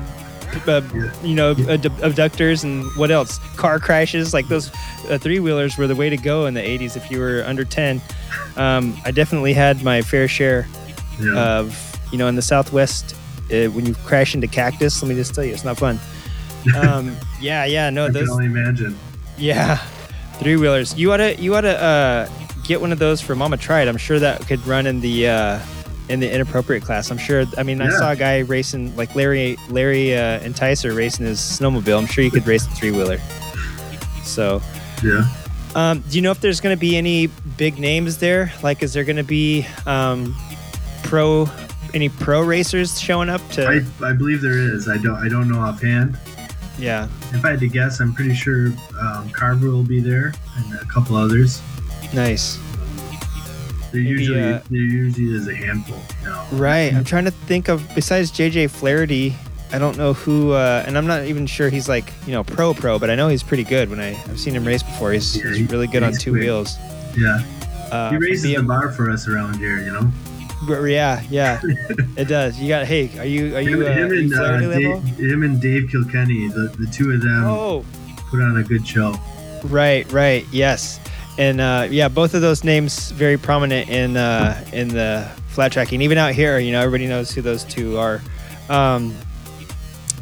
[0.67, 1.13] uh, Yeah.
[1.23, 4.71] you know ad- abductors and what else car crashes like those
[5.11, 8.01] uh, three-wheelers were the way to go in the 80s if you were under 10
[8.57, 10.67] um, i definitely had my fair share
[11.21, 11.59] yeah.
[11.59, 13.15] of you know in the southwest
[13.53, 15.99] uh, when you crash into cactus let me just tell you it's not fun
[16.81, 18.97] um, yeah yeah no I can only imagine.
[19.39, 19.77] yeah,
[20.39, 20.95] three wheelers.
[20.99, 22.29] You ought to you ought to uh,
[22.65, 23.87] get one of those for Mama Tried.
[23.87, 25.61] I'm sure that could run in the uh,
[26.09, 27.11] in the inappropriate class.
[27.11, 27.45] I'm sure.
[27.59, 31.99] I mean, I saw a guy racing like Larry Larry uh, Enticer racing his snowmobile.
[31.99, 33.19] I'm sure you could race the three wheeler.
[34.25, 34.61] So,
[35.03, 35.27] Yeah.
[35.75, 38.53] um, do you know if there's going to be any big names there?
[38.63, 40.35] Like, is there going to be um,
[41.03, 41.49] pro
[41.95, 43.67] any pro racers showing up to?
[43.67, 44.89] I, I believe there is.
[44.89, 46.19] I don't I don't know offhand.
[46.79, 48.67] yeah, If I had to guess, I'm pretty sure
[49.01, 51.61] um, Carver will be there and a couple others.
[52.13, 52.59] nice.
[54.03, 55.99] There usually uh, there usually is a handful.
[56.25, 56.47] Know.
[56.53, 56.93] Right.
[56.95, 59.35] I'm trying to think of besides JJ Flaherty.
[59.73, 62.73] I don't know who, uh, and I'm not even sure he's like you know pro
[62.75, 63.91] pro, but I know he's pretty good.
[63.91, 66.43] When I I've seen him race before, he's, Yeah, he's really good on two quick.
[66.45, 66.77] wheels.
[67.17, 67.43] Yeah.
[67.91, 69.79] Uh, he raises the bar for us around here.
[69.81, 70.13] You know.
[70.69, 71.61] but Yeah, yeah,
[72.17, 72.59] it does.
[72.61, 75.89] You got hey, are you are you, uh, him and uh, Dave, him and Dave
[75.91, 77.85] Kilkenny, the, the two of them Oh,
[78.31, 79.15] put on a good show.
[79.65, 81.01] right, right, yes,
[81.39, 86.03] and uh, yeah, both of those names very prominent in uh, in the flat tracking.
[86.03, 88.23] Even out here, you know, everybody knows who those two are.
[88.69, 89.15] Um,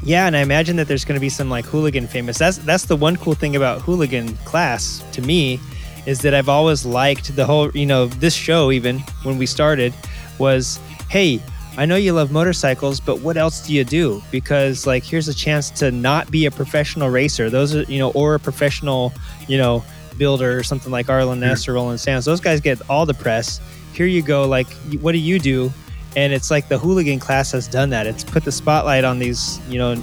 [0.02, 2.36] yeah, and I imagine that there's going to be some like hooligan famous.
[2.38, 5.60] That's that's the one cool thing about hooligan class to me
[6.06, 9.94] is that I've always liked the whole, you know, this show even when we started
[10.38, 10.78] was,
[11.08, 11.40] hey,
[11.76, 14.22] I know you love motorcycles, but what else do you do?
[14.30, 17.48] Because like here's a chance to not be a professional racer.
[17.48, 19.12] Those are, you know, or a professional,
[19.48, 19.82] you know,
[20.18, 22.24] builder or something like Arlen Ness or Roland Sands.
[22.24, 23.60] Those guys get all the press.
[23.92, 24.66] Here you go, like
[25.00, 25.72] what do you do?
[26.16, 28.06] And it's like the hooligan class has done that.
[28.06, 29.96] It's put the spotlight on these, you know,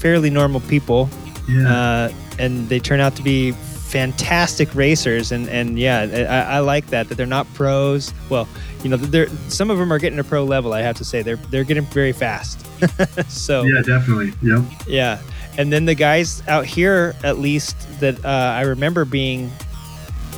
[0.00, 1.08] fairly normal people
[1.48, 1.72] Yeah.
[1.72, 6.88] uh, and they turn out to be fantastic racers and and yeah I, I like
[6.88, 8.46] that that they're not pros well
[8.82, 11.22] you know they're some of them are getting a pro level i have to say
[11.22, 12.60] they're they're getting very fast
[13.30, 14.34] so yeah, definitely.
[14.42, 14.62] Yep.
[14.86, 15.20] yeah
[15.58, 19.50] and then the guys out here, at least that uh, I remember being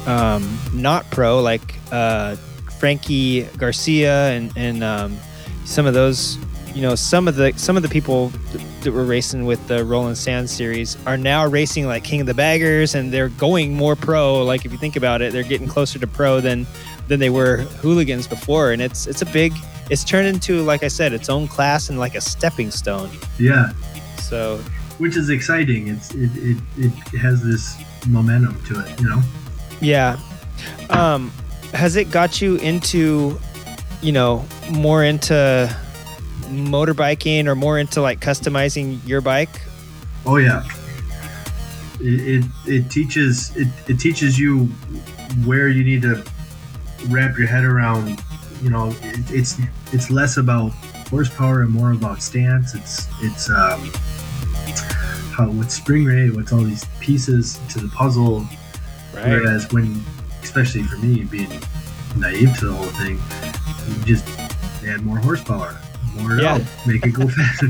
[0.07, 2.37] um, not pro, like uh,
[2.79, 5.19] Frankie Garcia and and um,
[5.67, 6.39] some of those,
[6.75, 8.33] you know, some of the some of the people
[8.83, 12.35] that were racing with the Roland Sands series are now racing like King of the
[12.35, 14.43] Baggers, and they're going more pro.
[14.43, 16.67] Like if you think about it, they're getting closer to pro than
[17.09, 19.53] than they were hooligans before, and it's it's a big.
[19.91, 23.11] It's turned into, like I said, its own class and like a stepping stone.
[23.41, 23.73] Yeah,
[24.19, 24.61] So
[25.01, 25.89] which is exciting.
[25.89, 29.23] It's it, it, it has this momentum to it, you know.
[29.81, 30.19] Yeah.
[30.91, 31.33] Um,
[31.73, 33.41] has it got you into,
[34.03, 35.75] you know, more into
[36.49, 39.63] motorbiking or more into like customizing your bike?
[40.27, 40.65] Oh yeah.
[41.99, 44.67] It, it, it teaches it, it teaches you
[45.47, 46.23] where you need to
[47.09, 48.23] wrap your head around.
[48.63, 49.57] You know, it, it's
[49.93, 50.73] it's less about
[51.09, 52.75] horsepower and more about stance.
[52.75, 53.91] It's it's um,
[55.41, 58.41] how what's spring rate, what's all these pieces to the puzzle.
[59.13, 60.03] Whereas when,
[60.43, 61.51] especially for me, being
[62.17, 63.19] naive to the whole thing,
[63.99, 64.27] you just
[64.87, 65.79] add more horsepower,
[66.15, 66.55] more Yeah.
[66.55, 67.69] out, make it go faster.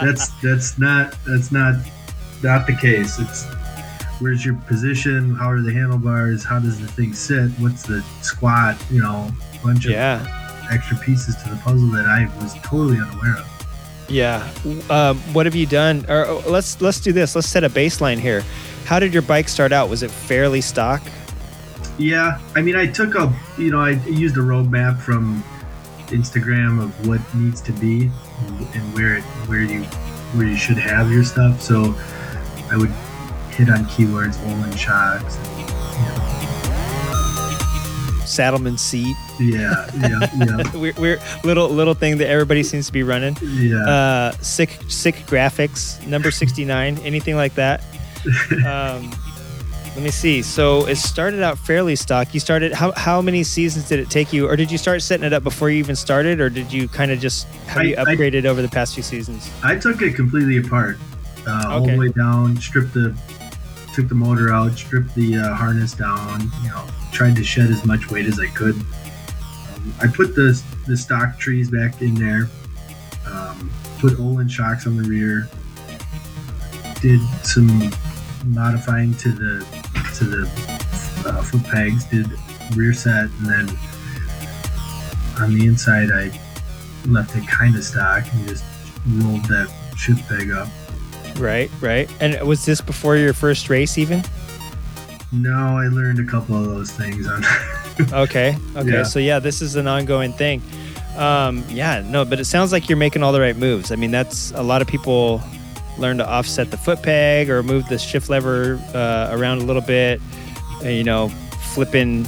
[0.00, 1.76] that's that's not that's not
[2.42, 3.18] not the case.
[3.18, 3.44] It's
[4.20, 5.34] where's your position?
[5.34, 6.44] How are the handlebars?
[6.44, 7.50] How does the thing sit?
[7.58, 8.76] What's the squat?
[8.90, 9.30] You know,
[9.64, 10.26] bunch of Yeah.
[10.70, 13.48] extra pieces to the puzzle that I was totally unaware of.
[14.08, 14.48] Yeah.
[14.90, 16.04] Um, what have you done?
[16.08, 17.34] Or oh, let's let's do this.
[17.34, 18.42] Let's set a baseline here.
[18.84, 19.88] How did your bike start out?
[19.88, 21.02] Was it fairly stock?
[21.98, 25.44] Yeah, I mean, I took a, you know, I used a roadmap from
[26.08, 28.10] Instagram of what needs to be
[28.74, 29.82] and where it, where you,
[30.34, 31.60] where you should have your stuff.
[31.60, 31.94] So
[32.70, 32.90] I would
[33.50, 35.36] hit on keywords, Öhlins shocks.
[38.32, 39.14] Saddlemen seat.
[39.38, 43.36] Yeah, yeah, yeah, We're, we're little little thing that everybody seems to be running.
[43.42, 43.76] yeah.
[43.78, 47.82] uh, sick sick graphics number 69 anything like that
[48.66, 49.10] um,
[49.94, 53.88] let me see so it started out fairly stock you started how, how many seasons
[53.88, 56.40] did it take you or did you start setting it up before you even started
[56.40, 59.02] or did you kind of just have I- you I- upgraded over the past few
[59.02, 60.96] seasons I took it completely apart,
[61.46, 62.56] uh, all the way down.
[62.56, 63.14] Stripped the,
[63.94, 66.40] took the motor out, stripped the uh, harness down.
[66.62, 68.74] You know, tried to shed as much weight as I could.
[68.74, 72.48] Um, I put the the stock trees back in there.
[73.26, 75.48] Um, put Öhlins shocks on the rear.
[77.00, 77.90] Did some
[78.46, 79.66] modifying to the
[80.16, 80.42] to the
[81.28, 82.04] uh, foot pegs.
[82.06, 82.30] Did
[82.74, 83.78] rear set, and then
[85.38, 86.30] on the inside I
[87.06, 88.64] left it kind of stock and just
[89.18, 90.68] rolled that shift peg up.
[91.38, 94.22] right right and was this before your first race even
[95.32, 97.42] No, I learned a couple of those things on.
[98.12, 99.02] okay okay Yeah.
[99.02, 100.62] so yeah this is an ongoing thing
[101.16, 104.10] um, yeah no but it sounds like you're making all the right moves i mean
[104.10, 105.42] that's a lot of people
[105.98, 109.82] learn to offset the foot peg or move the shift lever uh, around a little
[109.82, 110.22] bit
[110.82, 111.28] uh, you know
[111.74, 112.24] flipping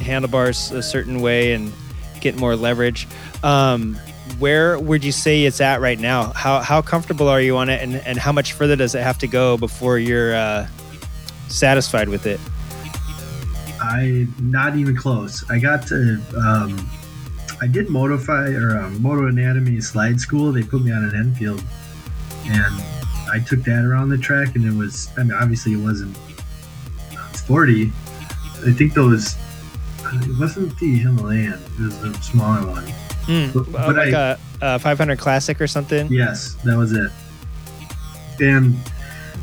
[0.00, 1.72] handlebars a certain way and
[2.20, 3.08] get more leverage
[3.42, 3.96] um,
[4.38, 7.82] where would you say it's at right now how, how comfortable are you on it
[7.82, 10.66] and, and how much further does it have to go before you're uh,
[11.54, 12.40] satisfied with it
[13.80, 15.44] I not even close.
[15.50, 16.18] I got to.
[16.38, 16.88] Um,
[17.60, 20.52] I did Motify or um, Moto Anatomy slide school.
[20.52, 21.62] They put me on an Enfield,
[22.46, 22.74] and
[23.30, 25.10] I took that around the track, and it was.
[25.18, 26.16] I mean, obviously, it wasn't
[27.34, 27.92] sporty.
[28.66, 29.36] I think those.
[30.14, 31.52] It wasn't the Himalayan.
[31.78, 32.84] It was the smaller one.
[33.26, 33.50] Hmm.
[33.52, 37.10] But- Uh, but like I- a, a 500 classic or something Yes, that was it.
[38.40, 38.76] And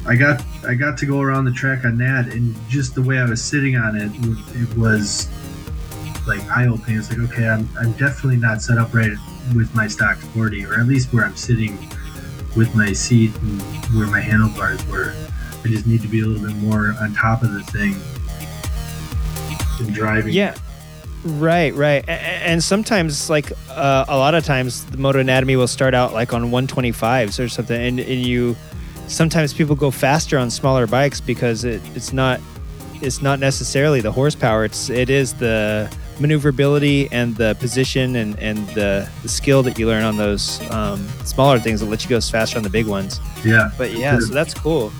[0.05, 3.19] I got I got to go around the track on that, and just the way
[3.19, 4.11] I was sitting on it,
[4.55, 5.29] it was
[6.27, 6.97] like eye opening.
[6.97, 9.11] It's like, okay, I'm, I'm definitely not set up right
[9.55, 11.77] with my stock 40, or at least where I'm sitting
[12.55, 13.61] with my seat and
[13.95, 15.13] where my handlebars were.
[15.63, 17.95] I just need to be a little bit more on top of the thing
[19.79, 20.33] and driving.
[20.33, 20.55] Yeah.
[21.23, 22.03] Right, right.
[22.09, 26.33] And sometimes, like uh, a lot of times, the Moto Anatomy will start out like
[26.33, 28.55] on 125s or something, and, and you
[29.07, 32.39] sometimes people go faster on smaller bikes because it, it's not
[33.01, 34.63] it's not necessarily the horsepower.
[34.65, 39.87] It's it is the maneuverability and the position and and the, the skill that you
[39.87, 43.19] learn on those um, smaller things that let you go faster on the big ones.
[43.43, 43.71] yeah.
[43.77, 44.91] But yeah, so that's cool.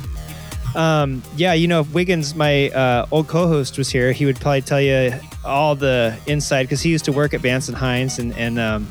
[0.74, 4.62] Um, yeah, you know, if Wiggins, my uh, old co-host, was here, he would probably
[4.62, 5.14] tell you
[5.44, 8.88] all the inside because he used to work at Vance and Hines, and and um,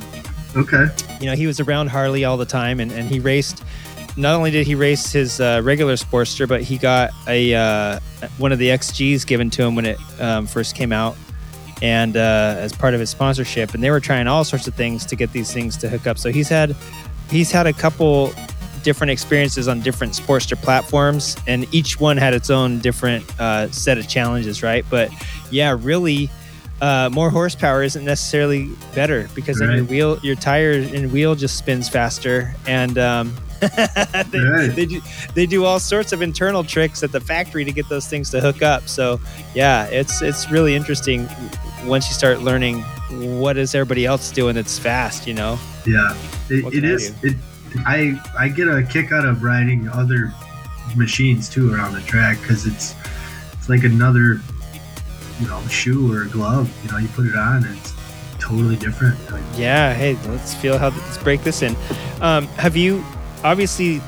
[0.56, 0.86] Okay.
[1.20, 3.64] you know he was around Harley all the time, and, and he raced.
[4.16, 8.00] Not only did he race his uh, regular Sportster, but he got a uh,
[8.38, 11.16] one of the XGs given to him when it um, first came out,
[11.80, 13.74] and uh, as part of his sponsorship.
[13.74, 16.18] And they were trying all sorts of things to get these things to hook up.
[16.18, 16.76] So he's had
[17.30, 18.32] he's had a couple
[18.82, 23.98] different experiences on different Sportster platforms, and each one had its own different uh, set
[23.98, 24.84] of challenges, right?
[24.90, 25.10] But
[25.50, 26.30] yeah, really,
[26.80, 31.58] uh, more horsepower isn't necessarily better because then your wheel, your tire and wheel just
[31.58, 33.36] spins faster, and um,
[34.30, 34.72] they, Right.
[34.74, 35.00] they do
[35.34, 38.40] they do all sorts of internal tricks at the factory to get those things to
[38.40, 38.88] hook up.
[38.88, 39.20] So
[39.54, 41.28] yeah, it's it's really interesting
[41.84, 42.80] once you start learning
[43.38, 45.58] what is everybody else doing that's fast, you know.
[45.86, 46.16] Yeah,
[46.48, 47.26] it, it can I.
[47.26, 47.36] It,
[47.86, 50.32] I I get a kick out of riding other
[50.96, 52.94] machines too around the track because it's
[53.52, 54.40] it's like another
[55.40, 56.68] you know shoe or a glove.
[56.84, 57.94] You know, you put it on, and it's
[58.38, 59.16] totally different.
[59.30, 61.76] Like, Yeah, hey, let's feel how let's break this in.
[62.20, 63.04] Um, have you
[63.44, 64.00] obviously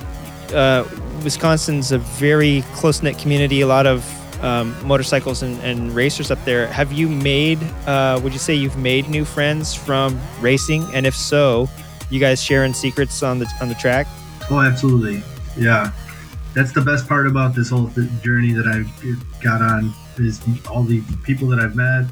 [0.53, 0.85] uh,
[1.25, 4.05] Wisconsin's a very close knit community, a lot of
[4.43, 6.67] um, motorcycles and, and racers up there.
[6.67, 7.63] Have you made?
[7.87, 10.85] Uh, would you say you've made new friends from racing?
[10.95, 11.69] And if so,
[12.11, 14.07] you guys sharing secrets on the on the track?
[14.51, 15.23] oh, absolutely.
[15.57, 15.93] Yeah,
[16.55, 20.83] that's the best part about this whole th- journey that I've got on is all
[20.83, 22.07] the people that I've met.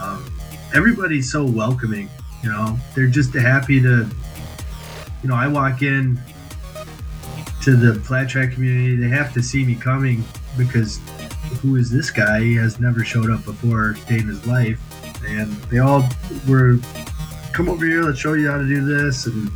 [0.00, 0.30] Um,
[0.74, 2.10] everybody's so welcoming.
[2.42, 4.08] You know, they're just happy to.
[5.22, 6.20] You know, I walk in
[7.64, 8.94] to the flat track community.
[8.94, 10.22] They have to see me coming
[10.58, 11.00] because
[11.62, 12.40] who is this guy?
[12.40, 14.78] He has never showed up before day in his life,
[15.26, 16.04] and they all
[16.46, 16.76] were
[17.54, 18.02] come over here.
[18.02, 19.48] Let's show you how to do this, and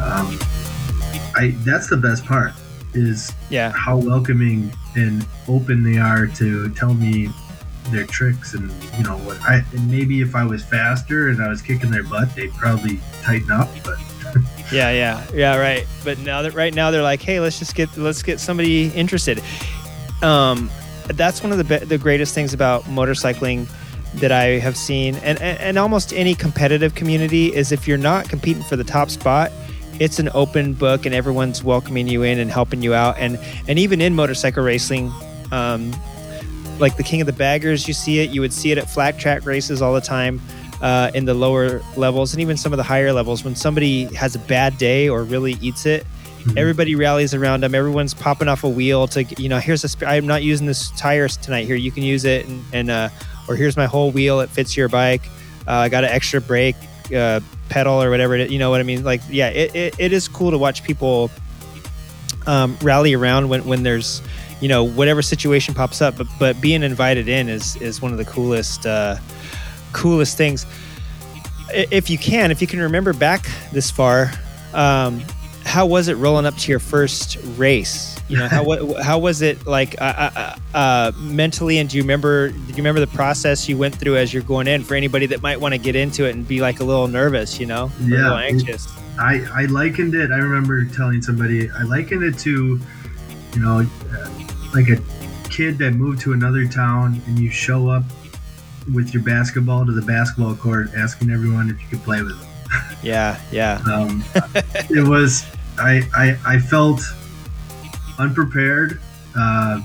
[0.00, 0.38] um,
[1.36, 2.52] I that's the best part
[2.94, 7.28] is Yeah, how welcoming and open they are to tell me
[7.90, 11.48] their tricks and you know what I and maybe if I was faster and I
[11.48, 13.98] was kicking their butt they'd probably tighten up but
[14.74, 15.56] yeah, yeah, yeah.
[15.56, 15.86] Right.
[16.02, 19.42] But now that right now they're like, hey, let's just get let's get somebody interested.
[20.22, 20.70] Um,
[21.06, 23.68] that's one of the be- the greatest things about motorcycling
[24.14, 28.28] that I have seen, and, and and almost any competitive community is if you're not
[28.28, 29.50] competing for the top spot,
[30.00, 33.38] it's an open book, and everyone's welcoming you in and helping you out, and
[33.68, 35.12] and even in motorcycle racing.
[35.52, 35.94] Um,
[36.80, 38.30] like the king of the baggers, you see it.
[38.30, 40.40] You would see it at flat track races all the time
[40.84, 43.42] uh, in the lower levels and even some of the higher levels.
[43.42, 46.06] When somebody has a bad day or really eats it,
[46.44, 46.58] Mhm.
[46.58, 47.74] everybody rallies around them.
[47.74, 49.88] Everyone's popping off a wheel to, you know, here's a.
[49.88, 51.66] Sp- I'm not using this tire tonight.
[51.66, 53.08] Here, you can use it, and, and uh,
[53.48, 54.40] or here's my whole wheel.
[54.40, 55.22] It fits your bike.
[55.66, 56.76] Uh, I got an extra brake
[57.16, 57.40] uh,
[57.70, 58.36] pedal or whatever.
[58.36, 59.02] It, you know what I mean?
[59.04, 61.30] Like, yeah, it, it, it is cool to watch people
[62.46, 64.20] um, rally around when, when there's
[64.60, 68.18] you know whatever situation pops up but but being invited in is is one of
[68.18, 69.16] the coolest uh
[69.94, 70.66] coolest things
[71.72, 74.30] if you can if you can remember back this far
[74.74, 75.22] um
[75.64, 78.62] how was it rolling up to your first race you know how
[79.02, 83.00] how was it like uh, uh, uh, mentally and do you remember do you remember
[83.00, 85.78] the process you went through as you're going in for anybody that might want to
[85.78, 88.16] get into it and be like a little nervous you know a Yeah.
[88.18, 90.32] little anxious I, I likened it.
[90.32, 92.80] I remember telling somebody I likened it to,
[93.54, 94.30] you know, uh,
[94.74, 95.00] like a
[95.50, 98.02] kid that moved to another town and you show up
[98.92, 102.50] with your basketball to the basketball court, asking everyone if you could play with them.
[103.02, 104.24] yeah yeah Um,
[104.90, 105.46] it was
[105.78, 107.00] I, I I felt
[108.18, 109.00] unprepared,
[109.36, 109.80] uh,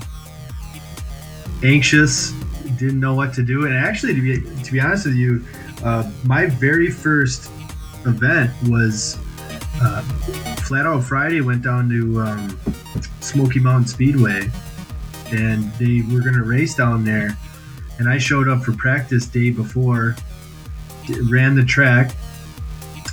[1.62, 2.32] anxious,
[2.78, 5.44] didn't know what to do, and actually, to be to be honest with you,
[5.84, 7.50] uh, my very first
[8.06, 9.18] event was
[9.82, 10.02] uh,
[10.62, 11.40] Flat Out Friday.
[11.40, 12.60] Went down to um,
[13.20, 14.48] Smoky Mountain Speedway,
[15.32, 17.36] and they were going to race down there.
[18.00, 20.16] And I showed up for practice day before,
[21.28, 22.12] ran the track,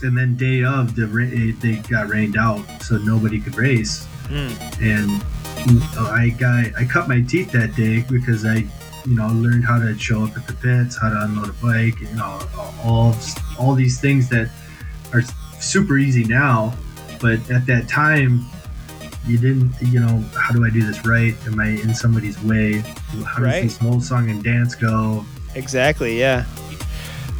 [0.02, 1.06] and then day of the
[1.60, 4.06] they got rained out, so nobody could race.
[4.30, 4.54] Hmm.
[4.82, 5.22] And
[5.98, 8.66] I got I cut my teeth that day because I,
[9.06, 12.00] you know, learned how to show up at the pits, how to unload a bike,
[12.00, 12.40] you know,
[12.82, 13.14] all
[13.60, 14.50] all these things that
[15.12, 15.22] are
[15.60, 16.74] super easy now,
[17.20, 18.46] but at that time.
[19.28, 21.36] You didn't, you know, how do I do this right?
[21.46, 22.80] Am I in somebody's way?
[23.26, 25.26] How does this whole song and dance go?
[25.56, 26.18] Exactly.
[26.20, 26.46] Yeah.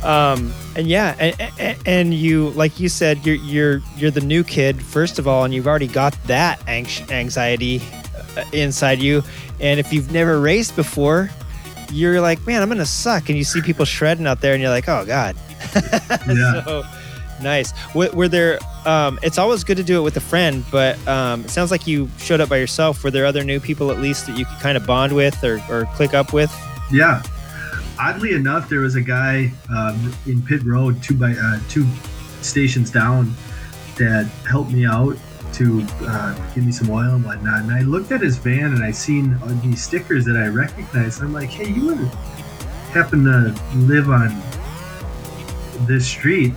[0.04, 4.44] Um, and yeah, and, and, and you, like you said, you're you're you're the new
[4.44, 7.82] kid first of all, and you've already got that anx- anxiety
[8.36, 9.24] uh, inside you.
[9.60, 11.32] And if you've never raced before,
[11.92, 13.30] you're like, man, I'm gonna suck.
[13.30, 15.36] And you see people shredding out there, and you're like, oh god.
[16.28, 16.64] Yeah.
[16.64, 16.84] so
[17.42, 17.74] nice.
[17.96, 18.60] Were, were there?
[18.88, 21.86] Um, it's always good to do it with a friend, but um, it sounds like
[21.86, 23.04] you showed up by yourself.
[23.04, 25.62] Were there other new people at least that you could kind of bond with or,
[25.70, 26.50] or click up with?
[26.90, 27.22] Yeah.
[28.00, 31.86] Oddly enough, there was a guy um, in Pit Road, two by uh, two
[32.42, 33.34] stations down,
[33.98, 35.18] that helped me out
[35.54, 37.64] to uh, give me some oil and whatnot.
[37.64, 41.22] And I looked at his van and I seen these stickers that I recognized.
[41.22, 41.96] I'm like, hey, you
[42.94, 44.42] happen to live on
[45.88, 46.54] this street?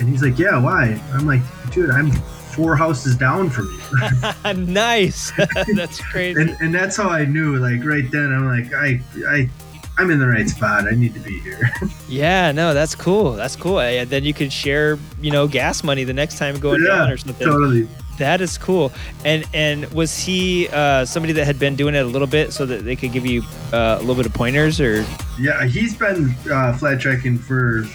[0.00, 1.00] And he's like, yeah, why?
[1.12, 4.54] I'm like, dude, I'm four houses down from you.
[4.72, 5.32] nice.
[5.74, 6.40] that's crazy.
[6.40, 7.56] and and that's how I knew.
[7.56, 9.50] Like right then, I'm like, I I
[9.98, 10.86] I'm in the right spot.
[10.86, 11.70] I need to be here.
[12.08, 13.32] yeah, no, that's cool.
[13.32, 13.80] That's cool.
[13.80, 17.10] And then you could share, you know, gas money the next time going yeah, down
[17.10, 17.46] or something.
[17.46, 17.88] totally.
[18.18, 18.92] That is cool.
[19.24, 22.66] And and was he uh, somebody that had been doing it a little bit so
[22.66, 25.04] that they could give you uh, a little bit of pointers or?
[25.38, 27.86] Yeah, he's been uh, flat trekking for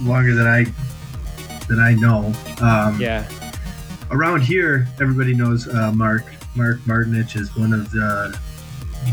[0.00, 0.66] longer than I
[1.72, 2.32] than I know.
[2.60, 3.24] Um, Yeah.
[4.10, 6.24] around here, everybody knows uh, Mark.
[6.54, 8.38] Mark Martinich is one of the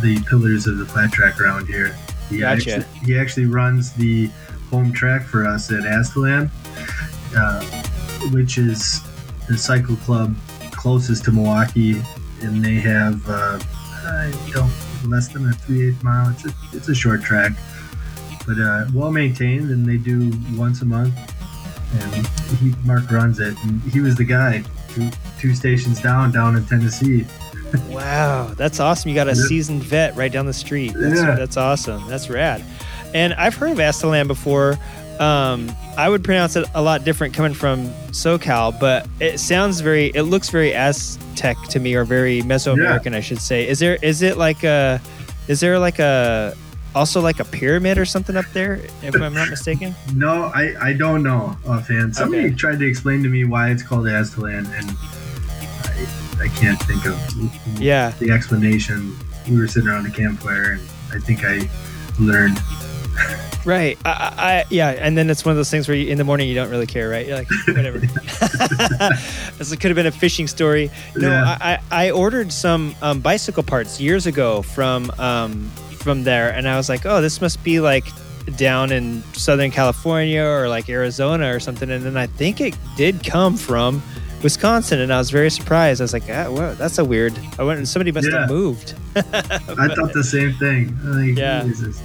[0.02, 1.95] the pillars of the flat track around here.
[2.30, 2.76] He Gotcha.
[2.76, 4.30] Actually, he actually runs the
[4.69, 6.49] home track for us at Aztalan,
[7.36, 7.61] uh,
[8.31, 8.99] which is
[9.48, 10.36] the cycle club
[10.72, 12.02] closest to Milwaukee,
[12.41, 13.57] and they have uh,
[14.06, 14.72] I don't
[15.10, 16.30] less than a three eighth mile.
[16.31, 17.53] It's a it's a short track,
[18.45, 21.15] but uh, well maintained, and they do once a month.
[21.94, 22.28] And
[22.60, 25.10] he Mark runs it, and he was the guy two,
[25.40, 27.26] two stations down, down in Tennessee.
[27.88, 29.10] Wow, that's awesome.
[29.10, 29.44] You got a Yeah.
[29.48, 30.91] seasoned vet right down the street.
[30.98, 31.36] That's, Yeah.
[31.36, 32.02] that's awesome.
[32.10, 32.64] That's rad.
[33.14, 34.80] And I've heard of Aztalan before.
[35.20, 40.07] Um, I would pronounce it a lot different coming from SoCal, but it sounds very.
[40.16, 43.68] It looks very Aztec to me, or very Mesoamerican, I should say.
[43.68, 43.99] Is there?
[44.02, 44.99] Is it like a?
[45.48, 46.56] Is there like a?
[46.95, 49.94] Also, like a pyramid or something up there, if I'm not mistaken.
[50.16, 52.16] No, I, I don't know offhand.
[52.16, 52.56] Somebody Okay.
[52.56, 54.90] tried to explain to me why it's called Aztalan, and
[56.40, 58.11] I, I can't think of Yeah.
[58.20, 59.16] the explanation.
[59.49, 60.82] We were sitting around a campfire, and
[61.14, 61.70] I think I
[62.20, 62.60] learned.
[63.66, 63.98] Right.
[64.06, 66.48] I, I, yeah, and then it's one of those things where you, in the morning
[66.48, 67.28] you don't really care, right?
[67.28, 67.99] You're like, whatever.
[69.57, 70.90] this could have been a fishing story.
[71.16, 71.57] No, Yeah.
[71.60, 75.70] I, I I ordered some um, bicycle parts years ago from um,
[76.10, 78.03] from there, and I was like, oh, this must be like
[78.57, 81.88] down in Southern California or like Arizona or something.
[81.91, 84.02] And then I think it did come from
[84.41, 86.02] Wisconsin, and I was very surprised.
[86.02, 87.38] I was like, ah, wow, that's a weird.
[87.60, 88.40] I went, and somebody must Yeah.
[88.40, 88.95] have moved.
[89.15, 90.98] I thought the same thing.
[91.03, 91.61] Like, Yeah.
[91.64, 92.02] Jesus.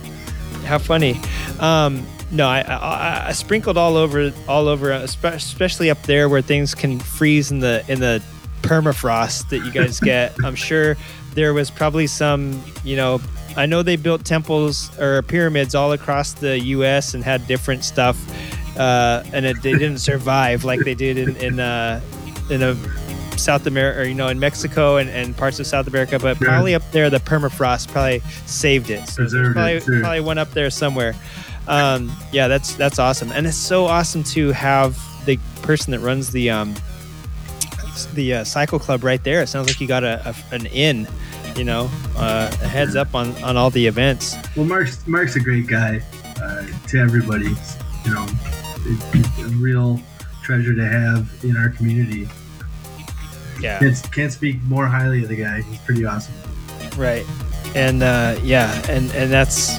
[0.66, 1.18] How funny.
[1.60, 6.74] Um, no, I, I, I sprinkled all over, all over, especially up there where things
[6.74, 8.22] can freeze in the in the
[8.60, 10.34] permafrost that you guys get.
[10.44, 10.96] I'm sure
[11.34, 13.20] there was probably some, you know,
[13.56, 17.14] I know they built temples or pyramids all across the U.S.
[17.14, 18.16] and had different stuff,
[18.78, 22.00] uh, and it, they didn't survive like they did in in uh,
[22.50, 22.74] in a
[23.38, 26.46] South America, or you know, in Mexico and, and parts of South America, but Sure.
[26.48, 29.06] probably up there the permafrost probably saved it.
[29.08, 29.52] So Preserved it,
[29.84, 31.14] probably, probably one up there somewhere.
[31.66, 36.30] Um, yeah, that's that's awesome, and it's so awesome to have the person that runs
[36.30, 36.74] the um,
[38.14, 39.40] the uh, cycle club right there.
[39.42, 40.20] It sounds like you got a,
[40.50, 41.06] a an in,
[41.56, 44.36] you know, uh, heads up on on all the events.
[44.56, 46.00] Well, Mark's Mark's a great guy
[46.42, 47.50] uh, to everybody.
[48.04, 48.26] You know,
[48.86, 50.00] a, a real
[50.42, 52.28] treasure to have in our community.
[53.60, 55.62] Yeah, Can't, can't speak more highly of the guy.
[55.62, 56.34] He's pretty awesome.
[56.96, 57.24] right.
[57.74, 59.78] And uh, yeah, and and that's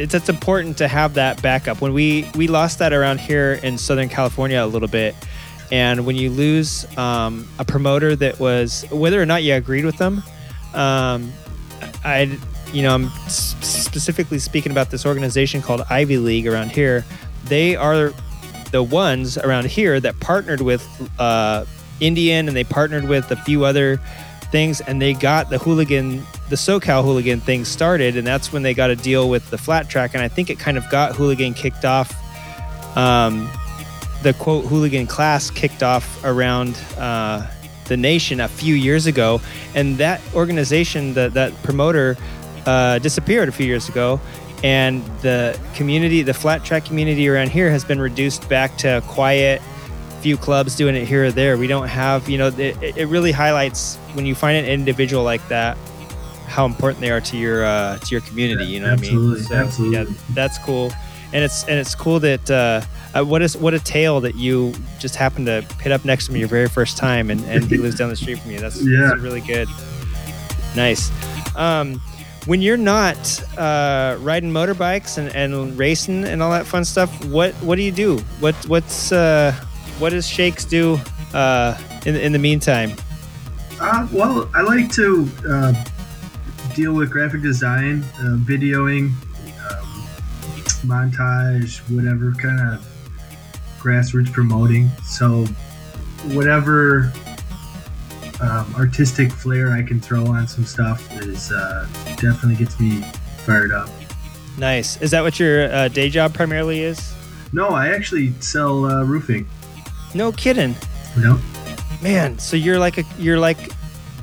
[0.00, 1.80] it's it's important to have that backup.
[1.80, 5.14] When we we lost that around here in Southern California a little bit,
[5.70, 9.98] and when you lose um, a promoter that was whether or not you agreed with
[9.98, 10.22] them,
[10.74, 11.32] um,
[12.04, 12.38] I
[12.72, 17.04] you know I'm specifically speaking about this organization called Ivy League around here.
[17.44, 18.12] They are
[18.70, 20.86] the ones around here that partnered with
[21.18, 21.64] uh,
[22.00, 24.00] Indian and they partnered with a few other
[24.50, 26.18] things and they got the hooligan
[26.48, 29.88] the SoCal hooligan thing started and that's when they got a deal with the flat
[29.88, 32.12] track and I think it kind of got hooligan kicked off
[32.96, 33.48] um,
[34.22, 37.46] the quote hooligan class kicked off around uh,
[37.90, 39.40] the nation a few years ago
[39.74, 42.16] and that organization that that promoter
[42.64, 44.18] uh, disappeared a few years ago
[44.62, 49.60] and the community the flat track community around here has been reduced back to quiet
[50.20, 51.56] few clubs doing it here or there.
[51.56, 55.46] We don't have you know it, it really highlights when you find an individual like
[55.48, 55.76] that
[56.46, 59.54] how important they are to your uh, to your community you know Absolutely, what i
[59.54, 59.66] mean?
[59.66, 59.96] Absolutely.
[59.96, 60.92] yeah that's cool
[61.32, 62.80] and it's and it's cool that uh,
[63.14, 66.32] uh, what is what a tale that you just happened to hit up next to
[66.32, 68.58] me your very first time and, and he lives down the street from you.
[68.60, 69.08] That's, Yeah.
[69.08, 69.68] that's really good.
[70.76, 71.10] Nice.
[71.56, 72.00] Um,
[72.46, 73.18] when you're not
[73.58, 77.92] uh, riding motorbikes and, and racing and all that fun stuff what what do you
[77.92, 78.18] do?
[78.40, 79.52] What what's uh,
[79.98, 80.98] what does shakes do
[81.34, 81.76] uh,
[82.06, 82.92] in, in the meantime?
[83.80, 85.72] Uh, well, I like to uh,
[86.74, 89.12] deal with graphic design, uh, videoing,
[90.82, 92.86] montage, whatever kind of
[93.78, 94.88] grassroots promoting.
[95.04, 95.44] So,
[96.34, 97.12] whatever
[98.40, 101.86] um, artistic flair I can throw on some stuff is uh,
[102.18, 103.02] definitely gets me
[103.44, 103.88] fired up.
[104.58, 107.14] nice is that what your uh, day job primarily is
[107.52, 109.48] No, I actually sell uh, roofing.
[110.14, 110.74] no kidding
[111.16, 111.38] No.
[112.02, 113.70] man, so you're like a you're like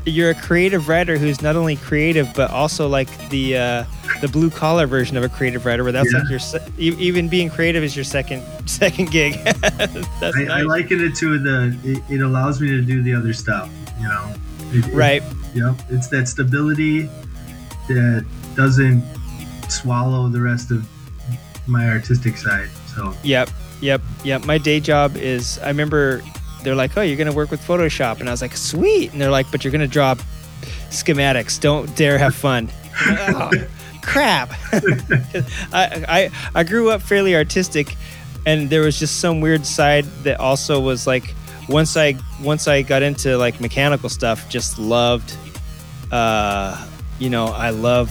[0.08, 3.84] you're a creative writer who's not only creative but also like the uh,
[4.22, 6.20] the blue collar version of a creative writer, where that's Yeah.
[6.20, 9.34] like your se- even being creative is your second second gig.
[9.44, 10.50] that's I, nice.
[10.50, 11.78] I liken it to the.
[11.84, 13.70] It, it allows me to do the other stuff.
[14.00, 14.34] You know.
[14.72, 15.24] It- it- right.
[15.54, 15.76] Yep.
[15.90, 17.10] It's that stability
[17.88, 18.26] that
[18.56, 19.04] doesn't
[19.70, 20.88] swallow the rest of
[21.68, 22.70] my artistic side.
[22.96, 23.50] So Yep,
[23.82, 24.46] yep, yep.
[24.46, 25.58] My day job is.
[25.60, 26.22] I remember
[26.64, 29.32] they're like, "Oh, you're gonna work with Photoshop," and I was like, "Sweet!" And they're
[29.32, 30.16] like, "But you're gonna draw
[30.90, 31.60] schematics.
[31.60, 32.70] Don't dare have fun."
[33.08, 33.52] oh,
[34.02, 34.52] crap.
[35.74, 37.96] I, I I grew up fairly artistic,
[38.46, 41.34] and there was just some weird side that also was like
[41.70, 45.36] once I once I got into like mechanical stuff, just loved.
[46.12, 46.88] Uh,
[47.20, 48.10] you know, I love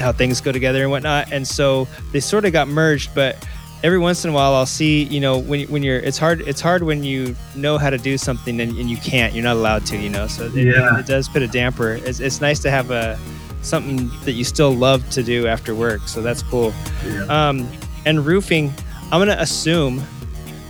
[0.00, 3.36] how things go together and whatnot, and so they sort of got merged, but
[3.82, 6.60] every once in a while I'll see, you know, when, when you're, it's hard, it's
[6.60, 9.84] hard when you know how to do something and, and you can't, you're not allowed
[9.86, 10.98] to, you know, so it, Yeah.
[10.98, 11.92] it does put a damper.
[12.04, 13.18] It's, it's nice to have a,
[13.62, 16.06] something that you still love to do after work.
[16.08, 16.72] So that's cool.
[17.04, 17.24] yeah.
[17.48, 17.68] Um,
[18.06, 18.72] and roofing,
[19.10, 20.02] I'm going to assume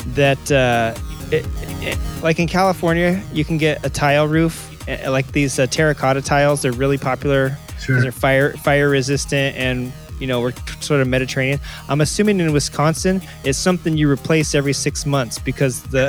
[0.08, 0.94] that, uh,
[1.30, 1.46] it,
[1.82, 6.20] it, like in California, you can get a tile roof, eh, like these uh, terracotta
[6.20, 6.60] tiles.
[6.62, 8.00] They're really popular sure.
[8.00, 9.92] they're fire fire resistant and
[10.22, 11.58] you know we're sort of Mediterranean.
[11.88, 16.06] I'm assuming in Wisconsin it's something you replace every six months because the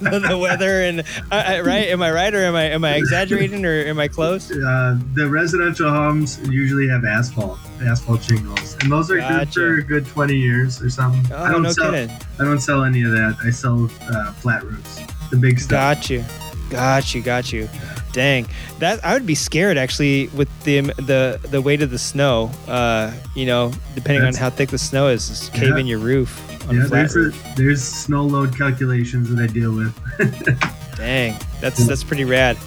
[0.28, 1.86] the weather and I, I, right.
[1.88, 4.50] Am I right or am I am I exaggerating or am I close?
[4.50, 9.44] Uh, the residential homes usually have asphalt, asphalt shingles, and those are Gotcha.
[9.44, 11.32] good for a good twenty years or something.
[11.32, 11.92] I Oh don't no sell.
[11.92, 12.10] kidding!
[12.40, 13.36] I don't sell any of that.
[13.44, 14.98] I sell uh, flat roofs,
[15.30, 15.70] the big stuff.
[15.70, 16.24] Got you,
[16.68, 17.68] got you, got you.
[18.12, 18.46] Dang,
[18.78, 22.50] that I would be scared actually with the the the weight of the snow.
[22.68, 25.78] Uh, you know, depending on how thick the snow is, just cave Yeah.
[25.78, 29.94] in your roof on Yeah, there's a, there's snow load calculations that I deal with.
[30.96, 32.58] Dang, that's that's pretty rad.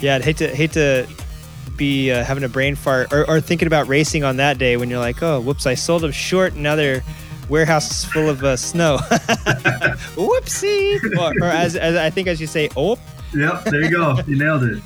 [0.00, 1.06] Yeah, I'd hate to hate to
[1.76, 4.88] be uh, having a brain fart or, or thinking about racing on that day when
[4.88, 7.02] you're like, oh, whoops, I sold them short and now their
[7.48, 8.98] warehouse is full of uh, snow.
[10.16, 11.16] Whoopsie!
[11.18, 12.98] Or, or as, as I think as you say, oh,
[13.34, 14.18] Yep, there you go.
[14.26, 14.82] you nailed it.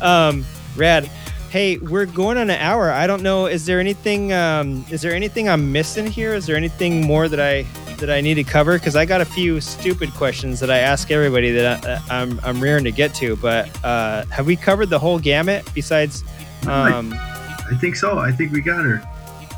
[0.00, 0.44] Um,
[0.76, 1.10] rad.
[1.50, 2.90] Hey, we're going on an hour.
[2.90, 3.46] I don't know.
[3.46, 4.32] Is there anything?
[4.32, 6.34] Um, is there anything I'm missing here?
[6.34, 7.62] Is there anything more that I
[7.96, 8.78] that I need to cover?
[8.78, 12.60] Because I got a few stupid questions that I ask everybody that I, I'm I'm
[12.60, 13.34] rearing to get to.
[13.36, 15.68] But uh, have we covered the whole gamut?
[15.74, 16.22] Besides,
[16.66, 18.18] um, I think so.
[18.18, 19.02] I think we got her.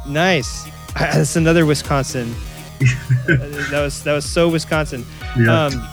[0.07, 0.69] nice.
[0.99, 2.35] That's another Wisconsin.
[3.27, 5.05] that was that was so Wisconsin.
[5.39, 5.67] Yeah.
[5.67, 5.89] Um,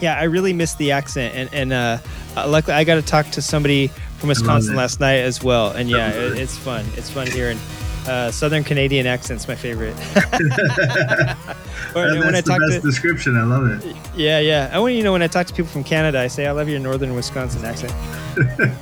[0.00, 1.98] yeah, I really missed the accent, and and uh,
[2.36, 5.88] uh, luckily I got to talk to somebody from Wisconsin last night as well, and
[5.88, 6.38] yeah, it, it.
[6.38, 6.84] it's fun.
[6.96, 7.58] It's fun hearing.
[8.06, 9.94] Uh, Southern Canadian accent's my favorite.
[11.94, 13.36] or, when I talk best to, description.
[13.36, 13.96] I love it.
[14.16, 14.70] yeah, yeah.
[14.72, 16.52] I want you to know when I talk to people from Canada, I say I
[16.52, 17.92] love your Northern Wisconsin accent.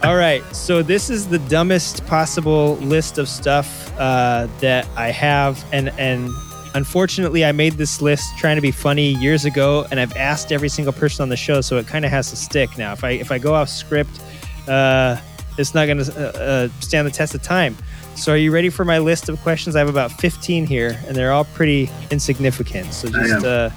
[0.04, 5.64] All right, so this is the dumbest possible list of stuff uh, that I have,
[5.72, 6.30] and and
[6.74, 10.68] unfortunately, I made this list trying to be funny years ago, and I've asked every
[10.68, 12.92] single person on the show, so it kind of has to stick now.
[12.92, 14.20] If I if I go off script,
[14.68, 15.16] uh,
[15.58, 17.76] it's not going to uh, uh, stand the test of time.
[18.14, 19.76] So, are you ready for my list of questions?
[19.76, 22.92] I have about 15 here, and they're all pretty insignificant.
[22.92, 23.70] So, just uh,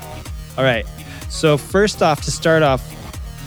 [0.57, 0.85] all right.
[1.29, 2.83] So, first off, to start off,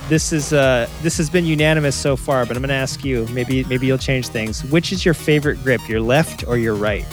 [0.08, 3.26] this is uh, this has been unanimous so far, but I'm going to ask you.
[3.28, 4.64] Maybe maybe you'll change things.
[4.64, 7.06] Which is your favorite grip, your left or your right?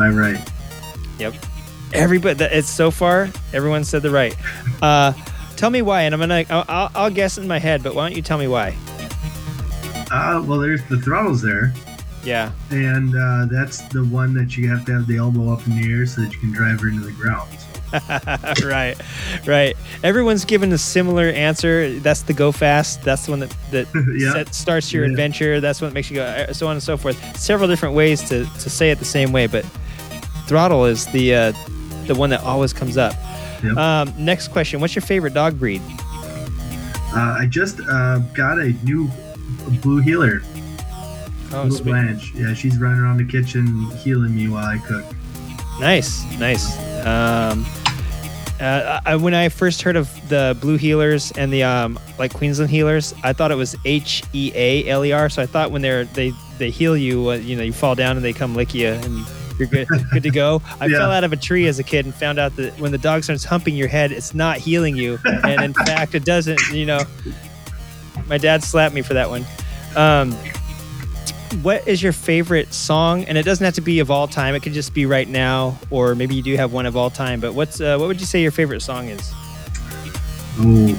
[0.00, 0.50] I right?
[1.18, 1.34] Yep.
[1.92, 3.30] Everybody, that- it's so far.
[3.52, 4.34] Everyone said the right.
[4.82, 5.12] Uh,
[5.56, 6.44] tell me why, and I'm gonna.
[6.50, 8.74] I'll, I'll, guess in my head, but why don't you tell me why?
[10.10, 11.72] Uh, well, there's the throttles there,
[12.24, 12.52] Yeah.
[12.70, 15.92] and uh, that's the one that you have to have the elbow up in the
[15.92, 17.50] air so that you can drive her into the ground.
[18.58, 18.96] So, right,
[19.46, 19.76] right.
[20.02, 21.98] Everyone's given a similar answer.
[22.00, 23.02] That's the go fast.
[23.02, 23.86] That's the one that that
[24.18, 24.32] Yeah.
[24.32, 25.10] set, starts your Yeah.
[25.12, 25.60] adventure.
[25.60, 26.24] That's what makes you go.
[26.24, 27.16] uh, So on and so forth.
[27.38, 29.64] Several different ways to, to say it the same way, but
[30.46, 31.52] throttle is the uh,
[32.06, 33.14] the one that always comes up.
[33.62, 33.76] Yep.
[33.76, 35.80] Um, next question: What's your favorite dog breed?
[37.16, 39.08] uh, I just uh, got a new
[39.82, 40.42] blue heeler,
[41.52, 41.84] Oh, Blue sweet.
[41.84, 42.32] Blanche.
[42.34, 45.04] Yeah, she's running around the kitchen heeling me while I cook.
[45.80, 46.76] Nice, nice.
[47.06, 47.64] Um,
[48.60, 52.70] uh, I, when I first heard of the blue heelers and the um, like Queensland
[52.70, 55.28] heelers, I thought it was H E A L E R.
[55.28, 58.16] So I thought when they're they they heal you, uh, you know, you fall down
[58.16, 59.24] and they come lick you and
[59.58, 60.62] you're good good to go.
[60.80, 60.98] I Yeah.
[60.98, 63.24] fell out of a tree as a kid and found out that when the dog
[63.24, 66.60] starts humping your head, it's not healing you, and in fact, it doesn't.
[66.70, 67.00] You know,
[68.28, 69.44] my dad slapped me for that one.
[69.96, 70.32] Um,
[71.62, 73.24] what is your favorite song?
[73.26, 74.56] And it doesn't have to be of all time.
[74.56, 77.38] It could just be right now, or maybe you do have one of all time.
[77.38, 79.30] But what's uh, what would you say your favorite song is?
[80.58, 80.98] Oh,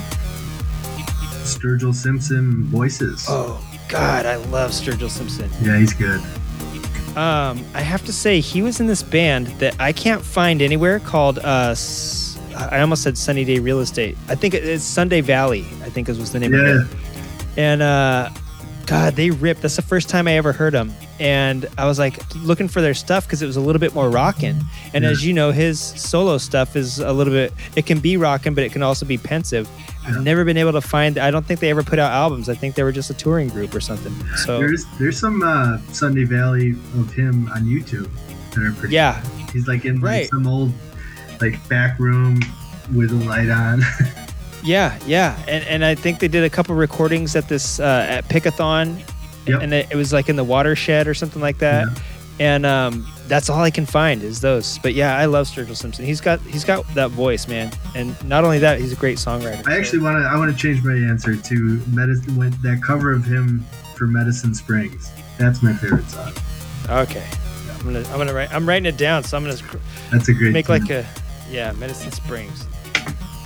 [1.43, 3.25] Sturgill Simpson voices.
[3.27, 5.49] Oh God, I love Sturgill Simpson.
[5.61, 6.21] Yeah, he's good.
[7.15, 10.99] Um, I have to say he was in this band that I can't find anywhere
[10.99, 14.17] called uh, S- I almost said Sunny Day Real Estate.
[14.27, 15.61] I think it's Sunday Valley.
[15.83, 16.81] I think is was the name of Yeah.
[16.81, 16.87] it.
[17.57, 18.29] And uh,
[18.85, 19.61] God, they ripped.
[19.63, 20.93] That's the first time I ever heard them.
[21.19, 24.09] And I was like looking for their stuff because it was a little bit more
[24.09, 24.61] rocking.
[24.93, 25.09] And Yeah.
[25.09, 27.51] as you know, his solo stuff is a little bit.
[27.75, 29.67] It can be rocking, but it can also be pensive.
[30.07, 31.17] I've never been able to find.
[31.17, 32.47] I don't think they ever put out albums.
[32.47, 34.13] I think they were just a touring group or something.
[34.37, 38.07] So There's there's some uh, Sunday Valley of him on YouTube
[38.53, 38.93] that are pretty.
[38.93, 39.19] yeah,
[39.51, 40.21] He's like in Right.
[40.21, 40.71] like some old
[41.41, 42.39] like back room
[42.93, 43.81] with a light on.
[44.65, 48.25] Yeah, yeah, and and I think they did a couple recordings at this uh, at
[48.27, 48.99] Pickathon,
[49.47, 49.61] Yep.
[49.61, 51.87] and it, it was like in the watershed or something like that.
[52.37, 54.77] And um, that's all I can find is those.
[54.79, 56.03] But yeah, I love Sturgill Simpson.
[56.03, 57.71] He's got he's got that voice, man.
[57.95, 59.65] And not only that, he's a great songwriter.
[59.67, 63.23] I actually want to I want to change my answer to medicine that cover of
[63.23, 63.63] him
[63.95, 65.11] for Medicine Springs.
[65.37, 66.33] That's my favorite song.
[66.89, 67.25] okay.
[67.79, 69.23] I'm gonna I'm gonna write I'm writing it down.
[69.23, 69.55] So I'm gonna
[70.11, 71.05] That's a great make like a
[71.49, 72.65] yeah Medicine Springs.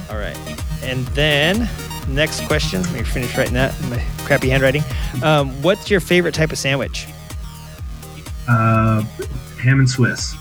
[0.10, 0.38] All right,
[0.84, 1.69] and then
[2.07, 2.81] next question.
[2.84, 3.80] Let me finish writing that.
[3.81, 4.84] in My crappy handwriting.
[5.23, 7.07] Um, what's your favorite type of sandwich?
[8.48, 9.02] uh,
[9.61, 10.36] ham and Swiss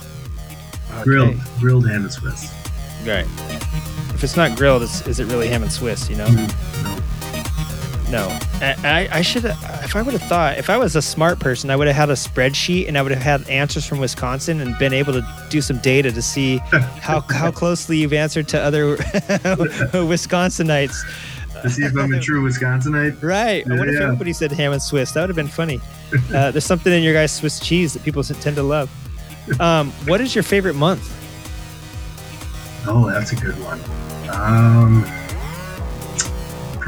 [1.02, 2.50] grilled grilled ham and Swiss.
[3.06, 3.26] Right.
[4.14, 6.08] If it's not grilled, it's, is it really ham and Swiss?
[6.08, 6.26] You know?
[6.26, 7.02] Mm, no.
[8.10, 8.26] No.
[8.60, 9.44] I, I, should.
[9.44, 12.08] If I would have thought, if I was a smart person, I would have had
[12.08, 15.60] a spreadsheet and I would have had answers from Wisconsin and been able to do
[15.60, 16.56] some data to see
[17.00, 18.96] how how closely you've answered to other
[20.06, 20.96] Wisconsinites.
[21.62, 23.22] To see if I'm a true Wisconsinite.
[23.22, 23.66] Right.
[23.66, 24.06] I wonder if Yeah.
[24.06, 25.12] everybody said ham and Swiss.
[25.12, 25.80] That would have been funny.
[26.32, 28.88] Uh, there's something in your guys' Swiss cheese that people tend to love.
[29.60, 31.14] Um, what is your favorite month?
[32.86, 33.80] Oh, that's a good one.
[34.30, 35.04] Um,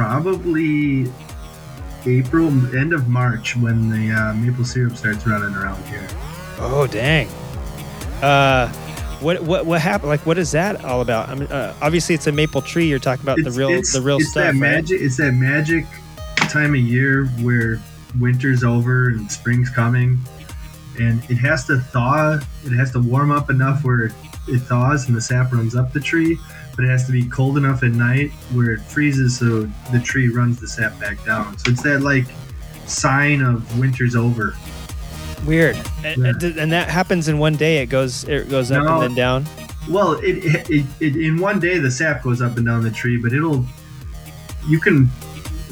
[0.01, 1.13] probably
[2.07, 6.09] April, end of March, when the uh, maple syrup starts running around here.
[6.59, 7.29] Oh dang.
[8.23, 8.69] Uh,
[9.21, 10.09] what what what happened?
[10.09, 11.29] Like, what is that all about?
[11.29, 12.87] I mean, uh, obviously it's a maple tree.
[12.89, 14.55] You're talking about the real the real it's stuff, That right?
[14.55, 15.85] magic, It's that magic
[16.49, 17.79] time of year where
[18.19, 20.19] winter's over and spring's coming,
[20.99, 22.39] and it has to thaw.
[22.65, 24.13] It has to warm up enough where it,
[24.49, 26.39] it thaws and the sap runs up the tree,
[26.81, 30.31] but it has to be cold enough at night where it freezes so the tree
[30.31, 31.59] runs the sap back down.
[31.59, 32.25] So it's that like
[32.87, 34.57] sign of winter's over.
[35.47, 35.77] Weird.
[36.03, 36.29] And, Yeah.
[36.31, 37.83] and, and that happens in one day.
[37.83, 38.95] It goes it goes up No.
[38.95, 39.45] and then down.
[39.91, 42.91] Well, it, it, it, it in one day the sap goes up and down the
[42.91, 43.63] tree, but it'll
[44.67, 45.11] you can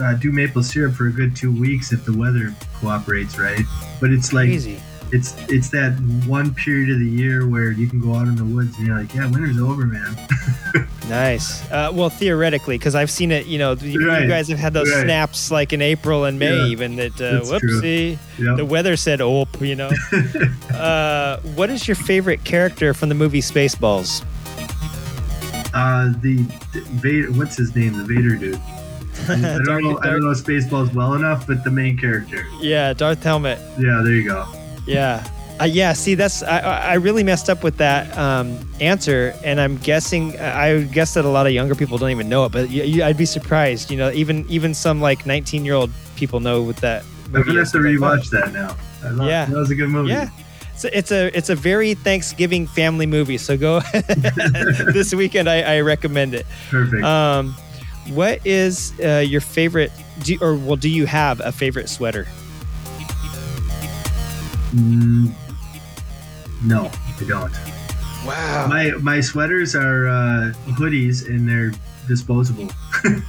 [0.02, 3.64] uh, do maple syrup for a good two weeks if the weather cooperates, right?
[3.98, 4.78] But it's like Crazy.
[5.12, 5.92] It's it's that
[6.26, 8.98] one period of the year where you can go out in the woods and you're
[8.98, 10.16] like, yeah, winter's over, man.
[11.08, 11.62] Nice.
[11.70, 13.46] Uh, well, theoretically, because I've seen it.
[13.46, 15.04] You know, you, you guys have had those Right.
[15.04, 16.66] snaps like in April and May, Yeah.
[16.66, 17.12] even that.
[17.18, 18.18] Uh, whoopsie.
[18.38, 18.58] Yep.
[18.58, 19.90] The weather said "op," you know.
[20.74, 24.22] uh, what is your favorite character from the movie Spaceballs?
[25.72, 26.42] uh, the,
[26.74, 27.96] the Vader, what's his name?
[27.96, 28.56] The Vader dude.
[29.28, 29.98] I don't Darth- know.
[30.02, 32.44] I don't know Spaceballs well enough, but the main character.
[32.60, 33.58] Yeah, Darth Helmet.
[33.78, 34.46] Yeah, there you go.
[34.88, 35.26] Yeah.
[35.60, 39.76] Uh, yeah, see, that's I, I really messed up with that um, answer, and I'm
[39.78, 42.84] guessing I guess that a lot of younger people don't even know it, but you,
[42.84, 43.90] you, I'd be surprised.
[43.90, 47.02] You know, even even some like 19 year old people know what that.
[47.34, 48.76] I'm gonna have to rewatch that now.
[49.10, 49.46] Love, Yeah.
[49.46, 50.10] that was a good movie.
[50.12, 50.28] Yeah,
[50.74, 53.36] it's a, it's a it's a very Thanksgiving family movie.
[53.36, 53.80] So go
[54.92, 55.48] this weekend.
[55.50, 56.46] I, I recommend it.
[56.70, 57.02] perfect.
[57.02, 57.52] Um,
[58.10, 59.90] what is uh, your favorite?
[60.22, 62.28] Do, or well, do you have a favorite sweater?
[64.74, 65.32] Mm,
[66.64, 66.90] no,
[67.20, 67.52] I don't.
[68.26, 68.66] Wow.
[68.68, 71.72] My my sweaters are uh, hoodies and they're
[72.06, 72.68] disposable.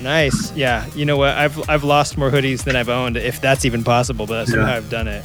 [0.00, 0.52] Nice.
[0.56, 0.86] Yeah.
[0.96, 1.30] You know what?
[1.38, 4.26] I've I've lost more hoodies than I've owned, if that's even possible.
[4.26, 4.76] But somehow Yeah.
[4.76, 5.24] I've done it.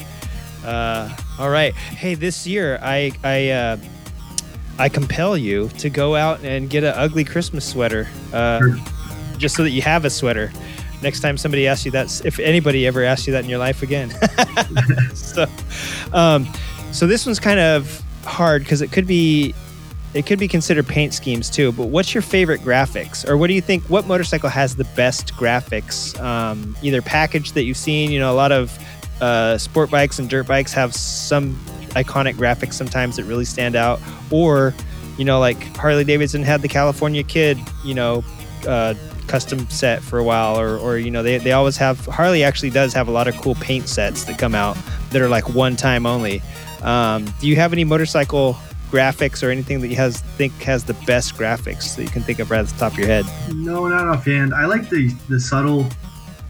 [0.63, 1.09] Uh,
[1.39, 1.73] all right.
[1.73, 3.77] Hey, this year I I uh,
[4.77, 8.77] I compel you to go out and get an ugly Christmas sweater, uh, Sure.
[9.39, 10.51] just so that you have a sweater.
[11.01, 13.81] Next time somebody asks you that, if anybody ever asks you that in your life
[13.83, 14.11] again.
[15.13, 15.45] so,
[16.13, 16.47] um,
[16.91, 19.53] so this one's kind of hard because it could be
[20.13, 21.71] it could be considered paint schemes too.
[21.71, 23.83] But what's your favorite graphics, or what do you think?
[23.89, 26.19] What motorcycle has the best graphics?
[26.19, 28.11] Um, either package that you've seen.
[28.11, 28.77] You know, a lot of
[29.21, 31.55] uh, sport bikes and dirt bikes have some
[31.89, 33.99] iconic graphics sometimes that really stand out,
[34.31, 34.73] or
[35.17, 37.59] you know, like Harley Davidson had the California Kid.
[37.83, 38.23] You know.
[38.67, 38.93] Uh,
[39.29, 42.71] custom set for a while or, or you know they, they always have harley actually
[42.71, 44.75] does have a lot of cool paint sets that come out
[45.11, 46.41] that are like one time only
[46.81, 48.57] um, do you have any motorcycle
[48.89, 52.39] graphics or anything that you has think has the best graphics that you can think
[52.39, 53.25] of right at the top of your head?
[53.53, 54.53] No, not offhand.
[54.53, 55.85] I like the the subtle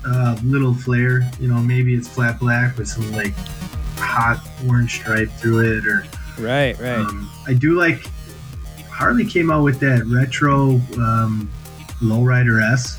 [0.05, 1.29] uh, little flare.
[1.39, 3.33] You know, maybe it's flat black with some like
[3.97, 6.05] hot orange stripe through it, or
[6.37, 6.99] Right, right.
[6.99, 8.05] um, I do like.
[8.89, 11.49] Harley came out with that retro um,
[12.01, 12.97] lowrider S,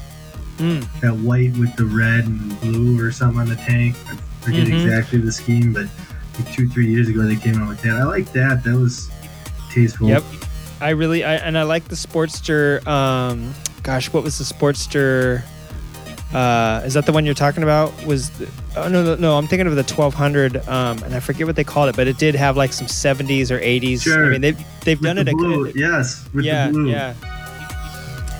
[0.58, 0.84] Mm.
[1.00, 3.96] that white with the red and blue or something on the tank.
[4.10, 4.84] I forget Mhm.
[4.84, 5.86] exactly the scheme, but
[6.38, 7.96] like two three years ago they came out with that.
[7.96, 8.62] I like that.
[8.64, 9.08] That was
[9.72, 10.08] tasteful.
[10.08, 10.22] Yep.
[10.82, 12.86] I really I, and I like the Sportster.
[12.86, 15.42] Um, gosh, what was the Sportster?
[16.32, 17.92] Uh, is that the one you're talking about?
[18.06, 18.46] Was the,
[18.76, 21.64] oh no, no no I'm thinking of the 1200, um, and I forget what they
[21.64, 24.02] called it, but it did have like some 70s or 80s.
[24.02, 24.26] Sure.
[24.26, 25.28] I mean they've they've With done the it.
[25.28, 26.90] a- blue, yes, with yeah, the blue.
[26.90, 27.14] yeah.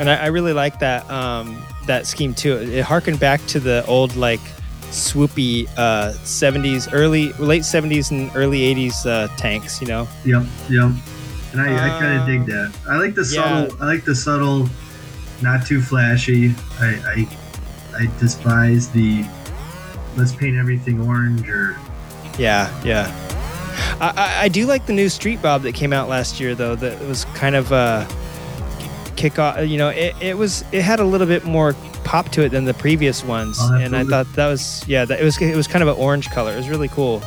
[0.01, 2.57] And I, I really like that um, that scheme too.
[2.57, 4.41] It harkened back to the old like
[4.91, 9.81] swoopy uh, 70s, early late 70s and early 80s uh, tanks.
[9.81, 10.09] You know.
[10.25, 10.91] Yep, yep.
[11.53, 11.67] And I,
[11.97, 12.73] I kind of Um, dig that.
[12.89, 13.67] I like the yeah.
[13.67, 13.83] subtle.
[13.83, 14.69] I like the subtle,
[15.43, 16.55] not too flashy.
[16.81, 17.27] I,
[17.95, 19.25] I, I despise the
[20.17, 21.77] let's paint everything orange or
[22.39, 23.13] Yeah, yeah.
[24.01, 26.75] I, I, I do like the new Street Bob that came out last year, though.
[26.75, 28.07] That was kind of uh,
[29.21, 29.67] kick off.
[29.69, 31.75] You know, it, it was it had a little bit more
[32.05, 35.21] pop to it than the previous ones, Oh, and I thought that was yeah, that
[35.21, 36.53] it was it was kind of an orange color.
[36.53, 37.23] It was really cool.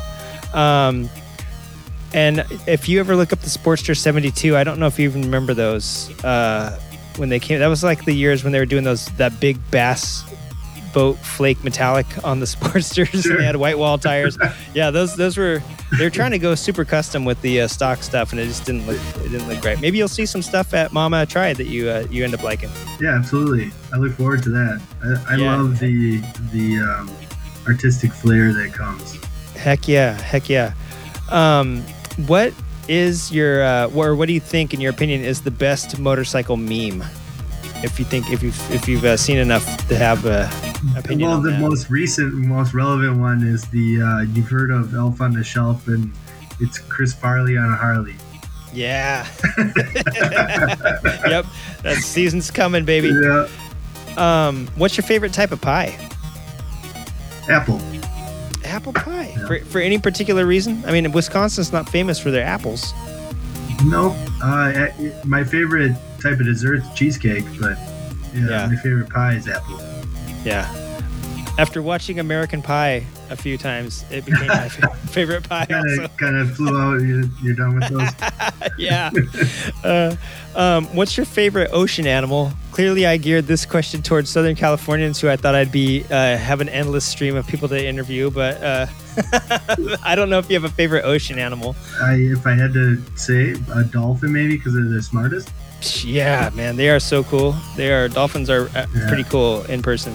[0.53, 1.09] Um,
[2.13, 5.23] and if you ever look up the Sportster 72, I don't know if you even
[5.23, 6.79] remember those uh,
[7.17, 7.59] when they came.
[7.59, 10.23] That was like the years when they were doing those that big bass
[10.93, 13.25] boat flake metallic on the Sportsters.
[13.29, 14.37] and they had white wall tires.
[14.73, 15.61] yeah, those those were
[15.97, 18.85] they're trying to go super custom with the uh, stock stuff, and it just didn't
[18.87, 19.79] look it didn't look great.
[19.81, 22.69] Maybe you'll see some stuff at Mama Tried that you uh, you end up liking.
[23.01, 23.71] yeah, absolutely.
[23.93, 24.81] I look forward to that.
[25.03, 25.55] I, I Yeah.
[25.55, 26.17] love the
[26.51, 27.11] the um,
[27.67, 29.17] artistic flair that comes.
[29.55, 30.73] Heck yeah, heck yeah.
[31.29, 31.81] Um,
[32.27, 32.53] what
[32.87, 36.57] is your uh, or what do you think, in your opinion, is the best motorcycle
[36.57, 37.03] meme?
[37.83, 40.49] If you think if you've if you've uh, seen enough to have a
[40.97, 41.59] opinion well, the that.
[41.59, 45.87] most recent, most relevant one is the uh, you've heard of Elf on the Shelf,
[45.87, 46.11] and
[46.61, 48.15] it's Chris Farley on a Harley.
[48.73, 49.27] yeah.
[51.27, 51.45] yep,
[51.83, 53.09] that season's coming, baby.
[53.09, 53.47] Yeah,
[54.17, 55.97] Um, what's your favorite type of pie?
[57.49, 57.81] Apple.
[58.63, 59.33] Apple pie.
[59.37, 59.45] Yeah.
[59.47, 60.81] For, for any particular reason?
[60.87, 62.93] I mean, Wisconsin's not famous for their apples.
[63.83, 64.87] No, uh,
[65.25, 67.77] my favorite type of dessert cheesecake, but
[68.33, 68.67] yeah, Yeah.
[68.67, 69.79] my favorite pie is apple.
[70.43, 70.73] Yeah.
[71.59, 74.69] After watching American Pie a few times, it became my
[75.11, 75.67] favorite pie.
[75.67, 76.99] Kind of, kind of flew out.
[77.01, 78.71] You're, you're done with those.
[78.79, 79.11] yeah.
[79.83, 80.15] Uh,
[80.55, 82.51] um, what's your favorite ocean animal?
[82.71, 86.59] Clearly, I geared this question towards Southern Californians, who I thought I'd be uh, have
[86.59, 88.31] an endless stream of people to interview.
[88.31, 88.87] But uh,
[90.03, 91.75] I don't know if you have a favorite ocean animal.
[92.01, 95.51] I, if I had to say a dolphin, maybe because they're the smartest.
[96.05, 97.55] Yeah, man, they are so cool.
[97.75, 99.07] They are dolphins are uh, Yeah.
[99.07, 100.13] pretty cool in person.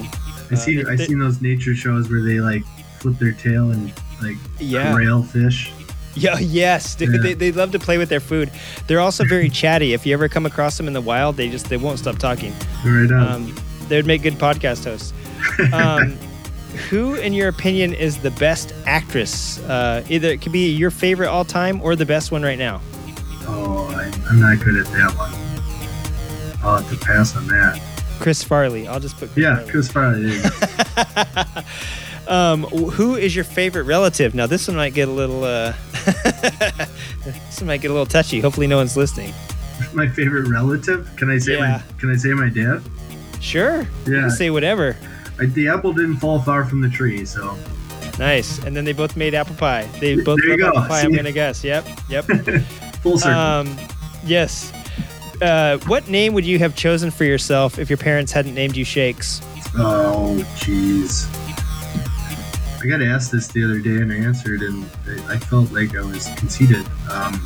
[0.51, 0.81] I Uh, see.
[0.81, 2.63] they- I seen those nature shows where they like
[2.99, 3.91] flip their tail and
[4.21, 4.95] like Yeah.
[4.95, 5.71] rail fish.
[6.15, 7.13] Yeah, yes, dude.
[7.13, 7.21] Yeah.
[7.21, 8.49] They, they love to play with their food.
[8.87, 9.93] They're also very chatty.
[9.93, 12.51] If you ever come across them in the wild, they just they won't stop talking.
[12.83, 13.13] Right on.
[13.13, 13.55] Um,
[13.87, 15.13] they would make good podcast hosts.
[15.71, 16.17] Um,
[16.89, 19.59] who, in your opinion, is the best actress?
[19.59, 22.81] Uh, either it could be your favorite all time or the best one right now.
[23.47, 25.31] oh, I, I'm not good at that one.
[26.63, 27.81] I'll have to pass on that.
[28.19, 28.87] Chris Farley.
[28.87, 29.29] I'll just put.
[29.31, 29.71] Chris Yeah, Farley.
[29.71, 31.55] Chris Farley.
[31.55, 31.61] go.
[32.27, 34.35] Um, who is your favorite relative?
[34.35, 35.43] Now this one might get a little.
[35.43, 35.73] Uh,
[37.25, 38.39] this one might get a little touchy.
[38.39, 39.33] Hopefully, no one's listening.
[39.93, 41.09] my favorite relative.
[41.17, 41.81] Can I say Yeah.
[41.89, 41.97] my?
[41.99, 42.83] Can I say my dad?
[43.41, 43.87] Sure.
[44.07, 44.29] Yeah.
[44.29, 44.95] say whatever.
[45.39, 47.57] I, the apple didn't fall far from the tree, so
[48.19, 48.59] Nice.
[48.63, 49.89] And then they both made apple pie.
[49.99, 50.79] They both There you love go.
[50.81, 51.01] apple pie.
[51.01, 51.63] I'm gonna guess.
[51.63, 51.87] Yep.
[52.09, 52.25] Yep.
[53.01, 53.39] full circle.
[53.39, 53.77] um,
[54.23, 54.71] yes.
[55.41, 58.83] Uh, what name would you have chosen for yourself if your parents hadn't named you
[58.85, 59.41] Shakes?
[59.77, 61.27] oh, jeez.
[62.81, 64.85] I got asked this the other day and I answered, and
[65.27, 66.85] I felt like I was conceited.
[67.11, 67.41] Um,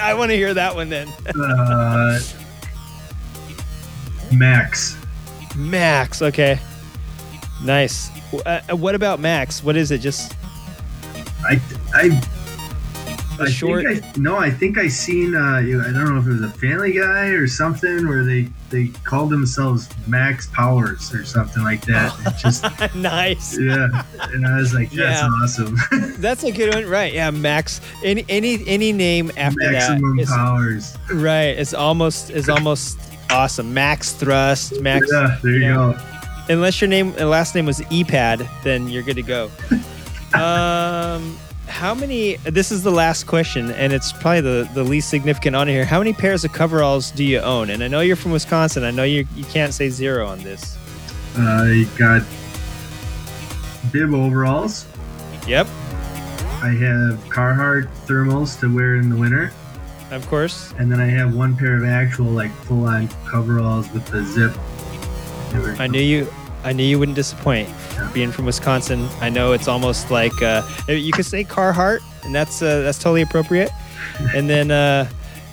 [0.00, 1.08] I want to hear that one then.
[1.38, 2.18] uh,
[4.32, 4.96] Max.
[5.56, 6.22] Max.
[6.22, 6.58] Okay.
[7.62, 8.10] Nice.
[8.32, 9.62] Uh, uh, what about Max?
[9.62, 9.98] What is it?
[9.98, 10.34] Just
[11.44, 11.60] I
[11.94, 12.20] I.
[13.38, 15.34] A I short- think I, no, I think I seen.
[15.34, 18.88] Uh, I don't know if it was a Family Guy or something where they they
[19.04, 22.12] called themselves Max Powers or something like that.
[22.26, 22.64] It just
[22.96, 23.56] nice.
[23.58, 24.02] yeah,
[24.32, 25.28] and I was like, that's Yeah.
[25.42, 25.76] awesome.
[26.18, 27.12] That's a good one, right?
[27.12, 27.80] Yeah, Max.
[28.02, 30.96] Any any any name after Maximum that, is, powers.
[31.12, 31.56] right?
[31.56, 32.98] It's almost is almost
[33.30, 33.72] awesome.
[33.72, 34.80] Max Thrust.
[34.80, 35.08] Max.
[35.12, 35.74] Yeah, there you yeah.
[35.74, 35.98] go.
[36.52, 39.50] Unless your name last name was Epad, then you're good to go.
[40.34, 41.38] um,
[41.68, 42.36] How many?
[42.38, 45.84] This is the last question, and it's probably the, the least significant on here.
[45.84, 47.70] How many pairs of coveralls do you own?
[47.70, 48.82] And I know you're from Wisconsin.
[48.84, 50.76] I know you you can't say zero on this.
[51.36, 52.22] I got
[53.92, 54.86] bib overalls.
[55.46, 55.66] Yep,
[56.62, 59.52] I have Carhartt thermals to wear in the winter,
[60.10, 60.72] of course.
[60.78, 64.52] and then I have one pair of actual like full-on coveralls with the zip.
[65.80, 66.26] I knew you.
[66.68, 67.66] I knew you wouldn't disappoint.
[68.12, 72.60] Being from Wisconsin, I know it's almost like uh, you could say Carhartt, and that's
[72.60, 73.70] uh, that's totally appropriate.
[74.34, 75.08] And then, uh,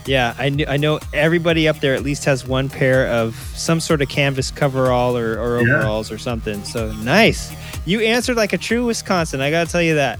[0.05, 3.79] yeah, I knew I know everybody up there at least has one pair of some
[3.79, 5.75] sort of canvas coverall or, or Yeah.
[5.75, 6.65] overalls or something.
[6.65, 7.49] So nice.
[7.85, 9.39] You answered like a true Wisconsin.
[9.39, 10.19] I gotta tell you that.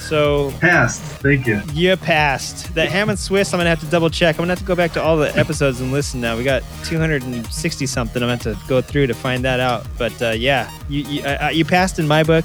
[0.00, 1.00] So Passed.
[1.00, 1.60] Thank you.
[1.72, 2.74] you passed.
[2.74, 4.36] That Hammond Swiss, I'm gonna have to double check.
[4.36, 6.36] I'm gonna have to go back to all the episodes and listen now.
[6.36, 8.22] We got 260 something.
[8.22, 9.86] I'm gonna have to go through to find that out.
[9.98, 12.44] But uh, yeah, you you, uh, you passed in my book.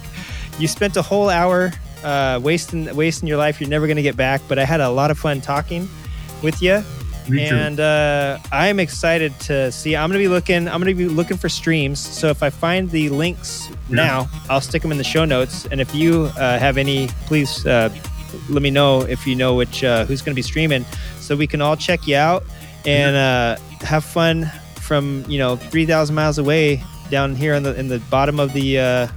[0.58, 1.72] You spent a whole hour
[2.04, 3.60] uh, wasting wasting your life.
[3.60, 4.42] You're never gonna get back.
[4.48, 5.88] But I had a lot of fun talking
[6.42, 6.82] with you.
[7.28, 7.44] Me.
[7.46, 9.96] And uh, I'm excited to see.
[9.96, 10.68] I'm gonna be looking.
[10.68, 11.98] I'm gonna be looking for streams.
[11.98, 13.96] So if I find the links Yeah.
[13.96, 15.66] now, I'll stick them in the show notes.
[15.70, 17.88] And if you uh, have any, please uh,
[18.48, 20.84] let me know if you know which uh, who's gonna be streaming,
[21.20, 22.44] so we can all check you out
[22.84, 24.46] and uh, have fun
[24.80, 28.78] from you know 3,000 miles away down here in the in the bottom of the
[28.78, 29.08] uh,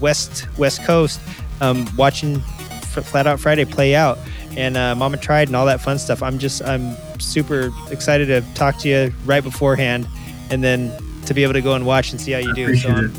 [0.00, 1.18] west west coast,
[1.62, 4.18] um, watching F- Flat Out Friday play out
[4.56, 6.22] and uh, Mama tried and all that fun stuff.
[6.22, 10.06] I'm just I'm super excited to talk to you right beforehand,
[10.50, 10.92] and then
[11.26, 12.76] to be able to go and watch and see how you do.
[12.76, 13.10] So it.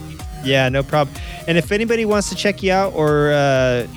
[0.43, 1.15] yeah, no problem.
[1.47, 3.87] And if anybody wants to check you out or uh,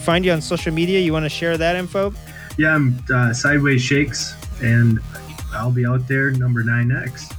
[0.00, 2.12] find you on social media, you want to share that info?
[2.56, 5.00] Yeah, I'm uh, Sideways Shakes, and
[5.52, 7.32] I'll be out there number 9X.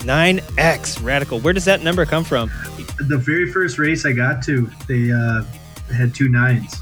[0.00, 1.40] 9X Radical.
[1.40, 2.50] Where does that number come from?
[2.98, 5.44] The very first race I got to, they uh,
[5.94, 6.74] had two nines.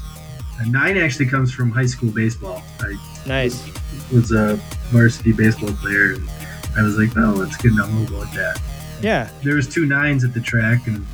[0.59, 2.63] A nine actually comes from high school baseball.
[2.79, 2.97] I
[3.27, 3.76] Nice.
[4.11, 4.55] Was a
[4.89, 6.29] varsity baseball player, and
[6.77, 8.61] I was like, oh, let's get I'm gonna with that.
[9.01, 9.29] Yeah.
[9.43, 11.05] There was two nines at the track, and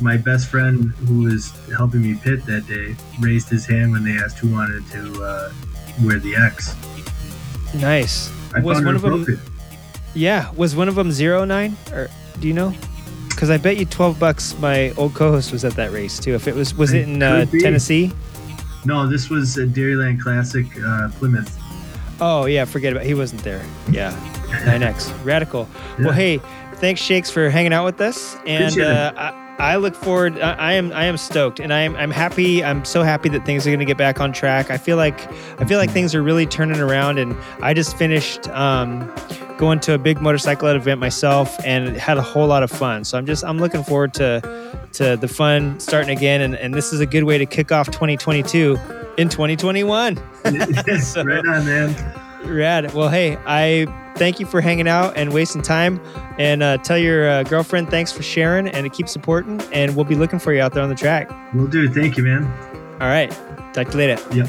[0.00, 4.12] my best friend who was helping me pit that day raised his hand when they
[4.12, 5.52] asked who wanted to uh,
[6.04, 6.74] wear the X.
[7.74, 8.30] Nice.
[8.54, 9.40] I Was one of them.
[10.14, 10.50] Yeah.
[10.52, 12.08] Was one of them zero nine or
[12.40, 12.74] do you know?
[13.28, 14.58] Because I bet you twelve bucks.
[14.58, 16.34] My old co-host was at that race too.
[16.34, 18.12] If it was, was it in uh, Tennessee?
[18.84, 21.58] No, this was a Dairyland Classic uh, Plymouth.
[22.24, 23.04] Oh yeah, forget about.
[23.04, 23.66] He wasn't there.
[23.90, 24.12] Yeah,
[24.64, 25.68] 9x radical.
[25.98, 26.38] Well, hey,
[26.74, 30.38] thanks Shakes for hanging out with us, and uh, I, I look forward.
[30.38, 32.62] I, I am I am stoked, and I am I'm happy.
[32.62, 34.70] I'm so happy that things are going to get back on track.
[34.70, 35.18] I feel like
[35.60, 38.48] I feel like things are really turning around, and I just finished.
[38.50, 39.12] Um,
[39.58, 43.16] going to a big motorcycle event myself and had a whole lot of fun so
[43.16, 44.40] i'm just i'm looking forward to
[44.94, 47.86] to the fun starting again and, and this is a good way to kick off
[47.90, 48.78] 2022
[49.18, 50.16] in 2021
[51.00, 52.18] So- right on, man.
[52.44, 52.92] Rad.
[52.92, 53.86] Well, hey, I
[54.16, 56.00] thank you for hanging out and wasting time.
[56.38, 59.60] And uh, tell your uh, girlfriend thanks for sharing and to keep supporting.
[59.72, 61.30] And we'll be looking for you out there on the track.
[61.54, 61.88] We'll do.
[61.88, 62.44] Thank you, man.
[63.00, 63.30] All right.
[63.74, 64.20] Talk to you later.
[64.34, 64.48] Yep.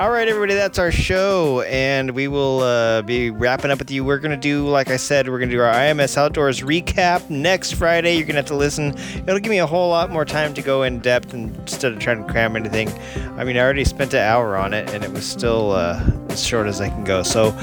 [0.00, 4.04] All right, everybody, that's our show, and we will uh, be wrapping up with you.
[4.04, 7.30] We're going to do, like I said, we're going to do our IMS Outdoors recap
[7.30, 8.14] next Friday.
[8.16, 8.98] You're going to have to listen.
[9.18, 12.26] It'll give me a whole lot more time to go in depth instead of trying
[12.26, 12.88] to cram anything.
[13.38, 16.44] I mean, I already spent an hour on it, and it was still uh, as
[16.44, 17.22] short as I can go.
[17.22, 17.56] So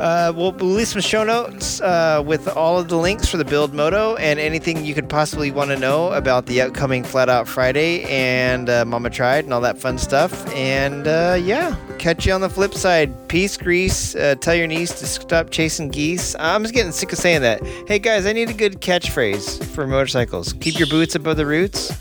[0.00, 3.72] uh, we'll release some show notes uh, with all of the links for the Build
[3.72, 8.02] Moto and anything you could possibly want to know about the upcoming Flat Out Friday
[8.04, 10.46] and uh, Mama Tried and all that fun stuff.
[10.52, 13.28] And uh, yeah, catch you on the flip side.
[13.28, 14.14] Peace, Grease.
[14.14, 16.34] Uh, tell your niece to stop chasing geese.
[16.38, 17.62] I'm just getting sick of saying that.
[17.86, 20.54] Hey, guys, I need a good catchphrase for motorcycles.
[20.54, 21.92] Keep your boots above the roots.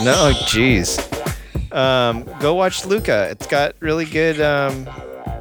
[0.00, 1.00] No, jeez.
[1.72, 3.28] Um, go watch Luca.
[3.30, 4.86] It's got really good um,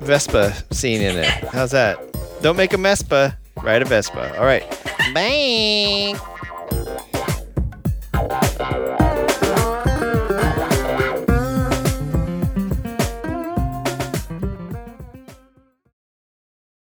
[0.02, 1.26] Vespa scene in it.
[1.26, 2.00] How's that?
[2.42, 3.38] Don't make a Mespa.
[3.62, 4.38] Ride a Vespa.
[4.38, 4.64] All right.
[5.14, 6.18] Bye.